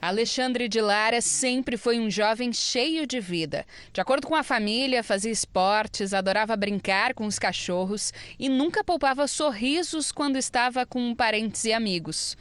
Alexandre 0.00 0.68
de 0.68 0.80
Lara 0.80 1.20
sempre 1.20 1.76
foi 1.76 2.00
um 2.00 2.10
jovem 2.10 2.52
cheio 2.52 3.06
de 3.06 3.20
vida. 3.20 3.64
De 3.92 4.00
acordo 4.00 4.26
com 4.26 4.34
a 4.34 4.42
família, 4.42 5.04
fazia 5.04 5.30
esportes, 5.30 6.12
adorava 6.12 6.56
brincar 6.56 7.14
com 7.14 7.26
os 7.26 7.38
cachorros 7.38 8.12
e 8.40 8.48
nunca 8.48 8.82
poupava 8.82 9.28
sorrisos 9.28 10.10
quando 10.10 10.36
estava 10.36 10.84
com 10.84 11.14
parentes 11.14 11.62
e 11.62 11.72
amigos. 11.72 12.36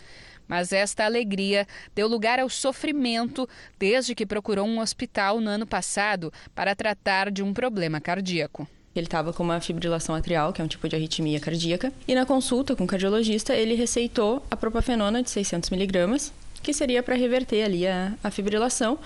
Mas 0.48 0.74
esta 0.74 1.06
alegria 1.06 1.68
deu 1.94 2.08
lugar 2.08 2.40
ao 2.40 2.50
sofrimento 2.50 3.48
desde 3.78 4.16
que 4.16 4.26
procurou 4.26 4.66
um 4.66 4.80
hospital 4.80 5.40
no 5.40 5.52
ano 5.52 5.68
passado 5.68 6.34
para 6.56 6.76
tratar 6.76 7.30
de 7.30 7.44
um 7.44 7.54
problema 7.54 8.02
cardíaco. 8.02 8.68
Ele 8.96 9.06
estava 9.06 9.32
com 9.32 9.42
uma 9.42 9.62
fibrilação 9.62 10.14
atrial, 10.14 10.52
que 10.52 10.62
é 10.62 10.66
um 10.66 10.68
tipo 10.68 10.88
de 10.90 10.96
arritmia 10.96 11.40
cardíaca, 11.40 11.94
e 12.06 12.14
na 12.14 12.26
consulta 12.26 12.76
com 12.76 12.84
o 12.84 12.88
cardiologista 12.88 13.56
ele 13.56 13.74
receitou 13.74 14.46
a 14.52 14.58
propafenona 14.58 15.24
de 15.24 15.30
600 15.30 15.70
miligramas, 15.70 16.34
que 16.62 16.74
seria 16.74 17.02
para 17.02 17.16
reverter 17.16 17.64
ali 17.64 17.88
a, 17.88 18.14
a, 18.24 18.30
fibrilação. 18.30 19.00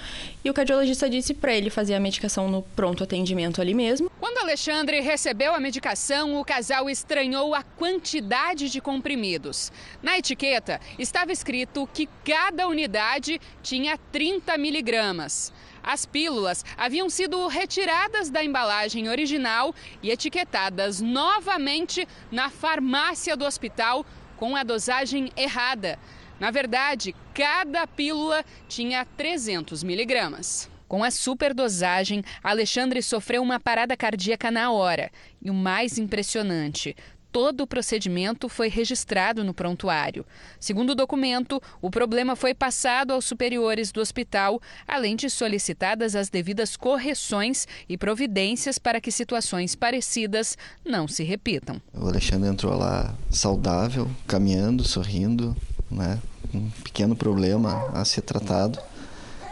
E 0.43 0.49
o 0.49 0.53
cardiologista 0.53 1.09
disse 1.09 1.33
para 1.33 1.53
ele 1.53 1.69
fazer 1.69 1.93
a 1.93 1.99
medicação 1.99 2.49
no 2.49 2.61
pronto 2.61 3.03
atendimento 3.03 3.61
ali 3.61 3.73
mesmo. 3.73 4.11
Quando 4.19 4.39
Alexandre 4.39 4.99
recebeu 4.99 5.53
a 5.53 5.59
medicação, 5.59 6.39
o 6.39 6.43
casal 6.43 6.89
estranhou 6.89 7.55
a 7.55 7.63
quantidade 7.63 8.69
de 8.69 8.81
comprimidos. 8.81 9.71
Na 10.01 10.17
etiqueta 10.17 10.81
estava 10.99 11.31
escrito 11.31 11.88
que 11.93 12.09
cada 12.25 12.67
unidade 12.67 13.39
tinha 13.63 13.97
30 14.11 14.57
miligramas. 14.57 15.53
As 15.86 16.03
pílulas 16.03 16.65
haviam 16.75 17.07
sido 17.11 17.45
retiradas 17.45 18.31
da 18.31 18.43
embalagem 18.43 19.07
original 19.07 19.71
e 20.01 20.09
etiquetadas 20.09 20.99
novamente 20.99 22.07
na 22.31 22.49
farmácia 22.49 23.38
do 23.38 23.45
hospital 23.45 24.03
com 24.36 24.55
a 24.55 24.63
dosagem 24.63 25.31
errada. 25.38 25.99
Na 26.39 26.49
verdade, 26.49 27.15
cada 27.36 27.86
pílula 27.86 28.43
tinha 28.67 29.05
300 29.05 29.83
miligramas. 29.83 30.71
Com 30.88 31.03
a 31.03 31.11
superdosagem, 31.11 32.23
Alexandre 32.43 33.01
sofreu 33.03 33.43
uma 33.43 33.59
parada 33.59 33.95
cardíaca 33.95 34.49
na 34.49 34.71
hora. 34.71 35.11
E 35.39 35.51
o 35.51 35.53
mais 35.53 35.99
impressionante, 35.99 36.95
todo 37.36 37.63
o 37.63 37.67
procedimento 37.67 38.47
foi 38.47 38.69
registrado 38.69 39.43
no 39.43 39.53
prontuário. 39.53 40.25
Segundo 40.57 40.91
o 40.91 40.95
documento, 40.95 41.61
o 41.81 41.91
problema 41.91 42.33
foi 42.33 42.53
passado 42.53 43.11
aos 43.11 43.25
superiores 43.25 43.91
do 43.91 43.99
hospital, 43.99 44.61
além 44.88 45.17
de 45.17 45.29
solicitadas 45.29 46.15
as 46.15 46.29
devidas 46.29 46.77
correções 46.77 47.67
e 47.89 47.97
providências 47.97 48.77
para 48.77 49.01
que 49.01 49.11
situações 49.11 49.75
parecidas 49.75 50.57
não 50.86 51.09
se 51.09 51.25
repitam. 51.25 51.81
O 51.93 52.07
Alexandre 52.07 52.47
entrou 52.47 52.73
lá 52.73 53.13
saudável, 53.29 54.09
caminhando, 54.25 54.86
sorrindo, 54.86 55.53
né? 55.91 56.21
Um 56.53 56.69
pequeno 56.86 57.17
problema 57.17 57.89
a 57.93 58.05
ser 58.05 58.21
tratado 58.21 58.79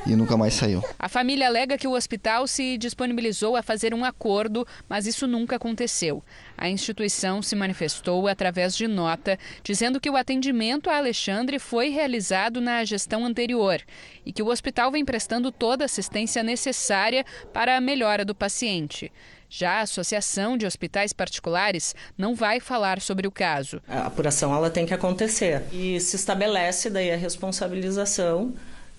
e 0.05 0.15
nunca 0.15 0.35
mais 0.35 0.53
saiu. 0.53 0.83
A 0.99 1.07
família 1.07 1.47
alega 1.47 1.77
que 1.77 1.87
o 1.87 1.93
hospital 1.93 2.47
se 2.47 2.77
disponibilizou 2.77 3.55
a 3.55 3.63
fazer 3.63 3.93
um 3.93 4.03
acordo, 4.03 4.67
mas 4.87 5.07
isso 5.07 5.27
nunca 5.27 5.55
aconteceu. 5.55 6.23
A 6.57 6.69
instituição 6.69 7.41
se 7.41 7.55
manifestou 7.55 8.27
através 8.27 8.75
de 8.75 8.87
nota, 8.87 9.37
dizendo 9.63 9.99
que 9.99 10.09
o 10.09 10.17
atendimento 10.17 10.89
a 10.89 10.97
Alexandre 10.97 11.59
foi 11.59 11.89
realizado 11.89 12.59
na 12.59 12.83
gestão 12.83 13.25
anterior 13.25 13.81
e 14.25 14.31
que 14.31 14.43
o 14.43 14.47
hospital 14.47 14.91
vem 14.91 15.05
prestando 15.05 15.51
toda 15.51 15.83
a 15.83 15.85
assistência 15.85 16.43
necessária 16.43 17.25
para 17.51 17.77
a 17.77 17.81
melhora 17.81 18.25
do 18.25 18.35
paciente. 18.35 19.11
Já 19.49 19.73
a 19.73 19.81
Associação 19.81 20.57
de 20.57 20.65
Hospitais 20.65 21.13
Particulares 21.13 21.93
não 22.17 22.33
vai 22.33 22.59
falar 22.59 22.99
sobre 22.99 23.27
o 23.27 23.31
caso. 23.31 23.79
A 23.87 24.07
apuração 24.07 24.53
ela 24.53 24.69
tem 24.69 24.83
que 24.83 24.95
acontecer 24.95 25.61
e 25.71 25.99
se 25.99 26.15
estabelece 26.15 26.89
daí 26.89 27.11
a 27.11 27.15
responsabilização 27.15 28.53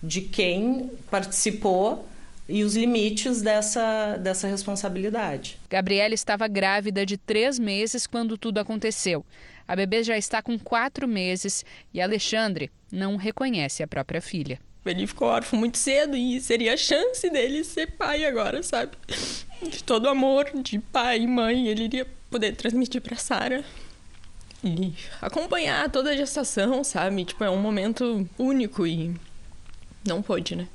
de 0.05 0.21
quem 0.21 0.91
participou 1.11 2.07
e 2.47 2.63
os 2.63 2.77
limites 2.77 3.41
dessa, 3.41 4.17
dessa 4.19 4.47
responsabilidade. 4.47 5.59
Gabriela 5.71 6.13
estava 6.13 6.47
grávida 6.47 7.07
de 7.07 7.17
três 7.17 7.59
meses 7.59 8.07
quando 8.07 8.37
tudo 8.37 8.59
aconteceu. 8.59 9.25
A 9.67 9.75
bebê 9.75 10.03
já 10.03 10.19
está 10.19 10.43
com 10.43 10.59
quatro 10.59 11.09
meses 11.09 11.65
e 11.93 12.03
Alexandre 12.03 12.71
não 12.93 13.17
reconhece 13.17 13.83
a 13.83 13.89
própria 13.89 14.21
filha. 14.21 14.61
Ele 14.85 15.07
ficou 15.07 15.29
órfão 15.29 15.59
muito 15.59 15.79
cedo 15.79 16.15
e 16.15 16.39
seria 16.39 16.75
a 16.75 16.77
chance 16.77 17.31
dele 17.31 17.65
ser 17.65 17.93
pai 17.93 18.27
agora, 18.27 18.63
sabe? 18.63 18.93
De 19.63 19.83
todo 19.83 20.05
o 20.05 20.11
amor 20.11 20.51
de 20.55 20.79
pai 20.79 21.21
e 21.21 21.27
mãe, 21.27 21.69
ele 21.69 21.85
iria 21.85 22.07
poder 22.29 22.55
transmitir 22.55 23.01
para 23.01 23.17
Sara 23.17 23.65
e 24.63 24.93
acompanhar 25.23 25.91
toda 25.91 26.11
a 26.11 26.17
gestação, 26.17 26.85
sabe? 26.85 27.25
Tipo, 27.25 27.45
é 27.45 27.51
um 27.51 27.61
momento 27.61 28.29
único 28.39 28.87
e 28.87 29.15
não 30.07 30.23
pôde, 30.23 30.57
né? 30.57 30.69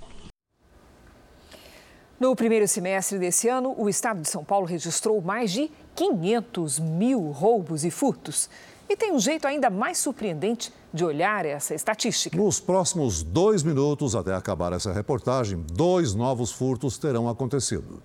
No 2.19 2.35
primeiro 2.35 2.67
semestre 2.67 3.17
desse 3.17 3.47
ano, 3.47 3.73
o 3.77 3.87
estado 3.87 4.21
de 4.21 4.27
São 4.27 4.43
Paulo 4.43 4.65
registrou 4.65 5.21
mais 5.21 5.51
de 5.51 5.71
500 5.95 6.77
mil 6.79 7.31
roubos 7.31 7.85
e 7.85 7.89
furtos. 7.89 8.49
E 8.89 8.97
tem 8.97 9.13
um 9.13 9.19
jeito 9.19 9.47
ainda 9.47 9.69
mais 9.69 9.99
surpreendente 9.99 10.73
de 10.93 11.05
olhar 11.05 11.45
essa 11.45 11.73
estatística. 11.73 12.35
Nos 12.35 12.59
próximos 12.59 13.23
dois 13.23 13.63
minutos, 13.63 14.15
até 14.15 14.33
acabar 14.33 14.73
essa 14.73 14.91
reportagem, 14.91 15.63
dois 15.71 16.13
novos 16.13 16.51
furtos 16.51 16.97
terão 16.97 17.29
acontecido. 17.29 18.03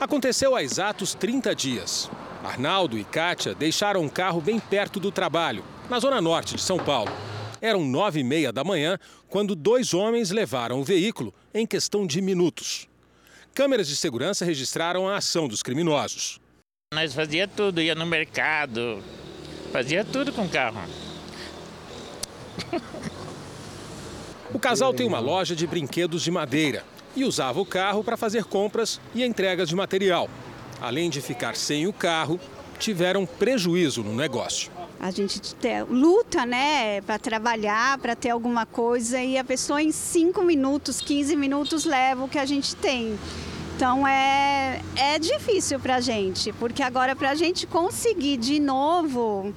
Aconteceu 0.00 0.54
há 0.54 0.62
exatos 0.62 1.12
30 1.12 1.54
dias. 1.54 2.10
Arnaldo 2.42 2.96
e 2.96 3.04
Kátia 3.04 3.54
deixaram 3.54 4.00
um 4.00 4.08
carro 4.08 4.40
bem 4.40 4.58
perto 4.58 4.98
do 4.98 5.10
trabalho, 5.10 5.64
na 5.90 5.98
zona 5.98 6.20
norte 6.20 6.56
de 6.56 6.62
São 6.62 6.78
Paulo. 6.78 7.10
Eram 7.64 7.82
nove 7.82 8.20
e 8.20 8.22
meia 8.22 8.52
da 8.52 8.62
manhã 8.62 8.98
quando 9.26 9.56
dois 9.56 9.94
homens 9.94 10.30
levaram 10.30 10.82
o 10.82 10.84
veículo 10.84 11.32
em 11.54 11.66
questão 11.66 12.06
de 12.06 12.20
minutos. 12.20 12.86
Câmeras 13.54 13.88
de 13.88 13.96
segurança 13.96 14.44
registraram 14.44 15.08
a 15.08 15.16
ação 15.16 15.48
dos 15.48 15.62
criminosos. 15.62 16.38
Nós 16.92 17.14
fazia 17.14 17.48
tudo, 17.48 17.80
ia 17.80 17.94
no 17.94 18.04
mercado, 18.04 19.02
fazia 19.72 20.04
tudo 20.04 20.30
com 20.30 20.42
o 20.42 20.48
carro. 20.50 20.82
O 24.52 24.58
casal 24.58 24.92
tem 24.92 25.06
uma 25.06 25.18
loja 25.18 25.56
de 25.56 25.66
brinquedos 25.66 26.22
de 26.22 26.30
madeira 26.30 26.84
e 27.16 27.24
usava 27.24 27.62
o 27.62 27.64
carro 27.64 28.04
para 28.04 28.18
fazer 28.18 28.44
compras 28.44 29.00
e 29.14 29.24
entregas 29.24 29.70
de 29.70 29.74
material. 29.74 30.28
Além 30.82 31.08
de 31.08 31.22
ficar 31.22 31.56
sem 31.56 31.86
o 31.86 31.94
carro, 31.94 32.38
tiveram 32.78 33.24
prejuízo 33.24 34.02
no 34.02 34.14
negócio. 34.14 34.70
A 35.04 35.10
gente 35.10 35.38
luta, 35.90 36.46
né, 36.46 37.02
para 37.02 37.18
trabalhar, 37.18 37.98
para 37.98 38.16
ter 38.16 38.30
alguma 38.30 38.64
coisa 38.64 39.20
e 39.20 39.36
a 39.36 39.44
pessoa 39.44 39.82
em 39.82 39.92
5 39.92 40.42
minutos, 40.42 40.98
15 40.98 41.36
minutos 41.36 41.84
leva 41.84 42.24
o 42.24 42.28
que 42.28 42.38
a 42.38 42.46
gente 42.46 42.74
tem. 42.74 43.18
Então 43.76 44.08
é, 44.08 44.80
é 44.96 45.18
difícil 45.18 45.78
para 45.78 45.96
a 45.96 46.00
gente, 46.00 46.54
porque 46.54 46.82
agora 46.82 47.14
para 47.14 47.32
a 47.32 47.34
gente 47.34 47.66
conseguir 47.66 48.38
de 48.38 48.58
novo 48.58 49.52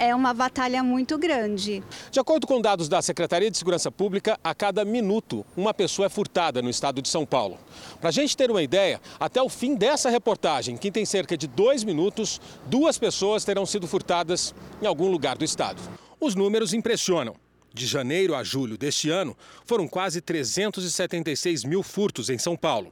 é 0.00 0.14
uma 0.14 0.32
batalha 0.32 0.82
muito 0.82 1.18
grande. 1.18 1.84
De 2.10 2.18
acordo 2.18 2.46
com 2.46 2.58
dados 2.58 2.88
da 2.88 3.02
Secretaria 3.02 3.50
de 3.50 3.58
Segurança 3.58 3.92
Pública, 3.92 4.40
a 4.42 4.54
cada 4.54 4.82
minuto 4.82 5.44
uma 5.54 5.74
pessoa 5.74 6.06
é 6.06 6.08
furtada 6.08 6.62
no 6.62 6.70
estado 6.70 7.02
de 7.02 7.08
São 7.08 7.26
Paulo. 7.26 7.58
Para 8.00 8.08
a 8.08 8.12
gente 8.12 8.34
ter 8.34 8.50
uma 8.50 8.62
ideia, 8.62 8.98
até 9.20 9.42
o 9.42 9.48
fim 9.50 9.76
dessa 9.76 10.08
reportagem, 10.08 10.78
que 10.78 10.90
tem 10.90 11.04
cerca 11.04 11.36
de 11.36 11.46
dois 11.46 11.84
minutos, 11.84 12.40
duas 12.64 12.96
pessoas 12.96 13.44
terão 13.44 13.66
sido 13.66 13.86
furtadas 13.86 14.54
em 14.80 14.86
algum 14.86 15.10
lugar 15.10 15.36
do 15.36 15.44
estado. 15.44 15.80
Os 16.18 16.34
números 16.34 16.72
impressionam. 16.72 17.36
De 17.72 17.86
janeiro 17.86 18.34
a 18.34 18.42
julho 18.42 18.78
deste 18.78 19.10
ano, 19.10 19.36
foram 19.66 19.86
quase 19.86 20.20
376 20.20 21.62
mil 21.62 21.82
furtos 21.82 22.30
em 22.30 22.38
São 22.38 22.56
Paulo. 22.56 22.90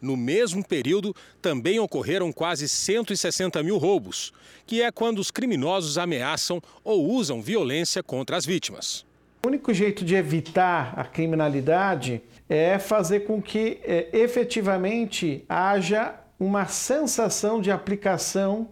No 0.00 0.16
mesmo 0.16 0.66
período, 0.66 1.14
também 1.40 1.78
ocorreram 1.78 2.32
quase 2.32 2.68
160 2.68 3.62
mil 3.62 3.78
roubos, 3.78 4.32
que 4.66 4.82
é 4.82 4.90
quando 4.90 5.18
os 5.18 5.30
criminosos 5.30 5.96
ameaçam 5.96 6.62
ou 6.84 7.10
usam 7.10 7.40
violência 7.40 8.02
contra 8.02 8.36
as 8.36 8.44
vítimas. 8.44 9.06
O 9.44 9.48
único 9.48 9.72
jeito 9.72 10.04
de 10.04 10.14
evitar 10.14 10.92
a 10.98 11.04
criminalidade 11.04 12.20
é 12.48 12.78
fazer 12.78 13.20
com 13.20 13.40
que 13.40 13.78
é, 13.84 14.08
efetivamente 14.12 15.44
haja 15.48 16.14
uma 16.38 16.66
sensação 16.66 17.60
de 17.60 17.70
aplicação 17.70 18.68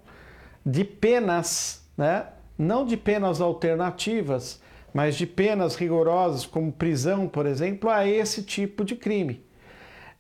de 0.65 0.85
penas, 0.85 1.83
né? 1.97 2.27
não 2.59 2.85
de 2.85 2.97
penas 2.97 3.41
alternativas, 3.41 4.61
mas 4.93 5.17
de 5.17 5.27
penas 5.27 5.75
rigorosas, 5.75 6.47
como 6.47 6.73
prisão, 6.73 7.29
por 7.29 7.47
exemplo, 7.47 7.91
a 7.91 8.07
esse 8.07 8.43
tipo 8.43 8.85
de 8.85 8.95
crime. 8.95 9.45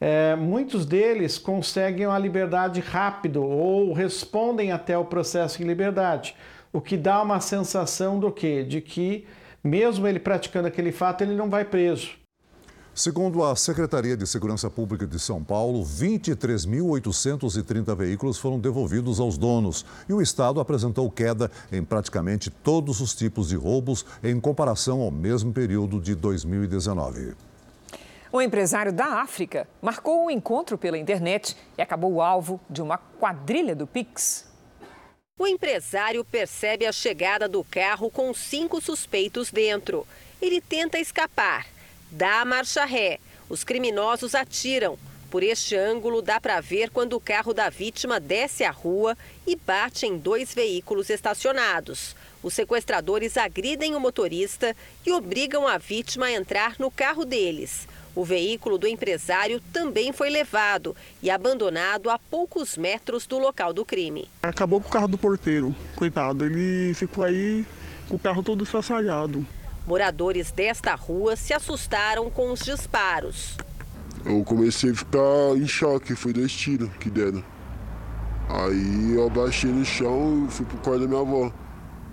É, 0.06 0.36
muitos 0.36 0.84
deles 0.84 1.38
conseguem 1.38 2.04
a 2.04 2.18
liberdade 2.18 2.78
rápido 2.78 3.42
ou 3.42 3.90
respondem 3.94 4.70
até 4.70 4.98
o 4.98 5.04
processo 5.06 5.62
em 5.62 5.66
liberdade, 5.66 6.36
o 6.70 6.78
que 6.78 6.94
dá 6.94 7.22
uma 7.22 7.40
sensação 7.40 8.20
do 8.20 8.30
quê? 8.30 8.62
De 8.62 8.82
que 8.82 9.26
mesmo 9.62 10.06
ele 10.06 10.18
praticando 10.18 10.68
aquele 10.68 10.92
fato, 10.92 11.22
ele 11.22 11.34
não 11.34 11.48
vai 11.48 11.64
preso. 11.64 12.10
Segundo 12.94 13.42
a 13.42 13.56
Secretaria 13.56 14.14
de 14.14 14.26
Segurança 14.26 14.68
Pública 14.68 15.06
de 15.06 15.18
São 15.18 15.42
Paulo, 15.42 15.82
23.830 15.82 17.96
veículos 17.96 18.36
foram 18.36 18.60
devolvidos 18.60 19.18
aos 19.18 19.38
donos 19.38 19.86
e 20.06 20.12
o 20.12 20.20
Estado 20.20 20.60
apresentou 20.60 21.10
queda 21.10 21.50
em 21.72 21.82
praticamente 21.82 22.50
todos 22.50 23.00
os 23.00 23.14
tipos 23.14 23.48
de 23.48 23.56
roubos 23.56 24.04
em 24.22 24.38
comparação 24.38 25.00
ao 25.00 25.10
mesmo 25.10 25.50
período 25.50 25.98
de 25.98 26.14
2019. 26.14 27.53
O 28.34 28.42
empresário 28.42 28.92
da 28.92 29.22
África 29.22 29.68
marcou 29.80 30.24
um 30.24 30.28
encontro 30.28 30.76
pela 30.76 30.98
internet 30.98 31.56
e 31.78 31.80
acabou 31.80 32.20
alvo 32.20 32.60
de 32.68 32.82
uma 32.82 32.98
quadrilha 32.98 33.76
do 33.76 33.86
Pix. 33.86 34.44
O 35.38 35.46
empresário 35.46 36.24
percebe 36.24 36.84
a 36.84 36.90
chegada 36.90 37.46
do 37.46 37.62
carro 37.62 38.10
com 38.10 38.34
cinco 38.34 38.80
suspeitos 38.80 39.52
dentro. 39.52 40.04
Ele 40.42 40.60
tenta 40.60 40.98
escapar, 40.98 41.64
dá 42.10 42.40
a 42.40 42.44
marcha 42.44 42.84
ré. 42.84 43.20
Os 43.48 43.62
criminosos 43.62 44.34
atiram. 44.34 44.98
Por 45.30 45.44
este 45.44 45.76
ângulo, 45.76 46.20
dá 46.20 46.40
para 46.40 46.60
ver 46.60 46.90
quando 46.90 47.12
o 47.12 47.20
carro 47.20 47.54
da 47.54 47.70
vítima 47.70 48.18
desce 48.18 48.64
a 48.64 48.72
rua 48.72 49.16
e 49.46 49.54
bate 49.54 50.06
em 50.06 50.18
dois 50.18 50.52
veículos 50.52 51.08
estacionados. 51.08 52.16
Os 52.42 52.52
sequestradores 52.52 53.36
agridem 53.36 53.94
o 53.94 54.00
motorista 54.00 54.74
e 55.06 55.12
obrigam 55.12 55.68
a 55.68 55.78
vítima 55.78 56.26
a 56.26 56.32
entrar 56.32 56.74
no 56.80 56.90
carro 56.90 57.24
deles. 57.24 57.86
O 58.14 58.24
veículo 58.24 58.78
do 58.78 58.86
empresário 58.86 59.60
também 59.72 60.12
foi 60.12 60.30
levado 60.30 60.94
e 61.22 61.30
abandonado 61.30 62.08
a 62.08 62.18
poucos 62.18 62.76
metros 62.76 63.26
do 63.26 63.38
local 63.38 63.72
do 63.72 63.84
crime. 63.84 64.28
Acabou 64.42 64.80
com 64.80 64.88
o 64.88 64.92
carro 64.92 65.08
do 65.08 65.18
porteiro, 65.18 65.74
coitado. 65.96 66.44
Ele 66.44 66.94
ficou 66.94 67.24
aí 67.24 67.66
com 68.08 68.14
o 68.14 68.18
carro 68.18 68.42
todo 68.42 68.62
estraçalhado. 68.62 69.44
Moradores 69.86 70.52
desta 70.52 70.94
rua 70.94 71.36
se 71.36 71.52
assustaram 71.52 72.30
com 72.30 72.52
os 72.52 72.60
disparos. 72.60 73.56
Eu 74.24 74.42
comecei 74.44 74.92
a 74.92 74.94
ficar 74.94 75.56
em 75.56 75.66
choque, 75.66 76.14
foi 76.14 76.32
dois 76.32 76.52
tiros 76.52 76.90
que 76.98 77.10
deram. 77.10 77.44
Aí 78.48 79.14
eu 79.14 79.26
abaixei 79.26 79.70
no 79.70 79.84
chão 79.84 80.46
e 80.48 80.52
fui 80.52 80.64
pro 80.64 80.78
quarto 80.78 81.00
da 81.00 81.08
minha 81.08 81.20
avó, 81.20 81.52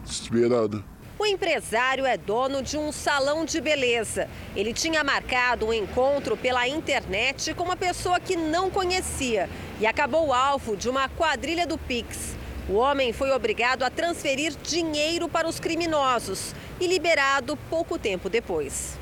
desesperado. 0.04 0.84
O 1.22 1.26
empresário 1.28 2.04
é 2.04 2.18
dono 2.18 2.64
de 2.64 2.80
um 2.80 2.92
salão 2.92 3.46
de 3.46 3.62
beleza. 3.62 4.28
Ele 4.56 4.74
tinha 4.74 5.04
marcado 5.04 5.68
um 5.68 5.72
encontro 5.72 6.36
pela 6.36 6.68
internet 6.68 7.54
com 7.54 7.64
uma 7.64 7.78
pessoa 7.78 8.20
que 8.20 8.36
não 8.36 8.72
conhecia 8.72 9.48
e 9.80 9.86
acabou 9.86 10.34
alvo 10.34 10.76
de 10.76 10.90
uma 10.90 11.08
quadrilha 11.10 11.68
do 11.68 11.78
Pix. 11.78 12.36
O 12.68 12.74
homem 12.74 13.14
foi 13.14 13.30
obrigado 13.30 13.84
a 13.84 13.92
transferir 13.92 14.56
dinheiro 14.64 15.30
para 15.30 15.48
os 15.48 15.60
criminosos 15.60 16.56
e 16.80 16.88
liberado 16.88 17.56
pouco 17.70 18.00
tempo 18.00 18.28
depois. 18.28 19.00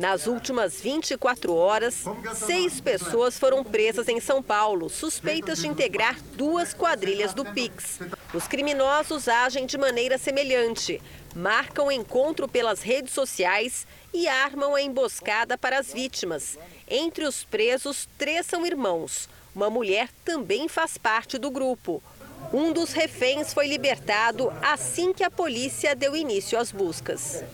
Nas 0.00 0.26
últimas 0.26 0.80
24 0.80 1.54
horas, 1.54 2.04
seis 2.32 2.80
pessoas 2.80 3.38
foram 3.38 3.62
presas 3.62 4.08
em 4.08 4.18
São 4.18 4.42
Paulo, 4.42 4.88
suspeitas 4.88 5.58
de 5.58 5.68
integrar 5.68 6.16
duas 6.36 6.72
quadrilhas 6.72 7.34
do 7.34 7.44
Pix. 7.44 8.00
Os 8.32 8.48
criminosos 8.48 9.28
agem 9.28 9.66
de 9.66 9.76
maneira 9.76 10.16
semelhante, 10.16 11.02
marcam 11.34 11.90
encontro 11.90 12.48
pelas 12.48 12.82
redes 12.82 13.12
sociais 13.12 13.86
e 14.12 14.26
armam 14.26 14.74
a 14.74 14.82
emboscada 14.82 15.56
para 15.56 15.78
as 15.78 15.92
vítimas. 15.92 16.58
Entre 16.88 17.24
os 17.24 17.44
presos, 17.44 18.08
três 18.18 18.46
são 18.46 18.66
irmãos. 18.66 19.28
Uma 19.54 19.70
mulher 19.70 20.08
também 20.24 20.68
faz 20.68 20.96
parte 20.96 21.38
do 21.38 21.50
grupo. 21.50 22.02
Um 22.52 22.72
dos 22.72 22.92
reféns 22.92 23.54
foi 23.54 23.68
libertado 23.68 24.52
assim 24.62 25.12
que 25.12 25.22
a 25.22 25.30
polícia 25.30 25.94
deu 25.94 26.16
início 26.16 26.58
às 26.58 26.72
buscas. 26.72 27.44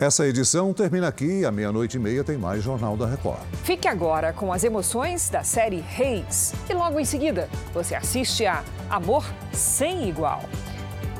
Essa 0.00 0.26
edição 0.26 0.72
termina 0.72 1.08
aqui. 1.08 1.44
À 1.44 1.50
meia-noite 1.50 1.96
e 1.96 2.00
meia 2.00 2.22
tem 2.22 2.36
mais 2.36 2.62
Jornal 2.62 2.96
da 2.96 3.06
Record. 3.06 3.40
Fique 3.64 3.88
agora 3.88 4.32
com 4.32 4.52
as 4.52 4.62
emoções 4.62 5.28
da 5.28 5.42
série 5.42 5.80
Reis. 5.80 6.52
E 6.70 6.72
logo 6.72 7.00
em 7.00 7.04
seguida, 7.04 7.48
você 7.72 7.96
assiste 7.96 8.46
a 8.46 8.64
Amor 8.88 9.24
Sem 9.52 10.08
Igual. 10.08 10.42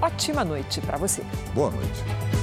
Ótima 0.00 0.44
noite 0.44 0.80
para 0.80 0.96
você. 0.96 1.22
Boa 1.54 1.70
noite. 1.70 2.37